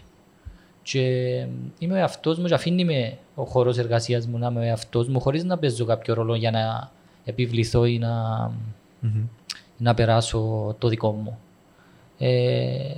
Και 0.83 1.01
ε, 1.01 1.49
είμαι 1.79 1.95
ο 1.95 1.97
εαυτός 1.97 2.39
μου 2.39 2.47
και 2.47 2.55
αφήνει 2.55 2.85
με 2.85 3.19
ο 3.35 3.45
χώρος 3.45 3.79
εργασίας 3.79 4.27
μου 4.27 4.39
να 4.39 4.47
είμαι 4.47 4.61
ο 4.61 4.63
εαυτός 4.63 5.09
μου 5.09 5.21
χωρίς 5.21 5.45
να 5.45 5.59
παίζω 5.59 5.85
κάποιο 5.85 6.15
ρόλο 6.15 6.35
για 6.35 6.51
να 6.51 6.91
επιβληθώ 7.25 7.85
ή 7.85 7.99
να, 7.99 8.13
να 9.77 9.95
περάσω 9.95 10.75
το 10.79 10.89
δικό 10.89 11.13
μου. 11.13 11.39
Ε, 12.19 12.93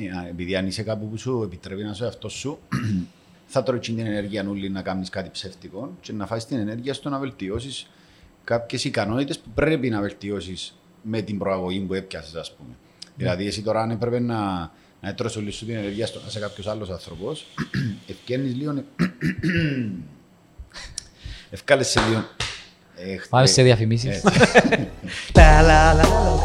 Ε, 0.00 0.08
α, 0.08 0.26
επειδή 0.28 0.56
αν 0.56 0.66
είσαι 0.66 0.82
κάπου 0.82 1.08
που 1.08 1.18
σου 1.18 1.42
επιτρέπει 1.42 1.82
να 1.82 1.90
είσαι 1.90 2.06
αυτό 2.06 2.28
σου, 2.28 2.58
θα 3.52 3.62
τρώει 3.62 3.78
την 3.78 3.98
ενέργεια 3.98 4.42
νουλή 4.42 4.70
να 4.70 4.82
κάνεις 4.82 5.08
κάτι 5.08 5.30
ψεύτικο 5.30 5.90
και 6.00 6.12
να 6.12 6.26
φάει 6.26 6.38
την 6.38 6.58
ενέργεια 6.58 6.94
στο 6.94 7.08
να 7.08 7.18
βελτιώσεις 7.18 7.86
κάποιες 8.48 8.84
ικανότητες 8.84 9.38
που 9.38 9.50
πρέπει 9.54 9.90
να 9.90 10.00
βελτιώσεις 10.00 10.78
με 11.02 11.20
την 11.20 11.38
προαγωγή 11.38 11.80
που 11.80 11.94
έπιασες, 11.94 12.34
ας 12.34 12.54
πούμε. 12.54 12.74
Δηλαδή, 13.16 13.46
εσύ 13.46 13.62
τώρα 13.62 13.80
αν 13.82 13.90
έπρεπε 13.90 14.18
να, 14.18 14.70
να 15.00 15.14
τρώσει 15.14 15.38
όλη 15.38 15.50
σου 15.50 15.64
την 15.64 15.76
ενέργεια 15.76 16.06
στο 16.06 16.20
να 16.20 16.26
είσαι 16.26 16.40
κάποιος 16.40 16.66
άλλος 16.66 16.90
άνθρωπος, 16.90 17.46
ευκαιρνεί 18.06 18.48
λίγο. 18.48 18.72
Ευκάλεσες 21.50 22.06
λίγο. 22.06 22.24
ε, 22.96 23.16
πάμε 23.28 23.44
ε, 23.44 23.46
σε 23.46 23.62
διαφημίσεις. 23.62 24.22
Τα 25.32 25.62
λα, 25.62 25.92
λα, 25.94 26.02
λα, 26.02 26.20
λα. 26.20 26.36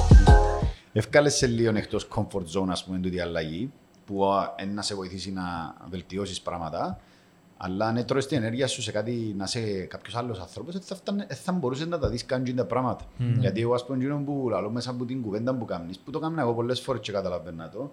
Ευκάλεσες 0.94 1.50
λίγο 1.50 1.78
εκτός 1.78 2.08
comfort 2.16 2.60
zone, 2.60 2.68
ας 2.70 2.84
πούμε, 2.84 3.00
τούτη 3.00 3.20
αλλαγή, 3.20 3.72
που 4.06 4.26
α, 4.26 4.56
εν 4.58 4.74
να 4.74 4.82
σε 4.82 4.96
βοηθήσει 4.96 5.32
να 5.32 5.76
βελτιώσεις 5.89 6.42
πράγματα. 6.42 7.00
Αλλά 7.58 7.88
αν 7.88 7.98
έτρωες 7.98 8.28
την 8.28 8.38
ενέργεια 8.38 8.68
σου 8.68 8.82
σε 8.82 8.92
κάτι, 8.92 9.34
να 9.38 9.44
είσαι 9.44 9.86
κάποιο 9.86 10.20
άλλο 10.20 10.38
άνθρωπο, 10.42 10.72
δεν 10.72 10.82
θα, 10.82 10.96
φτάνε- 10.96 11.28
δεν 11.28 11.38
θα 11.38 11.52
μπορούσες 11.52 11.88
να 11.88 12.00
τα 12.00 12.10
δεις 12.10 12.26
καν 12.26 12.44
και 12.44 12.54
τα 12.54 12.66
πράγματα. 12.66 13.06
Γιατί 13.39 13.62
εγώ, 13.62 13.74
ας 13.74 13.86
πούμε, 13.86 13.98
εκείνο 13.98 14.24
που 14.26 14.48
λαλώ 14.50 14.70
μέσα 14.70 14.89
από 14.89 15.06
την 15.06 15.22
κουβέντα 15.22 15.56
που 15.56 15.66
κάνεις, 15.66 16.00
που 16.00 16.12
το 16.12 16.20
κάνω 16.20 16.42
εγώ 16.42 16.54
πολλές 16.54 16.82
φορές 16.82 17.02
και 17.02 17.12
καταλαβαίνω 17.12 17.70
το, 17.70 17.92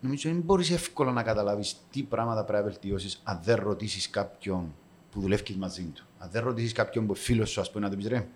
νομίζω 0.00 0.30
δεν 0.30 0.40
μπορείς 0.40 0.70
εύκολα 0.70 1.12
να 1.12 1.22
καταλάβεις 1.22 1.76
τι 1.90 2.02
πράγματα 2.02 2.44
πρέπει 2.44 2.64
να 2.64 2.70
βελτιώσεις 2.70 3.20
αν 3.24 3.40
δεν 3.42 3.56
ρωτήσεις 3.56 4.10
κάποιον 4.10 4.74
που 5.10 5.20
δουλεύει 5.20 5.54
μαζί 5.54 5.82
του. 5.82 6.04
Αν 6.18 6.28
δεν 6.32 6.44
ρωτήσεις 6.44 6.72
κάποιον 6.72 7.06
που 7.06 7.14
φίλος 7.14 7.50
σου, 7.50 7.60
ας 7.60 7.70
πούμε, 7.70 7.84
να 7.84 7.90
του 7.90 7.96
πεις 7.96 8.06
ρε, 8.06 8.26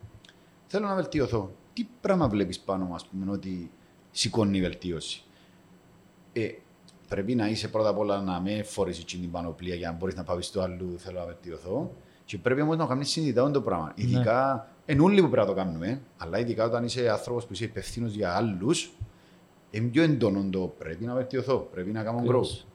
θέλω 0.67 0.87
να 0.87 0.95
βελτιωθώ. 0.95 1.53
Τι 1.73 1.89
πράγμα 2.01 2.29
βλέπεις 2.29 2.61
πάνω 2.61 2.85
μου, 2.85 2.95
ας 2.95 3.07
πούμε, 3.07 3.31
ότι 3.33 3.71
σηκώνει 4.11 4.59
η 4.59 4.61
βελτίωση; 4.61 5.23
Ε, 6.33 6.49
πρέπει 7.09 7.35
να 7.35 7.49
είσαι 7.49 7.69
πρώτα 7.69 7.89
απ' 7.89 7.99
όλα 7.99 8.21
να 8.21 8.41
με 8.41 8.63
φορέσει 8.63 9.05
την 9.05 9.31
πανοπλία 9.31 9.75
για 9.75 9.91
να 9.91 9.97
μπορείς 9.97 10.15
να 10.15 10.23
πάει 10.25 10.43
στο 10.43 10.61
άλλο, 10.61 10.85
θέλω 10.97 11.19
να 11.19 11.25
βελτιωθώ. 11.25 11.93
Και 12.25 12.39
πρέπει 12.39 12.61
όμως 12.61 12.77
να 12.77 12.87
κάνεις 12.87 13.09
συνειδητά 13.09 13.51
το 13.51 13.61
πράγμα. 13.61 13.93
Ειδικά, 13.95 14.69
εν 14.85 15.01
όλοι 15.01 15.23
που 15.23 15.29
πρέπει 15.31 15.47
να 15.49 15.55
το 15.55 15.61
κάνουμε, 15.61 16.01
αλλά 16.17 16.39
ειδικά 16.39 16.65
όταν 16.65 16.85
είσαι 16.85 17.11
άνθρωπος 17.11 17.47
που 17.47 17.53
είσαι 17.53 17.65
υπευθύνος 17.65 18.13
για 18.15 18.35
άλλους, 18.37 18.93
είναι 19.71 19.89
πιο 19.89 20.03
εντόνο 20.03 20.49
το 20.51 20.75
πρέπει 20.79 21.05
να 21.05 21.15
βελτιωθώ, 21.15 21.69
πρέπει 21.73 21.91
να 21.93 22.03
κάνω 22.03 22.19
grow. 22.19 22.21
Ακριβώς. 22.21 22.67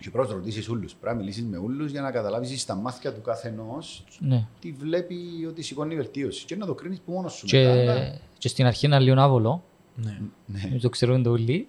Και 0.00 0.10
πρώτα 0.10 0.34
ρωτήσεις 0.34 0.68
όλους. 0.68 0.94
Πρέπει 0.94 1.14
να 1.16 1.20
μιλήσεις 1.20 1.44
με 1.44 1.56
όλους 1.56 1.90
για 1.90 2.00
να 2.00 2.10
καταλάβεις 2.10 2.60
στα 2.60 2.74
μάτια 2.74 3.12
του 3.12 3.20
καθενός 3.20 4.04
ναι. 4.18 4.46
τι 4.60 4.72
βλέπει 4.72 5.16
ότι 5.48 5.62
σηκώνει 5.62 5.94
η 5.94 5.96
βελτίωση. 5.96 6.44
Και 6.44 6.56
να 6.56 6.66
το 6.66 6.74
κρίνεις 6.74 7.00
που 7.00 7.12
μόνος 7.12 7.32
σου. 7.32 7.46
και, 7.46 7.58
μετά, 7.58 7.80
αλλά- 7.92 8.18
και 8.38 8.48
στην 8.48 8.66
αρχή 8.66 8.86
είναι 8.86 8.98
λίγο 8.98 9.20
άβολο, 9.20 9.64
Ναι. 9.94 10.18
δεν 10.46 10.80
το 10.80 10.88
ξέρουν 10.88 11.22
το 11.22 11.30
όλοι, 11.30 11.68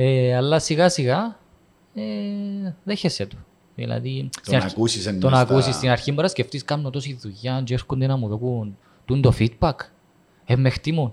ε, 0.00 0.36
αλλά 0.36 0.58
σιγά 0.58 0.88
σιγά 0.88 1.38
ε, 1.94 2.02
δέχεσαι 2.84 3.26
το. 3.26 3.36
Δηλαδή, 3.74 4.28
στην 4.40 4.52
να 4.52 4.58
αρχή- 4.62 4.72
ακούσεις 4.76 5.06
εννοείς 5.06 5.24
το 5.24 5.30
να 5.30 5.36
τα- 5.46 5.52
ακούσεις 5.52 5.74
στην 5.74 5.90
αρχή 5.90 6.10
μπορείς 6.10 6.22
να 6.24 6.28
σκεφτείς 6.28 6.64
κάνω 6.64 6.90
τόση 6.90 7.18
δουλειά 7.20 7.62
και 7.64 7.74
έρχονται 7.74 8.06
να 8.06 8.16
μου 8.16 8.28
δοκούν 8.28 8.76
τούν 9.04 9.20
το 9.22 9.32
feedback, 9.38 9.74
ε, 10.44 10.56
με 10.56 10.70
χτιμούν. 10.70 11.12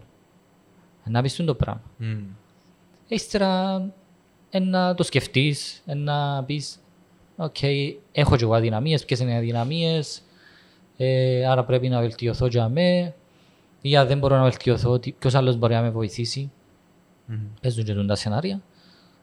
Να 1.04 1.22
πεις 1.22 1.36
τούν 1.36 1.46
το 1.46 1.56
πράγμα. 1.56 1.82
Μμ. 1.98 2.18
Ύστερα 3.08 3.82
ε, 4.50 4.60
να 4.60 4.96
το 4.96 5.04
σκεφτείς, 5.04 5.82
ε, 5.86 5.94
να 5.94 6.44
πεις 6.44 6.80
«Οκ, 7.38 7.62
έχω 8.12 8.36
και 8.36 8.44
εγώ 8.44 8.54
αδυναμίες, 8.54 9.06
ποιες 9.06 9.20
είναι 9.20 9.32
οι 9.32 9.36
αδυναμίες, 9.36 10.22
ε, 10.98 11.46
άρα 11.48 11.64
πρέπει 11.64 11.90
να 11.90 12.00
βελτιωθώ 12.00 12.46
για 12.48 12.70
μέ, 12.70 13.14
ή 13.82 13.96
αν 13.98 14.08
δεν 14.08 14.18
μπορώ 14.18 14.36
να 14.36 14.44
βελτιωθώ, 14.44 15.00
τι- 15.00 15.12
ποιος 15.12 15.36
άλλος 15.36 15.56
μπορεί 15.58 15.74
να 15.74 15.82
με 15.82 15.90
βοηθήσει». 15.90 16.52
Παίζουν 17.62 17.84
και 17.84 17.94
τούν 17.94 18.08
τα 18.08 18.16
σενάρια. 18.16 18.62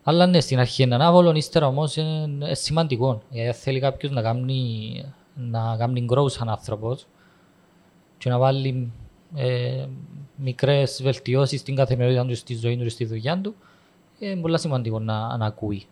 Αλλά 0.02 0.26
ναι, 0.26 0.40
στην 0.40 0.58
αρχή 0.58 0.82
είναι 0.82 0.94
άβολο, 0.94 1.32
ύστερα 1.32 1.66
όμως 1.66 1.96
είναι, 1.96 2.22
είναι 2.22 2.54
σημαντικό. 2.54 3.22
Γιατί 3.30 3.58
θέλει 3.58 3.80
κάποιος 3.80 4.12
να 4.12 4.22
κάνει, 4.22 5.04
να 5.34 5.76
κάνει 5.78 6.06
grow 6.10 6.30
σαν 6.30 6.48
άνθρωπος 6.48 7.06
και 8.18 8.30
να 8.30 8.38
βάλει 8.38 8.92
ε, 9.34 9.86
μικρές 10.36 11.00
βελτιώσεις 11.02 11.60
στην 11.60 11.74
καθημερινότητα 11.74 12.32
του, 12.32 12.38
στη 12.38 12.54
ζωή 12.54 12.76
του 12.76 12.82
και 12.82 12.88
στη 12.88 13.04
δουλειά 13.04 13.40
του, 13.40 13.54
ε, 14.18 14.30
είναι 14.30 14.40
πολύ 14.40 14.58
σημαντικό 14.58 14.98
να, 14.98 15.36
να 15.36 15.46
ακούει 15.46 15.86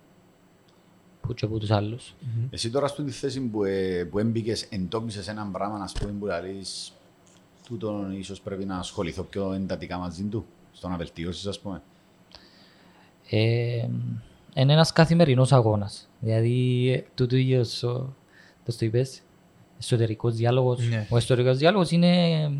που 1.20 1.34
και 1.34 1.44
από 1.44 1.58
τους 1.58 1.70
άλλους. 1.70 2.14
Εσύ 2.50 2.70
τώρα 2.70 2.86
στη 2.86 3.11
θέση 3.11 3.40
που, 3.40 3.64
ε, 3.64 4.04
που 4.11 4.18
έμπηκες, 4.18 4.62
εντόπισες 4.62 5.28
έναν 5.28 5.50
πράγμα, 5.52 5.78
ας 5.82 5.92
πούμε, 5.92 6.12
που 6.12 6.26
λαλείς, 6.26 6.92
τούτον 7.66 8.12
ίσως 8.18 8.40
πρέπει 8.40 8.64
να 8.64 8.78
ασχοληθώ 8.78 9.22
πιο 9.22 9.52
εντατικά 9.52 9.98
μαζί 9.98 10.24
του, 10.24 10.44
στο 10.72 10.88
να 10.88 10.96
βελτιώσεις, 10.96 11.46
ας 11.46 11.61
πούμε. 11.61 11.82
Ε, 13.31 13.87
είναι 14.55 14.72
ένας 14.72 14.93
καθημερινός 14.93 15.53
αγώνας. 15.53 16.09
Δηλαδή, 16.20 16.91
ε, 16.93 17.05
τούτο 17.14 17.37
ίδιος, 17.37 17.83
ο- 17.83 18.14
πώς 18.64 18.76
το 18.76 18.85
είπες, 18.87 19.20
εσωτερικός 19.81 20.35
διάλογος. 20.35 20.89
Ναι. 20.89 21.07
Ο 21.11 21.16
εσωτερικός 21.16 21.59
διάλογος 21.59 21.91
είναι 21.91 22.09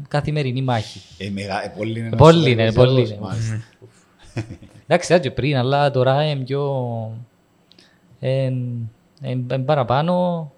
καθημερινή 0.09 0.63
μάχη. 0.63 1.01
Ε, 1.25 1.31
μεγα, 1.31 1.65
ε, 1.65 1.75
πολύ 1.77 1.99
είναι 1.99 2.07
ένας 2.07 2.19
Πολύ 2.19 2.51
είναι, 2.51 2.63
εσωτερικός 2.63 2.85
πολύ 2.95 3.07
διάλογος, 3.07 3.37
είναι. 3.49 3.55
μάλιστα. 3.55 3.65
Εντάξει, 4.87 5.15
έτσι 5.15 5.31
πριν, 5.31 5.57
αλλά 5.57 5.91
τώρα 5.91 6.25
είναι 6.31 6.45
πιο... 6.45 6.71
Είναι 8.21 9.59
παραπάνω 9.65 10.53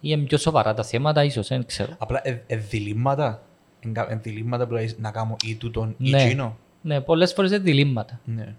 ή 0.00 0.08
είναι 0.12 0.22
πιο 0.22 0.38
σοβαρά 0.38 0.74
τα 0.74 0.82
θέματα, 0.82 1.24
ίσως, 1.24 1.48
δεν 1.48 1.66
ξέρω. 1.66 1.94
Απλά 1.98 2.20
ε, 2.28 2.42
ε, 2.46 2.56
διλήμματα. 2.56 3.42
Εν 3.80 3.92
κα- 3.92 4.06
εν 4.10 4.20
διλήμματα 4.22 4.66
που 4.66 4.72
λες 4.72 4.98
να 4.98 5.10
κάνω 5.10 5.36
ή 5.44 5.54
τούτον 5.54 5.94
ή 5.98 6.10
Ναι. 6.10 6.22
εκείνο. 6.22 6.56
Ναι, 6.82 7.00
πολλές 7.00 7.32
φορές 7.32 7.50
είναι 7.50 7.58
διλήμματα. 7.60 8.20
Ναι. 8.24 8.54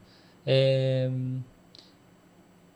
Ε, 0.45 1.09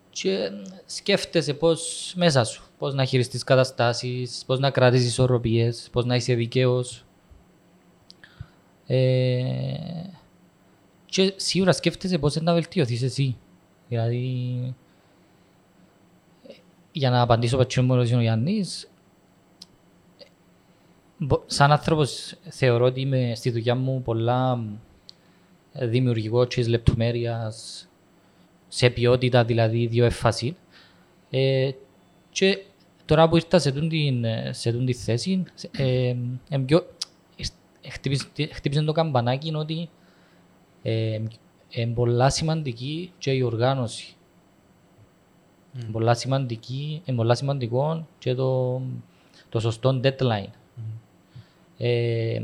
και 0.10 0.52
σκέφτεσαι 0.86 1.54
πώς 1.54 2.14
μέσα 2.16 2.44
σου, 2.44 2.64
πώς 2.78 2.94
να 2.94 3.06
χειριστείς 3.06 3.44
καταστάσεις, 3.44 4.44
πώς 4.46 4.60
να 4.60 4.72
κρατήσεις 4.72 5.08
ισορροπίες, 5.08 5.90
πώς 5.92 6.06
να 6.06 6.16
είσαι 6.16 6.34
δικαίος. 6.34 7.06
Ε, 8.88 9.74
και 11.06 11.34
σίγουρα 11.36 11.72
σκέφτεσαι 11.72 12.18
πώς 12.18 12.36
να 12.36 12.54
βελτιωθείς 12.54 13.02
εσύ. 13.02 13.38
Δηλαδή, 13.88 14.76
ε, 16.48 16.54
για 16.92 17.10
να 17.10 17.22
απαντήσω 17.22 17.58
πατσιόν 17.58 17.86
μου 17.86 17.96
ρωτήσει 17.96 18.16
ο 18.16 18.22
Γιάννης, 18.22 18.90
μπο- 21.18 21.44
σαν 21.46 21.72
άνθρωπος 21.72 22.36
θεωρώ 22.50 22.86
ότι 22.86 23.02
είμαι 23.02 23.32
στη 23.36 23.52
δουλειά 23.52 23.76
μου 23.76 24.02
πολλά 24.02 24.52
ε, 24.54 24.89
δημιουργικό 25.74 26.46
και 26.46 26.56
της 26.56 26.68
λεπτομέρειας 26.68 27.88
σε 28.68 28.90
ποιότητα 28.90 29.44
δηλαδή 29.44 29.86
δύο 29.88 30.06
εφασί. 30.06 30.56
Ε, 31.30 31.72
και 32.32 32.64
τώρα 33.06 33.30
που 33.30 33.36
ήρθα 33.36 33.60
σε 33.60 33.72
τούν 33.72 33.90
την, 33.90 34.26
σε 34.52 34.72
τούν 34.72 34.86
τη 34.86 34.94
θέση, 34.94 35.44
ε, 35.72 36.16
ε, 36.50 36.58
πιο, 36.66 36.88
ε, 37.82 37.90
χτύπησε, 37.90 38.26
χτύπησε 38.52 38.82
το 38.82 38.92
καμπανάκι 38.92 39.54
ότι 39.56 39.90
ε, 40.82 41.20
είναι 41.70 41.94
πολλά 41.94 42.30
σημαντική 42.30 43.12
και 43.18 43.32
η 43.32 43.42
οργάνωση. 43.42 44.16
Mm. 45.76 45.88
Πολλά 45.92 46.14
σημαντική, 46.14 47.02
είναι 47.06 47.18
πολλά 47.18 47.36
σημαντικό 47.36 48.08
και 48.20 48.36
το, 48.36 48.82
το 49.50 49.60
σωστό 49.60 50.00
deadline. 50.04 50.52
Ε, 51.78 52.42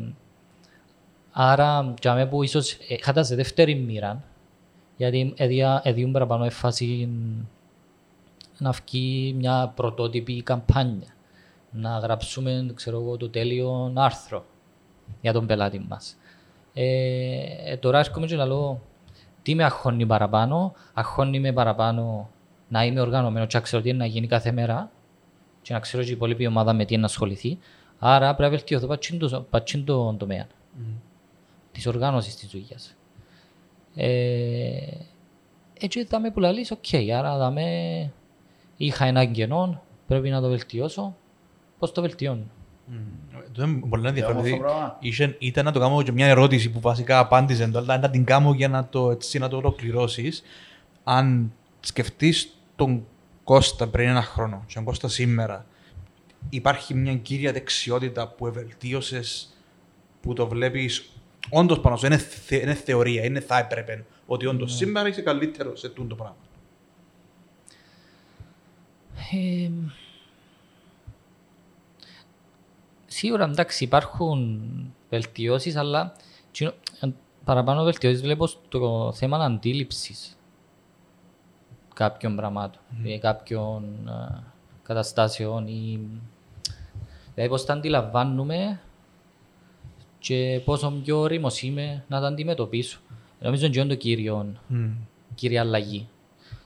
άρα, 1.38 1.94
για 2.02 2.14
μένα 2.14 2.28
που 2.28 2.44
ίσως 2.44 2.72
είχα 2.88 3.14
τα 3.14 3.24
σε 3.24 3.36
δεύτερη 3.36 3.76
μοίρα, 3.76 4.24
γιατί 4.98 5.34
έδια- 5.38 5.82
έδιουν 5.84 6.12
παραπάνω 6.12 6.44
έφαση 6.46 7.10
να 8.58 8.72
βγει 8.72 9.34
μια 9.38 9.72
πρωτότυπη 9.76 10.42
καμπάνια, 10.42 11.08
να 11.72 11.98
γράψουμε 11.98 12.72
ξέρω 12.76 13.00
εγώ, 13.02 13.18
το 13.18 13.30
τέλειο 13.30 13.92
άρθρο 13.96 14.46
για 15.22 15.34
τον 15.34 15.46
πελάτη 15.46 15.86
μας. 15.90 16.18
Ε, 16.74 16.86
ε, 17.66 17.78
τώρα 17.78 18.00
έρχομαι 18.00 18.26
και 18.26 18.36
να 18.36 18.46
λέω 18.46 18.82
τι 19.42 19.56
με 19.56 19.64
αγχώνει 19.64 20.06
παραπάνω, 20.06 20.74
αγχώνει 20.94 21.40
με 21.40 21.54
παραπάνω 21.54 22.30
να 22.68 22.84
είμαι 22.86 23.00
οργανωμένος 23.02 23.48
και 23.48 23.58
να 23.58 23.64
ξέρω 23.64 23.82
τι 23.82 23.90
είναι 23.90 23.98
να 23.98 24.06
γίνει 24.06 24.28
κάθε 24.28 24.52
μέρα 24.52 24.92
και 25.62 25.74
να 25.74 25.80
ξέρω 25.80 26.04
και 26.04 26.10
η 26.10 26.14
υπόλοιπη 26.14 26.48
ομάδα 26.48 26.74
με 26.74 26.86
τι 26.86 26.94
είναι 26.94 27.02
να 27.02 27.08
ασχοληθεί. 27.08 27.58
Άρα 28.00 28.36
πρέπει 28.36 28.42
να 28.42 28.50
βελτιωθώ 28.58 28.88
πατσίν 28.88 29.20
το- 29.20 29.46
πατσίν 29.50 29.86
τον 29.86 30.18
τομέα 30.18 30.48
της 31.76 31.88
οργάνωσης 31.88 32.36
της 32.36 32.50
δουλειάς. 32.50 32.96
Ε, 33.96 34.98
έτσι 35.80 36.06
θα 36.06 36.20
με 36.20 36.32
πουλαλείς, 36.32 36.72
οκ, 36.72 36.86
άρα 37.18 37.38
θα 37.38 37.52
με 37.52 37.66
είχα 38.78 39.06
έναν 39.06 39.32
κενό, 39.32 39.82
πρέπει 40.08 40.30
να 40.30 40.42
το 40.42 40.50
βελτιώσω. 40.50 41.16
Πώς 41.80 41.92
το 41.92 42.02
βελτιώνω; 42.02 42.44
Το 43.52 43.64
είναι 43.64 43.80
πολύ 43.90 44.08
ενδιαφέρον. 44.08 44.38
όμορφο 44.38 44.56
δηλαδή, 44.56 44.74
πράγμα. 44.74 44.98
είχε- 45.00 45.36
Ήταν 45.40 45.66
να 45.66 45.72
το 45.72 45.80
κάνω 45.80 46.02
και 46.04 46.12
μια 46.12 46.28
ερώτηση 46.28 46.70
που 46.72 46.80
βασικά 46.80 47.20
απάντησε 47.20 47.68
το, 47.68 47.78
αλλά 47.80 47.98
να 47.98 48.10
την 48.10 48.24
κάνω 48.26 48.54
για 48.54 48.68
να 48.68 48.88
το, 48.88 49.12
έτσι, 49.12 49.40
να 49.40 49.48
το 49.48 49.58
ολοκληρώσεις. 49.58 50.44
Αν 51.04 51.52
σκεφτείς 51.80 52.58
τον 52.76 53.06
Κώστα 53.44 53.88
πριν 53.88 54.08
ένα 54.10 54.22
χρόνο 54.22 54.64
και 54.68 54.74
τον 54.74 54.84
Κώστα 54.84 55.08
σήμερα, 55.08 55.66
υπάρχει 56.50 56.94
μια 56.94 57.16
κύρια 57.16 57.52
δεξιότητα 57.52 58.28
που 58.28 58.48
ευελτίωσες 58.48 59.50
που 60.22 60.34
το 60.34 60.48
βλέπεις 60.48 61.10
όντως 61.50 61.80
πάνω 61.80 61.96
σου. 61.96 62.06
Είναι, 62.06 62.18
θε, 62.18 62.56
είναι 62.56 62.74
θεωρία, 62.74 63.24
είναι 63.24 63.40
θα 63.40 63.58
έπρεπε. 63.58 64.06
Ότι 64.26 64.46
όντως 64.46 64.76
σήμερα 64.76 65.08
είσαι 65.08 65.22
καλύτερο 65.22 65.76
σε 65.76 65.90
τούτο 65.90 66.08
το 66.08 66.16
πράγμα. 66.16 66.36
Ε, 69.32 69.70
σίγουρα 73.06 73.44
εντάξει 73.44 73.84
υπάρχουν 73.84 74.62
βελτιώσεις, 75.10 75.76
αλλά 75.76 76.16
τσινο- 76.52 76.74
ε, 77.00 77.08
παραπάνω 77.44 77.84
βελτιώσεις 77.84 78.22
βλέπω 78.22 78.48
στο 78.48 79.14
θέμα 79.16 79.38
αντίληψης 79.38 80.38
κάποιων 81.94 82.36
πραγμάτων 82.36 82.82
ή 83.04 83.20
κάποιων 83.20 84.08
ε, 84.08 84.44
καταστάσεων 84.84 85.68
ή 85.68 86.00
δηλαδή 87.34 87.50
πώς 87.50 87.66
τα 87.66 87.74
αντιλαμβάνουμε 87.74 88.80
και 90.26 90.62
πόσο 90.66 90.94
πιο 91.04 91.20
όριμος 91.20 91.62
είμαι 91.62 92.04
να 92.08 92.22
τα 92.22 92.28
αντιμετωπίσω. 92.28 93.00
Νομίζω 93.40 93.68
ότι 93.68 93.80
είναι 93.80 93.88
το 93.88 93.96
κύριο 93.96 94.56
κύρια 95.36 95.62
αλλαγή. 95.62 96.08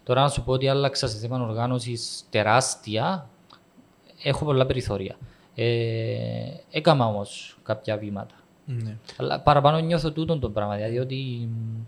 Τώρα 0.04 0.22
να 0.22 0.30
σου 0.30 0.44
πω 0.44 0.52
ότι 0.52 0.68
άλλαξα 0.68 1.08
σε 1.08 1.18
θέμα 1.18 1.42
οργάνωσης 1.42 2.26
τεράστια, 2.30 3.30
έχω 4.24 4.46
πολλά 4.46 4.66
περιθώρια. 4.66 5.18
Ε, 5.56 5.66
έκανα 6.72 7.06
όμως 7.06 7.58
κάποια 7.64 7.98
βήματα. 7.98 8.36
Ναι. 8.66 8.98
Αλλά 9.18 9.40
παραπάνω 9.40 9.80
νιώθω 9.80 10.12
τούτον 10.12 10.40
το 10.40 10.50
πράγμα, 10.50 10.76
δηλαδή 10.76 11.00
ότι 11.00 11.50
μ, 11.52 11.82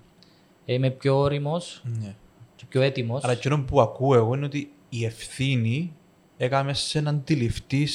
είμαι 0.65 0.89
πιο 0.89 1.17
όριμος 1.17 1.81
ναι. 1.99 2.15
και 2.55 2.65
πιο 2.67 2.81
έτοιμος. 2.81 3.23
Αλλά 3.23 3.33
εκείνο 3.33 3.63
που 3.63 3.81
ακούω 3.81 4.15
εγώ 4.15 4.35
είναι 4.35 4.45
ότι 4.45 4.71
η 4.89 5.05
ευθύνη 5.05 5.93
έκαμες 6.37 6.79
σε 6.79 7.01
να 7.01 7.09
αντιληφθεί 7.09 7.87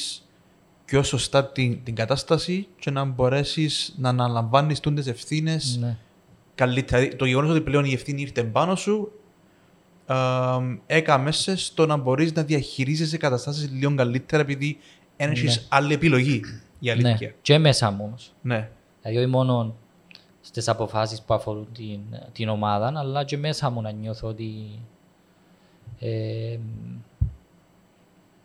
πιο 0.87 1.03
σωστά 1.03 1.45
την, 1.45 1.83
την 1.83 1.95
κατάσταση 1.95 2.67
και 2.79 2.91
να 2.91 3.05
μπορέσεις 3.05 3.95
να 3.97 4.09
αναλαμβάνεις 4.09 4.79
τι 4.79 5.09
ευθύνες 5.09 5.77
Ναι. 5.81 5.97
καλύτερα. 6.55 6.99
Δηλαδή, 7.01 7.17
Το 7.17 7.25
γεγονός 7.25 7.51
ότι 7.51 7.61
πλέον 7.61 7.85
η 7.85 7.93
ευθύνη 7.93 8.21
ήρθε 8.21 8.43
πάνω 8.43 8.75
σου 8.75 9.11
ε, 10.07 10.15
έκαμε 10.85 11.31
σε 11.31 11.55
στο 11.55 11.85
να 11.85 11.97
μπορείς 11.97 12.33
να 12.33 12.43
διαχειρίζεσαι 12.43 13.17
καταστάσεις 13.17 13.69
λίγο 13.71 13.95
καλύτερα 13.95 14.41
επειδή 14.41 14.77
δεν 15.17 15.31
έχει 15.31 15.45
Ναι. 15.45 15.53
άλλη 15.69 15.93
επιλογή. 15.93 16.41
Η 16.79 16.85
ναι. 16.85 16.91
αλήθεια. 16.91 17.33
Και 17.41 17.57
μέσα 17.57 17.91
μου 17.91 18.03
όμως. 18.07 18.33
Ναι. 18.41 18.69
Δηλαδή 19.01 19.19
όχι 19.21 19.29
μόνο 19.29 19.75
στις 20.41 20.67
αποφάσεις 20.67 21.21
που 21.21 21.33
αφορούν 21.33 21.67
την, 21.73 21.99
την 22.31 22.49
ομάδα, 22.49 22.93
αλλά 22.95 23.23
και 23.23 23.37
μέσα 23.37 23.69
μου 23.69 23.81
να 23.81 23.91
νιώθω 23.91 24.27
ότι 24.27 24.79
ε, 25.99 26.57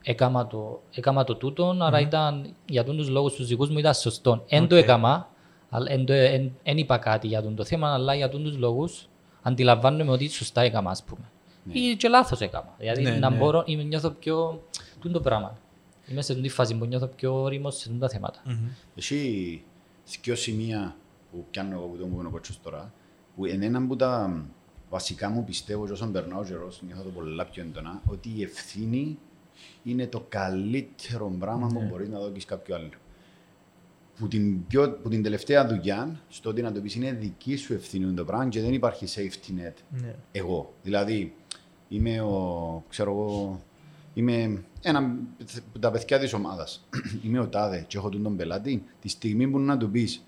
έκαμα 0.02 0.46
το, 0.46 0.82
έκαμα 0.94 1.24
το 1.24 1.34
τούτον, 1.34 1.82
άρα 1.82 2.00
ήταν 2.00 2.54
για 2.66 2.84
τους 2.84 3.08
λόγους 3.08 3.34
τους 3.34 3.46
δικούς 3.46 3.70
μου 3.70 3.78
ήταν 3.78 3.94
σωστό. 3.94 4.44
Εν 4.48 4.68
το 4.68 4.76
Οκ. 4.76 4.82
έκαμα, 4.82 5.28
αλλά 5.70 5.90
εν, 5.92 6.04
το- 6.04 6.12
εν, 6.12 6.52
εν 6.62 6.76
είπα 6.76 6.98
κάτι 6.98 7.26
για 7.26 7.42
τον 7.42 7.54
το 7.54 7.64
θέμα, 7.64 7.92
αλλά 7.94 8.14
για 8.14 8.28
τους 8.28 8.56
λόγους 8.58 9.08
αντιλαμβάνομαι 9.42 10.10
ότι 10.10 10.28
σωστά 10.28 10.60
έκαμα, 10.60 10.90
ας 10.90 11.02
πούμε. 11.04 11.30
Ή 11.72 11.96
και 11.96 12.08
λάθος 12.08 12.40
έκαμα. 12.40 12.74
Δηλαδή 12.78 13.02
Ναι, 13.02 13.10
να 13.16 13.30
ναι. 13.30 13.36
μπορώ, 13.36 13.62
είμαι, 13.66 13.82
νιώθω 13.82 14.10
πιο... 14.10 14.62
τούτο 15.00 15.12
το 15.14 15.20
πράγμα. 15.20 15.58
Είμαι 16.06 16.22
σε 16.22 16.32
αυτή 16.32 16.44
τη 16.44 16.50
φάση 16.50 16.74
που 16.78 16.84
νιώθω 16.84 17.06
πιο 17.06 17.42
όριμος 17.42 17.76
σε 17.76 17.88
τούτα 17.88 18.08
θέματα. 18.08 18.40
Έχει 18.94 19.62
δύο 20.22 20.34
σημεία 20.34 20.96
που 21.30 21.44
πιάνω 21.50 21.74
εγώ 21.74 21.86
που 21.86 21.96
το 21.96 22.06
μου 22.06 22.16
είπε 22.18 22.26
ο 22.26 22.30
κότσος 22.30 22.60
τώρα, 22.62 22.92
που 23.36 23.46
είναι 23.46 23.66
ένα 23.66 23.86
που 23.86 23.96
τα 23.96 24.42
βασικά 24.90 25.28
μου 25.30 25.44
πιστεύω 25.44 25.86
και 25.86 25.92
όσον 25.92 26.12
περνάω 26.12 26.40
ο 26.40 26.44
καιρός, 26.44 26.82
νιώθω 26.86 27.02
το 27.02 27.08
πολλά 27.10 27.44
πιο 27.44 27.62
έντονα, 27.62 28.02
ότι 28.06 28.32
η 28.36 28.42
ευθύνη 28.42 29.18
είναι 29.82 30.06
το 30.06 30.26
καλύτερο 30.28 31.36
πράγμα 31.38 31.66
που 31.66 31.82
μπορείς 31.90 32.08
να 32.08 32.18
δώσεις 32.18 32.44
κάποιο 32.44 32.74
άλλο. 32.74 32.88
που 34.18 34.28
την, 34.28 34.66
πιο, 34.66 34.98
που 35.02 35.08
την 35.08 35.22
τελευταία 35.22 35.66
δουλειά, 35.66 36.20
στο 36.28 36.50
ότι 36.50 36.62
να 36.62 36.72
το 36.72 36.80
πεις 36.80 36.94
είναι 36.94 37.12
δική 37.12 37.56
σου 37.56 37.72
ευθύνη 37.72 38.12
το 38.12 38.24
πράγμα 38.24 38.48
και 38.48 38.60
δεν 38.60 38.72
υπάρχει 38.72 39.06
safety 39.08 39.60
net. 39.60 39.74
Ναι. 40.02 40.14
Εγώ. 40.32 40.74
Δηλαδή, 40.82 41.34
είμαι 41.88 42.20
ο, 42.20 42.84
ξέρω 42.88 43.10
εγώ, 43.10 43.60
είμαι 44.14 44.62
ένα 44.82 45.16
από 45.68 45.78
τα 45.78 45.90
παιδιά 45.90 46.18
της 46.18 46.32
ομάδας. 46.32 46.88
είμαι 47.24 47.38
ο 47.38 47.48
τάδε 47.48 47.84
και 47.88 47.96
έχω 47.96 48.08
τον, 48.08 48.22
τον 48.22 48.36
πελάτη. 48.36 48.84
Τη 49.00 49.08
στιγμή 49.08 49.48
που 49.48 49.58
να 49.58 49.76
του 49.76 49.90
πεις, 49.90 50.24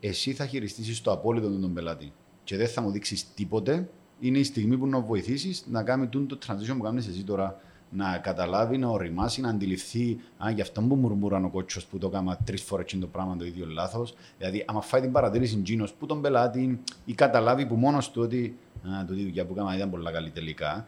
εσύ 0.00 0.32
θα 0.32 0.46
χειριστήσεις 0.46 1.00
το 1.00 1.12
απόλυτο 1.12 1.50
τον, 1.50 1.60
τον 1.60 1.74
πελάτη 1.74 2.12
και 2.44 2.56
δεν 2.56 2.68
θα 2.68 2.82
μου 2.82 2.90
δείξεις 2.90 3.34
τίποτε, 3.34 3.88
είναι 4.20 4.38
η 4.38 4.44
στιγμή 4.44 4.78
που 4.78 4.86
να 4.86 5.00
βοηθήσεις 5.00 5.64
να 5.70 5.82
κάνει 5.82 6.06
τον 6.06 6.26
το 6.26 6.38
transition 6.46 6.74
που 6.76 6.82
κάνεις 6.82 7.06
εσύ 7.06 7.24
τώρα. 7.24 7.60
Να 7.94 8.18
καταλάβει, 8.18 8.78
να 8.78 8.88
οριμάσει, 8.88 9.40
να 9.40 9.48
αντιληφθεί. 9.48 10.20
Α, 10.44 10.50
γι' 10.50 10.60
αυτό 10.60 10.80
που 10.80 10.94
μουρμούραν 10.94 11.44
ο 11.44 11.48
κότσος 11.50 11.84
που 11.84 11.98
το 11.98 12.06
έκανα 12.06 12.38
τρεις 12.44 12.62
φορές 12.62 12.96
το 13.00 13.06
πράγμα 13.06 13.36
το 13.36 13.44
ίδιο 13.44 13.66
λάθος. 13.66 14.14
Δηλαδή, 14.38 14.64
άμα 14.66 14.80
φάει 14.80 15.00
την 15.00 15.12
παρατήρηση 15.12 15.56
Τζίνος 15.56 15.92
που 15.92 16.06
τον 16.06 16.20
πελάτη 16.20 16.80
ή 17.04 17.14
καταλάβει 17.14 17.66
που 17.66 17.74
μόνος 17.74 18.10
του 18.10 18.22
ότι 18.22 18.56
α, 19.00 19.04
το 19.04 19.14
δουλειά 19.14 19.44
που 19.46 19.52
έκανα 19.52 19.76
ήταν 19.76 19.90
πολύ 19.90 20.12
καλή 20.12 20.30
τελικά. 20.30 20.86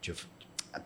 Και 0.00 0.12
φ- 0.12 0.26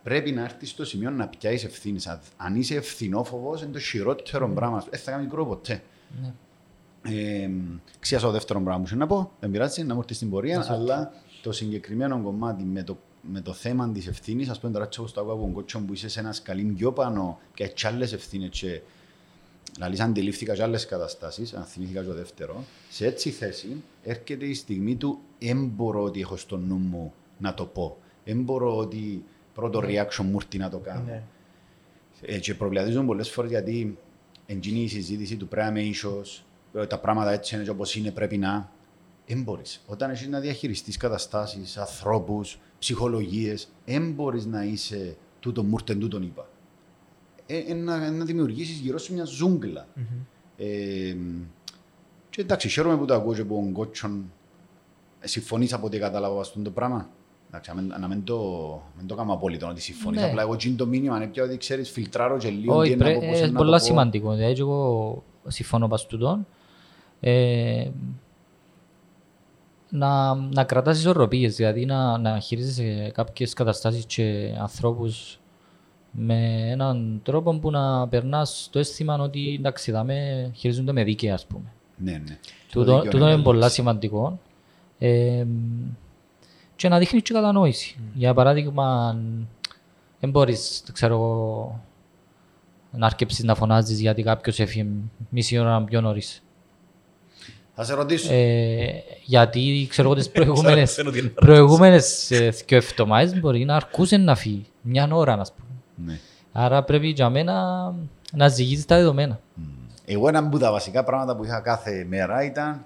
πρέπει 0.03 0.31
να 0.31 0.43
έρθεις 0.43 0.69
στο 0.69 0.85
σημείο 0.85 1.09
να 1.09 1.27
πιάσεις 1.27 1.63
ευθύνης. 1.63 2.07
Αν- 2.07 2.19
Αν 2.37 2.55
είσαι 2.55 2.75
ευθυνόφοβος, 2.75 3.61
είναι 3.61 3.71
το 3.71 3.79
χειρότερο 3.79 4.49
πράγμα. 4.49 4.83
Δεν 4.89 4.99
θα 4.99 5.11
κάνει 5.11 5.23
μικρό 5.23 5.45
ποτέ. 5.45 5.81
Ναι. 6.21 6.33
Ε, 7.01 7.49
Ξίασα 7.99 8.25
το 8.25 8.31
δεύτερο 8.31 8.61
πράγμα 8.61 8.81
που 8.81 8.87
σου 8.87 8.97
να 8.97 9.07
πω, 9.07 9.31
δεν 9.39 9.51
πειράζει, 9.51 9.83
να 9.83 9.93
μου 9.93 9.99
έρθεις 9.99 10.15
στην 10.15 10.29
πορεία, 10.29 10.65
αλλά 10.69 11.11
το 11.41 11.51
συγκεκριμένο 11.51 12.21
κομμάτι 12.21 12.63
με 12.63 12.83
το, 12.83 12.97
με 13.21 13.41
το 13.41 13.53
θέμα 13.53 13.91
της 13.91 14.07
ευθύνης, 14.07 14.49
ας 14.49 14.59
πούμε 14.59 14.71
τώρα 14.73 14.87
τσάκω 14.87 15.07
στο 15.07 15.19
άκουγα 15.19 15.35
από 15.35 15.43
τον 15.43 15.53
κότσο 15.53 15.79
που 15.79 15.93
είσαι 15.93 16.09
σε 16.09 16.19
ένας 16.19 16.35
σκαλί 16.35 16.63
πιο 16.63 16.91
πάνω 16.91 17.39
και 17.53 17.63
έχει 17.63 17.87
άλλες 17.87 18.13
ευθύνες. 18.13 18.49
Και 18.49 18.81
Δηλαδή, 19.73 20.01
αντιλήφθηκα 20.01 20.53
και 20.53 20.63
άλλες 20.63 20.85
καταστάσεις, 20.85 21.53
αν 21.53 21.63
θυμήθηκα 21.63 22.01
και 22.01 22.07
το 22.07 22.13
δεύτερος, 22.13 22.63
σε 22.89 23.05
έτσι 23.05 23.29
θέση 23.29 23.83
έρχεται 24.03 24.45
η 24.45 24.53
στιγμή 24.53 24.95
του 24.95 25.19
δεν 25.39 25.65
μπορώ 25.65 26.03
ότι 26.03 26.19
έχω 26.19 26.37
στο 26.37 26.57
νου 26.57 26.75
μου 26.75 27.13
να 27.37 27.53
το 27.53 27.65
πω. 27.65 27.97
Δεν 28.25 28.41
μπορώ 28.41 28.77
ότι 28.77 29.23
πρώτο 29.53 29.79
reaction 29.83 30.23
μου 30.23 30.37
έρθει 30.41 30.57
να 30.57 30.69
το 30.69 30.77
κάνω. 30.77 31.03
Ναι. 31.03 31.23
Ε, 32.21 32.39
και 32.39 32.55
προβληματίζομαι 32.55 33.05
πολλές 33.05 33.29
φορές 33.29 33.49
γιατί 33.49 33.97
εντζήνει 34.45 34.81
η 34.81 34.87
συζήτηση 34.87 35.37
του 35.37 35.47
πρέπει 35.47 35.71
να 35.71 35.79
είμαι 35.79 35.89
ίσως, 35.89 36.45
ε, 36.73 36.85
τα 36.85 36.99
πράγματα 36.99 37.31
έτσι 37.31 37.55
είναι 37.55 37.69
όπως 37.69 37.95
είναι, 37.95 38.11
πρέπει 38.11 38.37
να. 38.37 38.71
Δεν 39.27 39.41
μπορείς. 39.41 39.83
Όταν 39.87 40.09
έχεις 40.09 40.27
να 40.27 40.39
διαχειριστείς 40.39 40.97
καταστάσεις, 40.97 41.77
ανθρώπους, 41.77 42.59
ψυχολογίες, 42.79 43.67
δεν 43.85 44.11
μπορείς 44.11 44.45
να 44.45 44.63
είσαι 44.63 45.17
τούτο 45.39 45.63
μούρτεν, 45.63 45.99
τούτον 45.99 46.21
είπα. 46.23 46.47
Ε, 47.45 47.57
ε, 47.57 47.73
να, 47.73 48.11
να 48.11 48.25
δημιουργήσεις 48.25 48.79
γύρω 48.79 48.97
σου 48.97 49.13
μια 49.13 49.23
ζούγκλα. 49.23 49.87
Ε, 50.57 51.15
και 52.29 52.41
εντάξει, 52.41 52.69
χαίρομαι 52.69 52.97
που 52.97 53.05
το 53.05 53.13
ακούω 53.13 53.33
και 53.33 53.41
από 53.41 53.53
τον 53.55 53.71
Κότσον. 53.71 54.31
Ε, 55.19 55.27
συμφωνείς 55.27 55.73
από 55.73 55.85
ό,τι 55.85 55.99
κατάλαβα 55.99 56.39
αυτό 56.39 56.59
το 56.59 56.71
πράγμα. 56.71 57.09
Εντάξει, 57.47 57.69
να 57.75 57.81
μην- 57.81 57.93
να 57.99 58.07
μην 58.07 58.23
το, 58.23 58.37
μην 58.97 59.07
το 59.07 59.15
κάνω 59.15 59.33
απόλυτο 59.33 59.67
ότι 59.67 59.81
συμφωνείς. 59.81 60.21
Ναι. 60.21 60.27
Απλά 60.27 60.41
εγώ 60.41 60.55
γίνει 60.55 60.75
το 60.75 60.85
μήνυμα 60.85 61.15
είναι 61.17 61.27
πια 61.27 61.43
ότι 61.43 61.57
ξέρεις 61.57 61.89
φιλτράρω 61.89 62.37
και 62.37 62.49
λίγο 62.49 62.75
Όχι, 62.77 62.87
τι 62.87 62.93
είναι 62.95 63.03
να 63.03 63.09
πρέ- 63.09 63.19
πω, 63.19 63.27
πώς 63.27 63.37
είναι 63.37 63.45
είναι 63.45 63.51
να 63.51 63.57
πολλά 63.57 63.71
το 63.77 63.77
πω. 63.77 63.83
σημαντικό. 63.85 64.33
Δηλαδή, 64.33 64.53
και 64.53 64.61
εγώ 64.61 65.23
συμφωνώ 65.47 65.87
πας 65.87 66.05
τούτον. 66.05 66.47
Ε, 67.19 67.89
να, 69.89 70.35
να 70.35 70.63
κρατάς 70.63 70.97
ισορροπίες, 70.99 71.55
δηλαδή 71.55 71.85
να, 71.85 72.17
να 72.17 72.39
χειρίζεσαι 72.39 73.11
κάποιες 73.13 73.53
καταστάσεις 73.53 74.05
και 74.05 74.55
ανθρώπους 74.59 75.39
με 76.11 76.69
έναν 76.69 77.19
τρόπο 77.23 77.59
που 77.59 77.71
να 77.71 78.07
περνάς 78.07 78.69
το 78.71 78.79
αίσθημα 78.79 79.15
ότι 79.15 79.55
εντάξει, 79.59 79.91
θα 79.91 80.03
με 80.03 80.51
χειρίζονται 80.55 80.91
με 80.91 81.03
δίκαια, 81.03 81.33
ας 81.33 81.45
πούμε. 81.45 81.73
Ναι, 81.97 82.11
ναι. 82.11 82.39
Το 82.71 82.79
Τούτο, 82.79 82.95
δίκαιο 82.95 83.11
τούτο 83.11 83.23
είναι 83.23 83.31
καλή 83.31 83.43
πολλά 83.43 83.59
λέξη. 83.59 83.73
σημαντικό. 83.75 84.39
Ε, 84.99 85.45
και 86.75 86.89
να 86.89 86.97
δείχνεις 86.97 87.21
και 87.21 87.33
κατανόηση. 87.33 87.99
Για 88.13 88.33
παράδειγμα, 88.33 89.17
δεν 90.19 90.29
μπορείς, 90.29 90.83
ξέρω 90.93 91.13
εγώ, 91.13 91.79
να 92.91 93.05
αρκεψεις 93.05 93.43
να 93.43 93.55
φωνάζεις 93.55 93.99
γιατί 93.99 94.23
κάποιος 94.23 94.59
έφυγε 94.59 94.87
μισή 95.29 95.57
ώρα 95.57 95.83
πιο 95.83 96.01
νωρίς. 96.01 96.43
Θα 97.81 97.87
σε 97.87 97.93
ρωτήσω. 97.93 98.33
Ε, 98.33 99.03
γιατί, 99.23 99.87
ξέρω 99.89 100.07
εγώ, 100.07 100.17
τις 100.17 100.29
προηγούμενες, 100.39 100.91
Ξέρω 100.91 101.11
τι 101.11 101.19
είναι. 101.19 101.27
προηγούμενες 101.27 102.31
ε, 102.31 102.49
δυο 102.49 102.77
εβδομάδες 102.77 103.39
μπορεί 103.39 103.65
να 103.65 103.75
αρκούσε 103.75 104.17
να 104.17 104.35
φύγει 104.35 104.65
μια 104.81 105.07
ώρα, 105.11 105.33
ας 105.33 105.53
πούμε. 105.53 105.69
Ναι. 106.11 106.19
Άρα 106.51 106.83
πρέπει 106.83 107.07
για 107.07 107.29
μένα 107.29 107.53
να 108.33 108.47
ζυγίζεις 108.47 108.85
τα 108.85 108.95
δεδομένα. 108.95 109.39
Εγώ 110.05 110.27
ένα 110.27 110.39
από 110.39 110.57
τα 110.59 110.71
βασικά 110.71 111.03
πράγματα 111.03 111.35
που 111.35 111.43
είχα 111.43 111.59
κάθε 111.59 112.05
μέρα 112.09 112.43
ήταν 112.43 112.85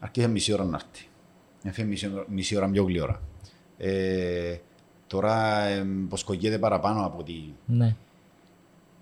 αρχίζει 0.00 0.28
μισή 0.28 0.52
ώρα 0.52 0.64
να 0.64 0.76
έρθει. 0.82 1.06
Έφυγε 1.64 1.86
μισή, 1.86 2.10
ώρα- 2.14 2.24
μισή 2.28 2.56
ώρα 2.56 2.68
πιο 2.68 2.84
γλυόρα. 2.84 3.20
Ε, 3.78 4.56
τώρα 5.06 5.64
ε, 5.64 5.86
ποσκογείται 6.08 6.58
παραπάνω 6.58 7.06
από 7.06 7.16
ότι 7.18 7.54
Ναι. 7.66 7.96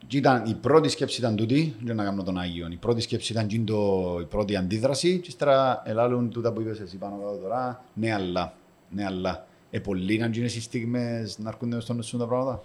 Και 0.07 0.16
ήταν, 0.16 0.44
η 0.46 0.55
πρώτη 0.55 0.88
σκέψη 0.88 1.20
ήταν 1.20 1.36
τούτη, 1.36 1.74
για 1.82 1.94
να 1.94 2.05
κάνω 2.05 2.22
τον 2.22 2.38
Άγιο. 2.38 2.68
Η 2.70 2.76
πρώτη 2.76 3.01
σκέψη 3.01 3.32
ήταν 3.32 3.44
εκείνη 3.44 3.64
το, 3.64 4.18
η 4.20 4.24
πρώτη 4.24 4.57
αντίδραση 4.57 5.18
και 5.18 5.28
ύστερα 5.28 5.82
ελάλουν 5.84 6.30
τούτα 6.30 6.53
που 6.53 6.61
είπες 6.61 6.80
εσύ 6.80 6.96
πάνω 6.96 7.16
κάτω 7.16 7.36
τώρα. 7.36 7.84
Ναι, 7.94 8.12
αλλά. 8.14 8.53
Ναι, 8.90 9.05
αλλά. 9.05 9.46
Ε, 9.70 9.78
πολλοί 9.78 10.18
να 10.18 10.26
γίνουν 10.26 10.46
οι 10.46 10.51
στιγμές 10.51 11.38
να 11.38 11.48
έρχονται 11.48 11.80
στο 11.80 11.92
νου 11.92 12.03
σου 12.03 12.18
τα 12.18 12.26
πράγματα. 12.26 12.62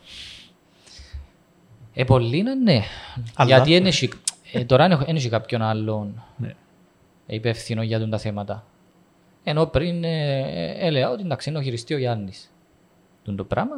Ε, 1.93 2.03
πολύ 2.03 2.37
είναι 2.37 2.53
ναι. 2.55 2.81
Αλλά- 3.35 3.55
Γιατί 3.55 3.71
δεν 3.73 3.85
έχει- 3.85 4.09
ε, 4.51 4.65
τώρα 4.65 4.87
δεν 4.97 5.15
έχει 5.15 5.29
κάποιον 5.29 5.61
άλλον 5.61 6.23
Ναι. 6.37 6.53
υπεύθυνο 7.25 7.83
για 7.83 7.99
τον 7.99 8.09
τα 8.09 8.17
θέματα. 8.17 8.65
Ενώ 9.43 9.65
πριν 9.65 10.03
ε, 10.03 10.39
ε, 10.39 10.87
έλεγα 10.87 11.09
ότι 11.09 11.23
εντάξει 11.23 11.49
είναι 11.49 11.57
ο 11.57 11.61
χειριστή 11.61 11.93
ο 11.93 11.97
Γιάννης. 11.97 12.51
Τον 13.23 13.35
το 13.35 13.43
πράγμα. 13.43 13.75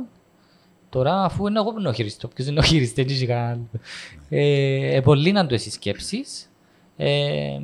Τώρα 0.89 1.23
αφού 1.23 1.47
είναι 1.47 1.59
εγώ 1.59 1.71
που 1.71 1.79
είναι 1.79 1.89
ο 1.89 1.93
χειριστή, 1.93 2.27
ποιος 2.27 2.47
είναι 2.47 2.59
ο 2.59 2.63
χειριστή, 2.63 3.03
δεν 3.03 3.15
έχει 3.15 3.25
κανένα 3.25 3.49
άλλο. 3.49 3.67
Ε, 4.29 4.95
ε, 4.95 5.01
πολύ 5.01 5.31
να 5.31 5.45
το 5.45 5.53
εσύ 5.53 5.71
σκέψεις. 5.71 6.49
Ε, 6.97 7.59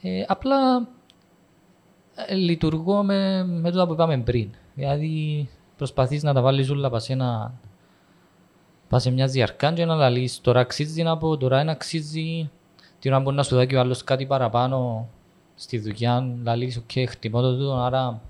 ε, 0.00 0.24
απλά 0.26 0.88
ε, 2.14 2.34
λειτουργώ 2.34 3.02
με, 3.02 3.44
με 3.44 3.70
τούτα 3.70 3.86
που 3.86 3.92
είπαμε 3.92 4.18
πριν. 4.18 4.50
Δηλαδή 4.74 5.48
προσπαθείς 5.76 6.22
να 6.22 6.32
τα 6.32 6.40
βάλεις 6.40 6.70
όλα 6.70 6.90
πας 6.90 7.04
σε 7.04 7.12
ένα 7.12 7.58
Πας 8.88 9.02
σε 9.02 9.10
μια 9.10 9.26
ζυγαρκάν 9.26 9.74
και 9.74 9.84
να 9.84 9.94
λαλείς 9.94 10.40
τώρα 10.40 10.60
αξίζει 10.60 11.02
να 11.02 11.18
πω, 11.18 11.36
τώρα 11.36 11.56
δεν 11.56 11.68
αξίζει 11.68 12.50
την 12.98 13.12
ώρα 13.12 13.20
μπορεί 13.20 13.36
να 13.36 13.42
σου 13.42 13.54
δώσει 13.54 13.74
ο 13.74 13.80
άλλος 13.80 14.04
κάτι 14.04 14.26
παραπάνω 14.26 15.08
στη 15.54 15.78
δουλειά, 15.78 16.36
λαλείς 16.42 16.76
οκ, 16.76 16.90
χτυπώ 17.08 17.40
το 17.40 17.56
τούτο, 17.56 17.74
άρα 17.74 18.20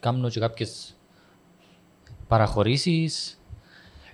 κάνω 0.00 0.28
και 0.28 0.40
κάποιες 0.40 0.93
παραχωρήσεις. 2.34 3.38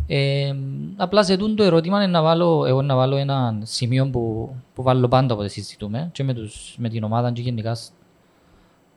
Ε, 0.07 0.55
απλά 0.97 1.23
σε 1.25 1.37
τούτο 1.37 1.55
το 1.55 1.62
ερώτημα 1.62 1.97
είναι 2.03 2.12
να 2.12 2.23
βάλω, 2.23 2.64
εγώ 2.66 2.83
να 2.83 2.97
βάλω 2.97 3.16
ένα 3.16 3.59
σημείο 3.62 4.11
που, 4.11 4.55
που 4.75 4.83
βάλω 4.83 5.09
πάντα 5.09 5.35
όποτε 5.35 5.49
συζητούμε 5.49 6.09
και 6.12 6.25
με, 6.25 6.35
τους, 6.35 6.75
με 6.79 6.89
την 6.89 7.03
ομάδα 7.05 7.33
και 7.33 7.41
γενικά 7.41 7.75
σ- 7.75 7.93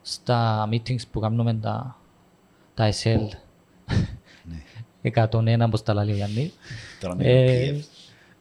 στα 0.02 0.70
meetings 0.72 1.02
που 1.12 1.20
κάνουμε 1.20 1.54
τα, 1.54 1.98
τα 2.74 2.90
SL. 3.04 3.28
101 5.04 5.60
όπως 5.66 5.84
τα 5.84 5.94
λέει 5.94 6.14
ο 6.14 6.16
Γιάννης. 6.16 6.52
Τώρα 7.02 7.16
με 7.16 7.24
Ε, 7.26 7.76
PF. 7.76 7.82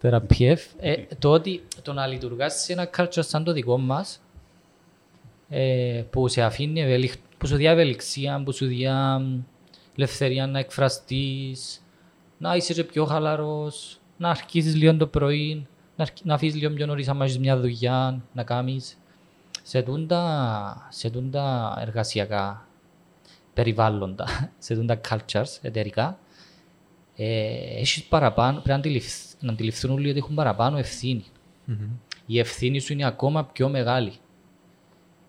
Τώρα 0.00 0.26
PF. 0.34 0.56
Ε, 0.80 0.94
το 1.18 1.30
ότι 1.30 1.62
το 1.82 1.92
να 1.92 2.06
λειτουργάς 2.06 2.54
σε 2.54 2.72
ένα 2.72 2.90
culture 2.96 3.24
σαν 3.24 3.44
το 3.44 3.52
δικό 3.52 3.78
μας 3.78 4.22
ε, 5.48 6.02
που 6.10 6.28
σε 6.28 6.42
αφήνει 6.42 6.80
ευελιχ... 6.80 7.14
που 7.38 7.46
σου 7.46 7.56
διά 7.56 7.70
ευελιξία, 7.70 8.42
που 8.44 8.52
σου 8.52 8.66
διά 8.66 9.18
μ, 9.18 9.38
ελευθερία 9.96 10.46
να 10.46 10.58
εκφραστείς, 10.58 11.82
να 12.38 12.56
είσαι 12.56 12.72
και 12.74 12.84
πιο 12.84 13.04
χαλαρός, 13.04 14.00
να 14.16 14.30
αρχίσεις 14.30 14.74
λίγο 14.74 14.96
το 14.96 15.06
πρωί, 15.06 15.66
να, 15.96 16.02
αρχ- 16.02 16.24
να 16.24 16.34
αφήσεις 16.34 16.60
λίγο 16.60 16.72
πιο 16.74 16.86
νωρίς 16.86 17.08
άμα 17.08 17.24
έχεις 17.24 17.38
μια 17.38 17.58
δουλειά, 17.60 18.22
να 18.32 18.42
κάνεις. 18.42 18.96
Σε 19.62 19.82
τούντα, 19.82 20.86
σε 20.90 21.10
τούντα 21.10 21.76
εργασιακά 21.80 22.66
περιβάλλοντα, 23.54 24.26
σε 24.58 24.74
τούντα 24.74 25.00
cultures 25.08 25.58
εταιρικά, 25.62 26.18
ε, 27.16 27.54
έχεις 27.80 28.04
παραπάνω, 28.04 28.52
πρέπει 28.52 28.68
να, 28.68 28.74
αντιληφθ- 28.74 29.42
να 29.42 29.52
αντιληφθούν 29.52 29.90
όλοι 29.90 30.08
ότι 30.10 30.18
έχουν 30.18 30.34
παραπάνω 30.34 30.78
ευθύνη. 30.78 31.24
Η 32.26 32.38
ευθύνη 32.38 32.78
σου 32.78 32.92
είναι 32.92 33.04
ακόμα 33.06 33.44
πιο 33.44 33.68
μεγάλη. 33.68 34.12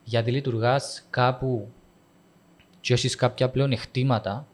Γιατί 0.04 0.32
λειτουργάς 0.32 1.08
κάπου 1.10 1.72
και 2.82 2.94
έχεις 2.94 3.16
κάποια 3.16 3.50
πλεονεκτήματα, 3.50 4.48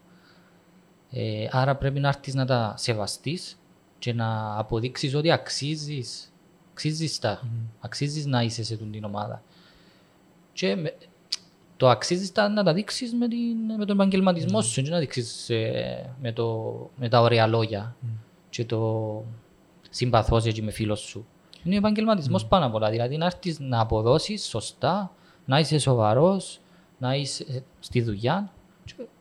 ε, 1.10 1.48
άρα 1.50 1.76
πρέπει 1.76 2.00
να 2.00 2.08
έρθεις 2.08 2.34
να 2.34 2.46
τα 2.46 2.74
σεβαστείς 2.76 3.58
και 3.98 4.12
να 4.12 4.58
αποδείξεις 4.58 5.14
ότι 5.14 5.30
αξίζεις, 5.30 6.32
αξίζεις 6.70 7.18
τα, 7.18 7.40
αξίζεις 7.80 8.26
να 8.26 8.42
είσαι 8.42 8.64
σε 8.64 8.74
αυτή 8.74 8.86
την 8.86 9.04
ομάδα. 9.04 9.42
Και 10.52 10.76
με- 10.76 10.96
το 11.76 11.88
αξίζεις 11.88 12.32
τα, 12.32 12.48
να 12.48 12.62
τα 12.62 12.72
δείξεις 12.72 13.14
με, 13.14 13.28
την, 13.28 13.56
με 13.78 13.84
τον 13.84 13.96
επαγγελματισμό 13.96 14.62
σου 14.62 14.82
και 14.82 14.90
να 14.90 14.98
δείξεις 14.98 15.50
ε, 15.50 16.14
με, 16.20 16.32
το, 16.32 16.90
με 16.96 17.08
τα 17.08 17.20
ωραία 17.20 17.46
λόγια 17.46 17.96
και 18.50 18.64
το, 18.64 19.24
συμπαθώς 19.90 20.44
και 20.52 20.62
με 20.62 20.70
φίλος 20.70 21.00
σου. 21.00 21.26
Είναι 21.64 21.76
επαγγελματισμός 21.76 22.46
πάνω 22.46 22.66
απ' 22.66 22.74
όλα. 22.74 22.90
Δηλαδή 22.90 23.16
να 23.16 23.24
έρθεις 23.26 23.58
να 23.58 23.80
αποδώσεις 23.80 24.44
σωστά, 24.44 25.14
να 25.44 25.58
είσαι 25.58 25.78
σοβαρός, 25.78 26.60
να 26.98 27.14
είσαι 27.14 27.62
στη 27.80 28.02
δουλειά. 28.02 28.52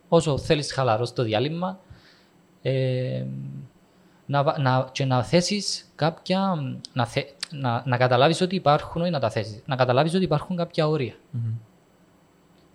Και 0.10 0.16
όσο 0.16 0.38
θέλεις 0.38 0.74
χαλαρό 0.74 1.06
στο 1.06 1.24
διάλειμμα, 1.24 1.80
ε, 2.62 3.26
να, 4.26 4.44
βα- 4.44 4.60
να, 4.60 4.90
και 4.92 5.06
να 5.06 5.24
θέσεις 5.24 5.92
κάποια, 5.96 6.56
να, 6.94 7.06
θε, 7.06 7.24
να, 7.52 7.84
να 7.86 7.98
καταλάβεις 7.98 8.42
ότι 8.42 8.56
υπάρχουν, 8.56 9.02
όχι 9.02 9.12
να 9.12 9.20
τα 9.20 9.30
θέσεις, 9.30 9.62
να 9.66 9.76
καταλάβεις 9.76 10.14
ότι 10.14 10.24
υπάρχουν 10.24 10.56
κάποια 10.56 10.88
όρια. 10.88 11.14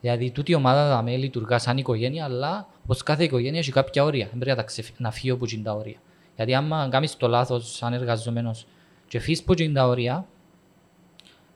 Δηλαδή, 0.00 0.30
τούτη 0.30 0.52
η 0.52 0.54
ομάδα 0.54 0.96
θα 0.96 1.02
με 1.02 1.16
λειτουργά 1.16 1.58
σαν 1.58 1.76
οικογένεια, 1.76 2.24
αλλά 2.24 2.68
όπως 2.82 3.02
κάθε 3.02 3.24
οικογένεια 3.24 3.58
έχει 3.58 3.72
κάποια 3.72 4.04
όρια. 4.04 4.26
Δεν 4.26 4.38
πρέπει 4.38 4.50
να, 4.50 4.56
τα 4.56 4.62
ξεφ... 4.62 4.88
να 4.96 5.10
φύγει 5.10 5.30
από 5.30 5.46
τα 5.62 5.72
όρια. 5.72 5.96
Γιατί 6.36 6.54
άμα 6.54 6.88
κάνεις 6.90 7.16
το 7.16 7.28
λάθος 7.28 7.76
σαν 7.76 7.92
εργαζόμενος 7.92 8.66
και 9.08 9.18
φύγεις 9.18 9.40
από 9.40 9.72
τα 9.72 9.86
όρια 9.86 10.26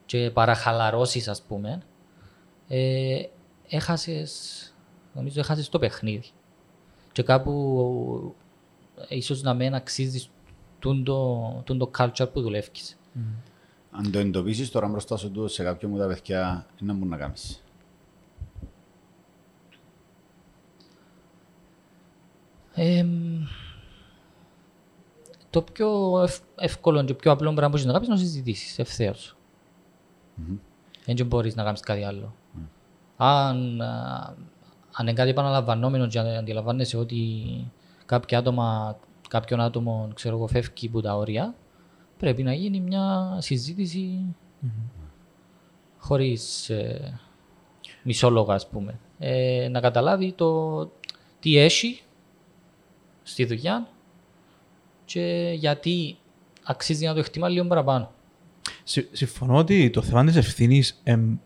και 0.06 0.30
παραχαλαρώσεις, 0.30 1.28
ας 1.28 1.42
πούμε, 1.42 1.82
ε, 2.68 3.22
έχασες, 3.68 4.67
νομίζω 5.18 5.40
έχασες 5.40 5.68
το 5.68 5.78
παιχνίδι. 5.78 6.26
Και 7.12 7.22
κάπου 7.22 8.34
ε, 9.08 9.16
ίσως 9.16 9.42
να 9.42 9.54
μην 9.54 9.74
αξίζεις 9.74 10.30
τούν 10.78 11.04
το, 11.04 11.50
τούν 11.64 11.78
το 11.78 11.90
culture 11.98 12.32
που 12.32 12.40
δουλεύεις. 12.40 12.98
Αν 13.90 14.10
το 14.12 14.18
εντοπίσεις 14.18 14.70
τώρα 14.70 14.88
μπροστά 14.88 15.16
σου 15.16 15.30
του 15.30 15.48
σε 15.48 15.62
κάποιον 15.62 15.90
μου 15.90 15.98
τα 15.98 16.06
παιδιά, 16.06 16.66
τι 16.76 16.84
να 16.84 16.92
μπορούν 16.92 17.08
να 17.08 17.16
κάνεις. 17.16 17.62
Εμ, 22.74 23.46
το 25.50 25.62
πιο 25.62 26.20
ευ- 26.22 26.42
εύκολο 26.56 27.04
και 27.04 27.14
πιο 27.14 27.32
απλό 27.32 27.52
πράγμα 27.52 27.68
που 27.70 27.74
έχεις 27.74 27.86
να 27.86 27.92
κάνεις 27.92 28.08
είναι 28.08 28.16
να 28.16 28.22
συζητήσεις 28.22 28.78
ευθέως. 28.78 29.36
Δεν 31.04 31.26
μπορείς 31.26 31.54
να 31.54 31.64
κάνεις 31.64 31.80
κάτι 31.80 32.04
άλλο. 32.04 32.34
Αν, 33.16 33.80
α, 33.80 34.34
αν 34.98 35.06
είναι 35.06 35.12
κάτι 35.12 35.30
επαναλαμβανόμενο 35.30 36.06
και 36.06 36.18
αν 36.18 36.26
αντιλαμβάνεσαι 36.26 36.96
ότι 36.96 37.44
κάποια 38.06 38.38
άτομα, 38.38 38.98
κάποιον 39.28 39.60
άτομο 39.60 40.10
ξέρω 40.14 40.36
εγώ, 40.36 40.46
φεύγει 40.46 40.86
από 40.86 41.00
τα 41.00 41.16
όρια, 41.16 41.54
πρέπει 42.18 42.42
να 42.42 42.52
γίνει 42.52 42.80
μια 42.80 43.36
συζήτηση 43.40 44.34
χωρίς 45.98 46.70
ε, 46.70 47.20
μισόλογα, 48.02 48.54
ας 48.54 48.68
πούμε. 48.68 48.98
Ε, 49.18 49.68
να 49.70 49.80
καταλάβει 49.80 50.32
το 50.32 50.84
τι 51.40 51.56
έχει 51.58 52.00
στη 53.22 53.44
δουλειά 53.44 53.88
και 55.04 55.54
γιατί 55.56 56.18
αξίζει 56.64 57.06
να 57.06 57.12
το 57.12 57.18
εκτιμά 57.18 57.48
λίγο 57.48 57.66
παραπάνω. 57.66 58.10
Συ- 58.84 59.08
Συμφωνώ 59.12 59.56
ότι 59.56 59.90
το 59.90 60.02
θέμα 60.02 60.24
της 60.24 60.36
ευθύνης 60.36 61.02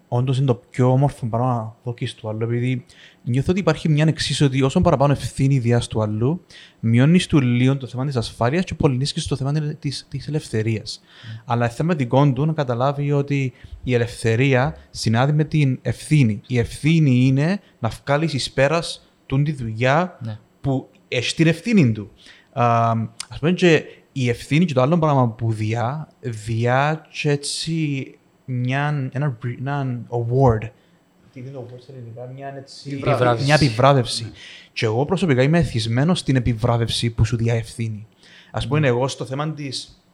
όντως 0.08 0.36
είναι 0.36 0.46
το 0.46 0.54
πιο 0.70 0.90
όμορφο 0.92 1.26
πράγμα 1.26 1.54
να 1.54 1.74
δοκίσει 1.84 2.16
του 2.16 2.28
άλλου. 2.28 2.42
Επειδή 2.42 2.84
νιώθω 3.24 3.50
ότι 3.50 3.60
υπάρχει 3.60 3.88
μια 3.88 4.04
εξή 4.08 4.44
ότι 4.44 4.62
όσο 4.62 4.80
παραπάνω 4.80 5.12
ευθύνη 5.12 5.58
διά 5.58 5.78
του 5.78 6.02
άλλου, 6.02 6.44
μειώνεις 6.80 7.26
του 7.26 7.40
λίγο 7.40 7.76
το 7.76 7.86
θέμα 7.86 8.06
της 8.06 8.16
ασφάλειας 8.16 8.64
και 8.64 8.74
πολυνίσκεις 8.74 9.26
το 9.26 9.36
θέμα 9.36 9.52
της 9.78 10.28
ελευθερίας. 10.28 11.00
Αλλά 11.44 11.68
θέμα 11.68 11.94
δικό 11.94 12.32
του 12.32 12.46
να 12.46 12.52
καταλάβει 12.52 13.12
ότι 13.12 13.52
η 13.82 13.94
ελευθερία 13.94 14.76
συνάδει 14.90 15.32
με 15.32 15.44
την 15.44 15.78
ευθύνη. 15.82 16.40
Η 16.46 16.58
ευθύνη 16.58 17.26
είναι 17.26 17.60
να 17.78 17.88
βγάλεις 18.04 18.32
εις 18.32 18.50
πέρας 18.52 19.06
τη 19.44 19.52
δουλειά 19.52 20.18
Ναι. 20.22 20.38
που 20.60 20.88
έχει 21.08 21.34
την 21.34 21.46
ευθύνη 21.46 21.92
του. 21.92 22.10
Α 22.52 22.90
ας 23.28 23.38
πούμε 23.38 23.52
και 23.52 23.84
η 24.12 24.28
ευθύνη 24.28 24.64
και 24.64 24.74
το 24.74 24.82
άλλο 24.82 24.98
πράγμα 24.98 25.28
που 25.28 25.52
διά, 25.52 26.08
διά 26.20 27.06
και 27.10 27.30
έτσι 27.30 28.06
μια, 28.44 29.10
ένα, 29.12 29.38
μπρι- 29.40 29.58
ένα 29.58 30.00
award. 30.08 30.70
Τι 31.32 31.40
είναι 31.40 31.50
το 31.50 31.66
award 31.68 31.80
στα 31.80 31.92
ελληνικά, 31.92 32.30
μια 32.34 32.54
έτσι... 32.56 32.90
Επιβράβευση. 32.90 33.44
Μια 33.44 33.54
επιβράβευση. 33.54 34.32
Και 34.72 34.84
εγώ 34.84 35.04
προσωπικά 35.04 35.42
είμαι 35.42 35.58
εθισμένος 35.58 36.18
στην 36.18 36.36
επιβράβευση 36.36 37.10
που 37.10 37.24
σου 37.24 37.36
διά 37.36 37.54
ευθύνη. 37.54 38.06
Ας 38.50 38.66
πούμε 38.68 38.88
εγώ 38.88 39.08
στο 39.08 39.24
θέμα 39.24 39.52
της, 39.52 40.04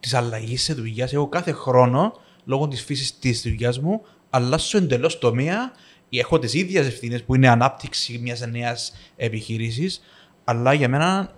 της 0.00 0.14
αλλαγής 0.14 0.62
σε 0.62 0.74
δουλειάς, 0.74 1.12
εγώ 1.12 1.28
κάθε 1.28 1.52
χρόνο, 1.52 2.12
λόγω 2.44 2.68
της 2.68 2.82
φύσης 2.82 3.18
της 3.18 3.42
δουλειάς 3.42 3.78
μου, 3.78 4.00
αλλάσω 4.30 4.78
εντελώς 4.78 5.18
τομέα 5.18 5.72
έχω 6.18 6.38
τις 6.38 6.54
ίδιες 6.54 6.86
ευθύνες 6.86 7.22
που 7.22 7.34
είναι 7.34 7.48
ανάπτυξη 7.48 8.18
μιας 8.18 8.46
νέας 8.46 8.92
επιχείρησης, 9.16 10.02
αλλά 10.44 10.72
για 10.72 10.88
μένα 10.88 11.30
ε, 11.30 11.34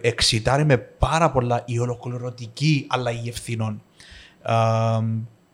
εξητάρει 0.00 0.64
με 0.64 0.76
πάρα 0.76 1.30
πολλά 1.30 1.62
η 1.66 1.78
ολοκληρωτική 1.78 2.86
αλλαγή 2.88 3.28
ευθυνών. 3.28 3.82
Α, 4.42 5.00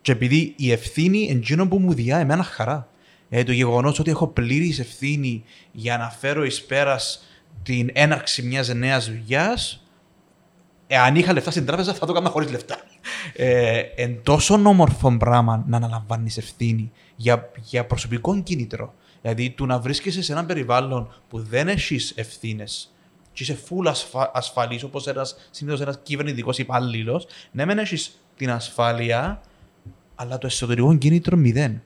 και 0.01 0.11
επειδή 0.11 0.53
η 0.57 0.71
ευθύνη 0.71 1.27
εντζήνω 1.29 1.67
που 1.67 1.77
μου 1.77 1.93
διά 1.93 2.17
εμένα 2.17 2.43
χαρά. 2.43 2.89
Ε, 3.29 3.43
το 3.43 3.51
γεγονός 3.51 3.99
ότι 3.99 4.09
έχω 4.09 4.27
πλήρης 4.27 4.79
ευθύνη 4.79 5.43
για 5.71 5.97
να 5.97 6.09
φέρω 6.09 6.45
εις 6.45 6.63
πέρας 6.63 7.23
την 7.63 7.89
έναρξη 7.93 8.41
μιας 8.41 8.73
νέας 8.73 9.09
δουλειάς, 9.09 9.85
εάν 10.87 11.15
είχα 11.15 11.33
λεφτά 11.33 11.51
στην 11.51 11.65
τράπεζα 11.65 11.93
θα 11.93 12.05
το 12.05 12.11
έκανα 12.11 12.29
χωρίς 12.29 12.51
λεφτά. 12.51 12.77
Ε, 13.35 13.79
εν 13.95 14.19
τόσο 14.23 14.53
όμορφο 14.53 15.17
πράγμα 15.17 15.63
να 15.67 15.77
αναλαμβάνεις 15.77 16.37
ευθύνη 16.37 16.91
για, 17.15 17.51
για 17.61 17.85
προσωπικό 17.85 18.41
κίνητρο. 18.41 18.93
Δηλαδή, 19.21 19.49
του 19.49 19.65
να 19.65 19.79
βρίσκεσαι 19.79 20.21
σε 20.21 20.31
ένα 20.31 20.45
περιβάλλον 20.45 21.21
που 21.29 21.39
δεν 21.39 21.67
έχεις 21.67 22.13
ευθύνες 22.15 22.94
και 23.35 23.43
είσαι 23.43 23.57
full 23.69 23.85
ασφα... 23.87 24.31
ασφαλής, 24.33 24.83
όπως 24.83 25.07
ένας 25.07 25.35
συνήθως 25.51 25.81
ένας 25.81 25.99
κυβερνητικός 26.03 26.57
υπάλληλος, 26.57 27.27
ναι, 27.51 27.65
μεν 27.65 27.77
έχεις 27.77 28.19
την 28.37 28.51
ασφάλεια, 28.51 29.41
αλλά 30.15 30.37
το 30.37 30.47
εσωτερικό 30.47 30.97
κίνητρο 30.97 31.37
μηδέν. 31.37 31.81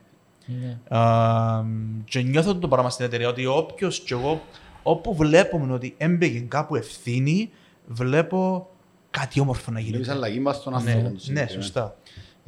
Ναι. 0.46 0.98
Α, 0.98 1.64
και 2.04 2.20
νιώθω 2.20 2.54
το 2.56 2.68
πράγμα 2.68 2.90
στην 2.90 3.04
εταιρεία 3.04 3.28
ότι 3.28 3.46
όποιος 3.46 4.00
και 4.00 4.14
εγώ, 4.14 4.42
όπου 4.82 5.14
βλέπουμε 5.14 5.72
ότι 5.72 5.94
έμπαιγε 5.98 6.38
κάπου 6.40 6.76
ευθύνη, 6.76 7.50
βλέπω 7.86 8.68
κάτι 9.10 9.40
όμορφο 9.40 9.70
να 9.70 9.78
Βλέπεις 9.80 9.96
γίνεται. 9.96 10.12
αλλαγή 10.12 10.40
μας 10.40 10.56
στον 10.56 10.72
Ναι, 10.72 10.78
άνθρωπο. 10.78 11.02
του 11.08 11.12
ναι, 11.12 11.18
συγκεκριμένα. 11.18 11.62
σωστά. 11.62 11.96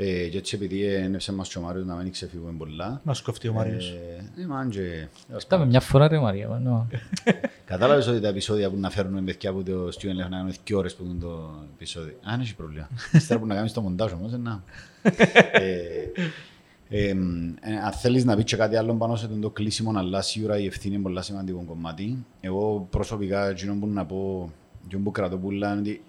Ε, 0.05 0.29
και 0.29 0.39
έτσι 0.39 0.57
επειδή 0.57 0.85
ένεψε 0.85 1.33
μας 1.33 1.49
και 1.49 1.59
ο 1.59 1.61
Μάριος 1.61 1.87
να 1.87 1.95
μην 1.95 2.13
ξεφύγουμε 2.13 2.53
πολλά. 2.59 3.01
Να 3.05 3.15
σκοφτεί 3.15 3.49
ο 3.49 3.53
Μάριος. 3.53 3.91
Ε, 3.91 4.41
ε, 4.43 4.47
μαν 4.47 4.71
και- 4.71 5.07
Φτάμε 5.39 5.67
μια 5.67 5.81
φορά 5.81 6.09
ρε 6.09 6.19
Μαρία. 6.19 6.61
ναι. 6.63 6.99
Κατάλαβες 7.65 8.07
ότι 8.07 8.21
τα 8.21 8.29
επεισόδια 8.29 8.71
που 8.71 8.77
να 8.79 8.91
φέρνουμε 8.91 9.21
παιδιά 9.23 9.51
από 9.51 9.63
το 9.63 9.89
Steven 9.89 10.11
Leff 10.11 10.29
να 10.29 10.29
κάνουμε 10.29 10.55
δύο 10.65 10.79
ώρες 10.79 10.95
που 10.95 11.05
είναι 11.05 11.21
το 11.21 11.51
επεισόδιο. 11.75 12.15
Αν 12.23 12.41
έχει 12.41 12.55
πρόβλημα. 12.55 12.89
Ύστερα 13.13 13.41
που 13.41 13.47
να 13.47 13.55
κάνεις 13.55 13.73
το 13.73 13.81
μοντάζ 13.81 14.13
όμως, 14.13 14.33
ε, 14.33 14.37
να. 14.37 14.63
Ε, 15.53 16.11
ε, 16.89 17.15
μ, 17.15 17.49
ε, 17.61 17.77
αν 17.85 17.93
θέλεις 17.93 18.25
να 18.25 18.37
πεις 18.37 18.45
και 18.45 18.57
κάτι 18.57 18.77
άλλο 18.77 18.95
πάνω 18.95 19.17
σε 19.17 19.27
το 19.41 19.51
κλείσιμο, 19.51 19.93
αλλά 19.97 20.23
σίγουρα 20.23 20.59
η 20.59 20.67
ευθύνη 20.67 20.95
είναι 20.95 21.03
πολύ 21.03 21.23
σημαντικό 21.23 21.65
κομμάτι. 21.67 22.25
Εγώ 22.41 22.87
προσωπικά, 22.91 23.49
εκείνο 23.49 23.75
που 23.81 23.87
να 23.87 24.05
πω, 24.07 24.51
εκείνο 24.85 25.03
που 25.03 25.11
κρατώ 25.11 25.37
πουλά, 25.37 25.71
είναι 25.71 25.81
ότι 25.81 26.03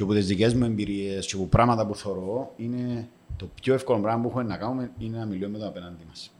και 0.00 0.06
από 0.06 0.14
τις 0.14 0.26
δικές 0.26 0.54
μου 0.54 0.64
εμπειρίες 0.64 1.26
και 1.26 1.36
από 1.36 1.46
πράγματα 1.46 1.86
που 1.86 1.94
θεωρώ, 1.94 2.52
είναι 2.56 3.08
το 3.36 3.48
πιο 3.60 3.74
εύκολο 3.74 4.00
πράγμα 4.00 4.22
που 4.22 4.28
έχουμε 4.28 4.42
να 4.42 4.56
κάνουμε 4.56 4.90
είναι 4.98 5.18
να 5.18 5.24
μιλούμε 5.24 5.48
με 5.48 5.58
τον 5.58 5.66
απέναντι 5.66 6.04
μας. 6.08 6.30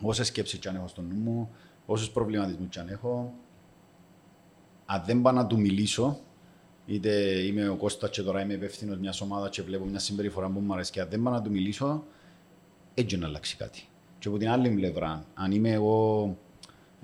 Όσες 0.00 0.26
σκέψεις 0.26 0.58
και 0.58 0.68
αν 0.68 0.74
έχω 0.76 0.88
στο 0.88 1.02
νου 1.02 1.14
μου, 1.14 1.50
όσους 1.86 2.10
προβληματισμούς 2.10 2.68
και 2.68 2.78
αν 2.78 2.88
έχω, 2.88 3.34
αν 4.86 5.02
δεν 5.06 5.22
πάω 5.22 5.32
να 5.32 5.46
του 5.46 5.60
μιλήσω, 5.60 6.18
είτε 6.86 7.10
είμαι 7.46 7.68
ο 7.68 7.76
Κώστας 7.76 8.10
και 8.10 8.22
τώρα 8.22 8.40
είμαι 8.40 8.52
υπεύθυνος 8.52 8.98
μιας 8.98 9.20
ομάδας 9.20 9.50
και 9.50 9.62
βλέπω 9.62 9.84
μια 9.84 9.98
συμπεριφορά 9.98 10.48
που 10.48 10.60
μου 10.60 10.72
αρέσει 10.72 10.92
και 10.92 11.00
αν 11.00 11.08
δεν 11.10 11.22
πάω 11.22 11.32
να 11.32 11.42
του 11.42 11.50
μιλήσω, 11.50 12.04
έτσι 12.94 13.16
να 13.16 13.26
αλλάξει 13.26 13.56
κάτι. 13.56 13.88
Και 14.18 14.28
από 14.28 14.38
την 14.38 14.48
άλλη 14.48 14.70
πλευρά, 14.70 15.24
αν 15.34 15.52
είμαι 15.52 15.70
εγώ, 15.70 16.38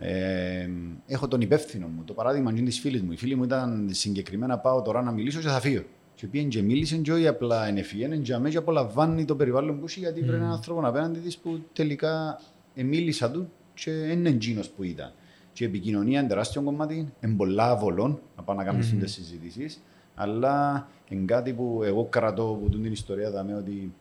ε, 0.00 0.68
έχω 1.06 1.28
τον 1.28 1.40
υπεύθυνο 1.40 1.86
μου. 1.86 2.02
Το 2.04 2.12
παράδειγμα 2.12 2.50
είναι 2.50 2.62
της 2.62 2.80
φίλης 2.80 3.02
μου. 3.02 3.12
Η 3.12 3.16
φίλη 3.16 3.34
μου 3.34 3.44
ήταν 3.44 3.88
συγκεκριμένα 3.92 4.58
πάω 4.58 4.82
τώρα 4.82 5.02
να 5.02 5.10
μιλήσω 5.10 5.40
και 5.40 5.48
θα 5.48 5.60
φύγω. 5.60 5.82
Και 6.14 6.26
πήγαινε 6.26 6.48
και 6.48 6.62
μίλησε 6.62 6.96
και 6.96 7.12
όχι 7.12 7.26
απλά 7.26 7.66
ενεφιένε 7.66 8.16
και 8.16 8.34
αμέσως 8.34 8.56
απολαμβάνει 8.56 9.24
το 9.24 9.36
περιβάλλον 9.36 9.78
που 9.78 9.84
έχει 9.88 10.00
γιατί 10.00 10.20
mm. 10.20 10.26
πρέπει 10.26 10.38
έναν 10.38 10.52
άνθρωπο 10.52 10.86
απέναντι 10.86 11.18
της 11.18 11.38
που 11.38 11.64
τελικά 11.72 12.40
ε, 12.74 12.82
μίλησα 12.82 13.30
του 13.30 13.50
και 13.74 13.90
είναι 13.90 14.28
εκείνος 14.28 14.68
που 14.68 14.82
ήταν. 14.82 15.12
Και 15.52 15.64
η 15.64 15.66
επικοινωνία 15.66 16.18
είναι 16.20 16.28
τεράστιο 16.28 16.62
κομμάτι, 16.62 17.12
είναι 17.20 17.34
πολλά 17.36 17.76
βολών 17.76 18.20
να 18.36 18.42
πάμε 18.42 18.58
να 18.58 18.64
κάνουμε 18.64 18.84
mm. 18.94 19.00
τις 19.00 19.12
συζητήσεις, 19.12 19.82
αλλά 20.14 20.88
είναι 21.08 21.24
κάτι 21.24 21.52
που 21.52 21.80
εγώ 21.84 22.04
κρατώ 22.04 22.58
από 22.60 22.68
την 22.68 22.92
ιστορία 22.92 23.30
δαμε 23.30 23.54
ότι 23.54 23.92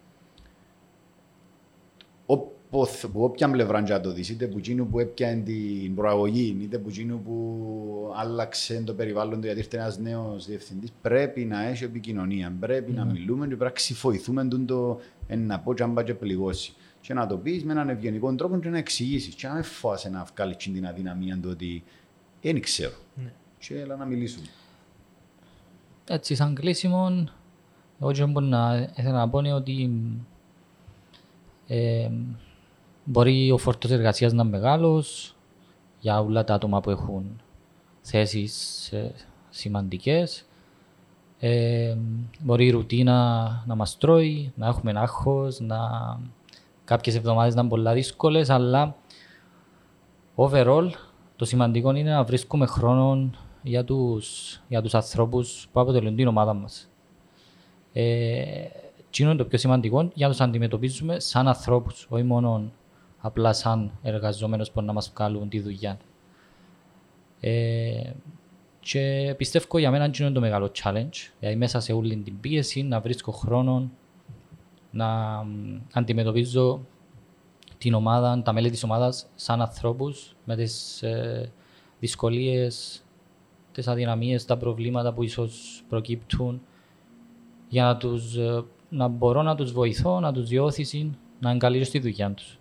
όποθ- 2.69 3.07
που 3.07 3.23
όποια 3.23 3.49
πλευρά 3.51 3.83
και 3.83 3.93
να 3.93 4.01
το 4.01 4.11
δεις, 4.11 4.29
είτε 4.29 4.47
που 4.47 4.57
εκείνου 4.57 4.87
που 4.87 4.99
έπιανε 4.99 5.41
την 5.41 5.95
προαγωγή, 5.95 6.57
είτε 6.61 6.77
που 6.77 6.89
εκείνου 6.89 7.21
που 7.21 8.13
άλλαξε 8.15 8.81
το 8.85 8.93
περιβάλλον 8.93 9.39
του 9.39 9.45
γιατί 9.45 9.59
ήρθε 9.59 9.77
ένας 9.77 9.97
νέος 9.99 10.45
διευθυντής, 10.45 10.91
πρέπει 11.01 11.45
να 11.45 11.63
έχει 11.67 11.83
επικοινωνία, 11.83 12.55
πρέπει 12.59 12.91
να 12.91 13.05
μιλούμε 13.05 13.41
και 13.41 13.47
πρέπει 13.47 13.63
να 13.63 13.69
ξυφοηθούμε 13.69 14.45
τον 14.47 14.65
το 14.65 14.99
«Εν 15.27 15.45
να 15.45 15.59
πω 15.59 15.73
και 15.73 15.83
αν 15.83 15.93
πάει 15.93 16.05
και 16.05 16.13
πληγώσει. 16.13 16.73
Και 17.01 17.13
να 17.13 17.27
το 17.27 17.37
πεις 17.37 17.63
με 17.63 17.71
έναν 17.71 17.89
ευγενικό 17.89 18.35
τρόπο 18.35 18.59
και 18.59 18.69
να 18.69 18.77
εξηγήσεις. 18.77 19.35
Και 19.35 19.47
να 19.47 19.53
μην 19.53 19.63
φοβάσαι 19.63 20.09
να 20.09 20.27
βγάλεις 20.35 20.57
την 20.57 20.87
αδυναμία 20.87 21.39
του 21.41 21.49
ότι 21.51 21.83
δεν 22.41 22.61
ξέρω. 22.61 22.93
Και 23.59 23.79
έλα 23.79 23.95
να 23.95 24.05
μιλήσουμε. 24.05 24.45
έτσι 26.07 26.35
σαν 26.35 26.55
κλείσιμο, 26.55 27.27
εγώ 28.01 28.11
και 28.11 28.25
μπορώ 28.25 28.45
να 28.45 28.89
ήθελα 28.97 29.17
να 29.17 29.29
πω 29.29 29.39
είναι 29.39 29.53
ότι 29.53 29.91
ε, 31.67 32.09
μπορεί 33.03 33.51
ο 33.51 33.57
φόρτος 33.57 33.91
εργασίας 33.91 34.33
να 34.33 34.41
είναι 34.41 34.51
μεγάλος 34.51 35.35
για 35.99 36.21
όλα 36.21 36.43
τα 36.43 36.53
άτομα 36.53 36.79
που 36.79 36.89
έχουν 36.89 37.41
θέσεις 38.01 38.87
ε, 38.91 39.11
σημαντικές. 39.49 40.45
Ε, 41.39 41.95
μπορεί 42.39 42.65
η 42.65 42.69
ρουτίνα 42.69 43.63
να 43.67 43.75
μας 43.75 43.97
τρώει, 43.97 44.51
να 44.55 44.67
έχουμε 44.67 44.91
άγχος, 44.95 45.59
να... 45.59 45.77
κάποιες 46.83 47.15
εβδομάδες 47.15 47.55
να 47.55 47.61
είναι 47.61 47.69
πολλά 47.69 47.93
δύσκολες, 47.93 48.49
αλλά 48.49 48.95
overall 50.35 50.89
το 51.35 51.45
σημαντικό 51.45 51.95
είναι 51.95 52.11
να 52.11 52.23
βρίσκουμε 52.23 52.65
χρόνο 52.65 53.29
για 53.61 53.83
τους, 53.83 54.59
για 54.67 54.81
τους 54.81 54.93
ανθρώπους 54.93 55.67
που 55.71 55.79
αποτελούν 55.79 56.15
την 56.15 56.27
ομάδα 56.27 56.53
μας. 56.53 56.89
Ε, 57.93 58.65
τι 59.09 59.23
είναι 59.23 59.35
το 59.35 59.45
πιο 59.45 59.57
σημαντικό 59.57 60.09
για 60.13 60.27
να 60.27 60.31
τους 60.31 60.41
αντιμετωπίζουμε 60.41 61.19
σαν 61.19 61.47
ανθρώπους, 61.47 62.07
όχι 62.09 62.23
μόνο 62.23 62.71
απλά 63.19 63.53
σαν 63.53 63.91
εργαζόμενους 64.01 64.71
που 64.71 64.81
να 64.81 64.93
μας 64.93 65.11
βγάλουν 65.15 65.49
τη 65.49 65.59
δουλειά. 65.59 65.97
Ε, 67.39 68.11
και 68.79 69.33
πιστεύω 69.37 69.77
για 69.77 69.91
μένα 69.91 70.11
είναι 70.19 70.31
το 70.31 70.39
μεγάλο 70.39 70.71
challenge, 70.83 71.31
δηλαδή 71.39 71.57
μέσα 71.57 71.79
σε 71.79 71.93
όλη 71.93 72.17
την 72.17 72.39
πίεση 72.39 72.83
να 72.83 72.99
βρίσκω 72.99 73.31
χρόνο 73.31 73.89
να 74.91 75.45
αντιμετωπίζω 75.93 76.85
την 77.77 77.93
ομάδα, 77.93 78.41
τα 78.41 78.53
μέλη 78.53 78.69
της 78.69 78.83
ομάδας 78.83 79.27
σαν 79.35 79.61
ανθρώπους 79.61 80.35
με 80.45 80.55
τις 80.55 81.03
ε, 81.03 81.51
δυσκολίες, 81.99 83.03
τις 83.71 83.87
αδυναμίες, 83.87 84.45
τα 84.45 84.57
προβλήματα 84.57 85.13
που 85.13 85.23
ίσως 85.23 85.83
προκύπτουν 85.89 86.61
για 87.69 87.83
να, 87.83 87.97
τους, 87.97 88.35
ε, 88.35 88.63
να 88.89 89.07
μπορώ 89.07 89.41
να 89.41 89.55
τους 89.55 89.71
βοηθώ, 89.71 90.19
να 90.19 90.33
τους 90.33 90.47
διώθησουν, 90.47 91.17
να 91.39 91.51
εγκαλύψω 91.51 91.89
στη 91.89 91.99
δουλειά 91.99 92.31
τους. 92.31 92.58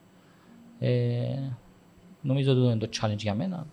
Ε, 0.79 0.91
νομίζω 2.21 2.51
ότι 2.53 2.61
είναι 2.61 2.77
το 2.77 2.89
challenge 3.01 3.17
για 3.17 3.35
μένα. 3.35 3.67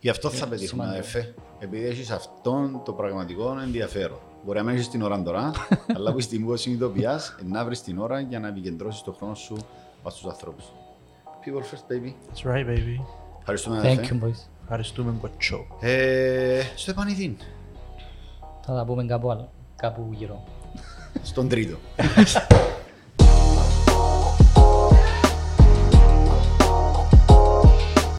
Γι' 0.00 0.08
αυτό 0.08 0.30
θα 0.30 0.48
πετύχουμε, 0.48 0.84
αδερφέ. 0.84 1.34
Επειδή 1.58 1.86
έχεις 1.86 2.10
αυτόν 2.10 2.80
το 2.84 2.92
πραγματικό 2.92 3.58
ενδιαφέρον. 3.62 4.18
Μπορεί 4.44 4.58
να 4.58 4.64
μένει 4.64 4.80
την 4.84 5.02
ώρα 5.02 5.22
τώρα, 5.22 5.52
αλλά 5.96 6.08
από 6.08 6.18
τη 6.18 6.24
στιγμή 6.24 6.46
που 6.46 6.56
συνειδητοποιεί, 6.56 7.04
να 7.48 7.64
βρεις 7.64 7.82
την 7.82 7.98
ώρα 7.98 8.20
για 8.20 8.38
να 8.40 8.48
επικεντρώσεις 8.48 9.02
τον 9.02 9.14
χρόνο 9.14 9.34
σου 9.34 9.56
στου 10.08 10.28
ανθρώπους. 10.28 10.64
People 11.44 11.60
first, 11.60 11.92
baby. 11.92 12.12
That's 12.32 12.52
right, 12.54 12.66
baby. 12.66 13.04
Ευχαριστούμε, 13.38 13.78
Thank 13.78 13.86
αδερφέ. 13.86 14.18
you, 14.20 14.24
boys. 14.24 14.46
Ευχαριστούμε, 14.62 15.14
κοτσό. 15.20 15.66
Ε, 15.80 16.60
στο 16.76 16.90
επανειδήν, 16.90 17.36
Θα 18.64 18.74
τα 18.74 18.84
πούμε 18.84 19.04
κάπου 19.04 19.30
άλλο, 19.30 19.50
κάπου 19.76 20.08
γύρω. 20.12 20.44
στον 21.22 21.48
τρίτο. 21.48 21.76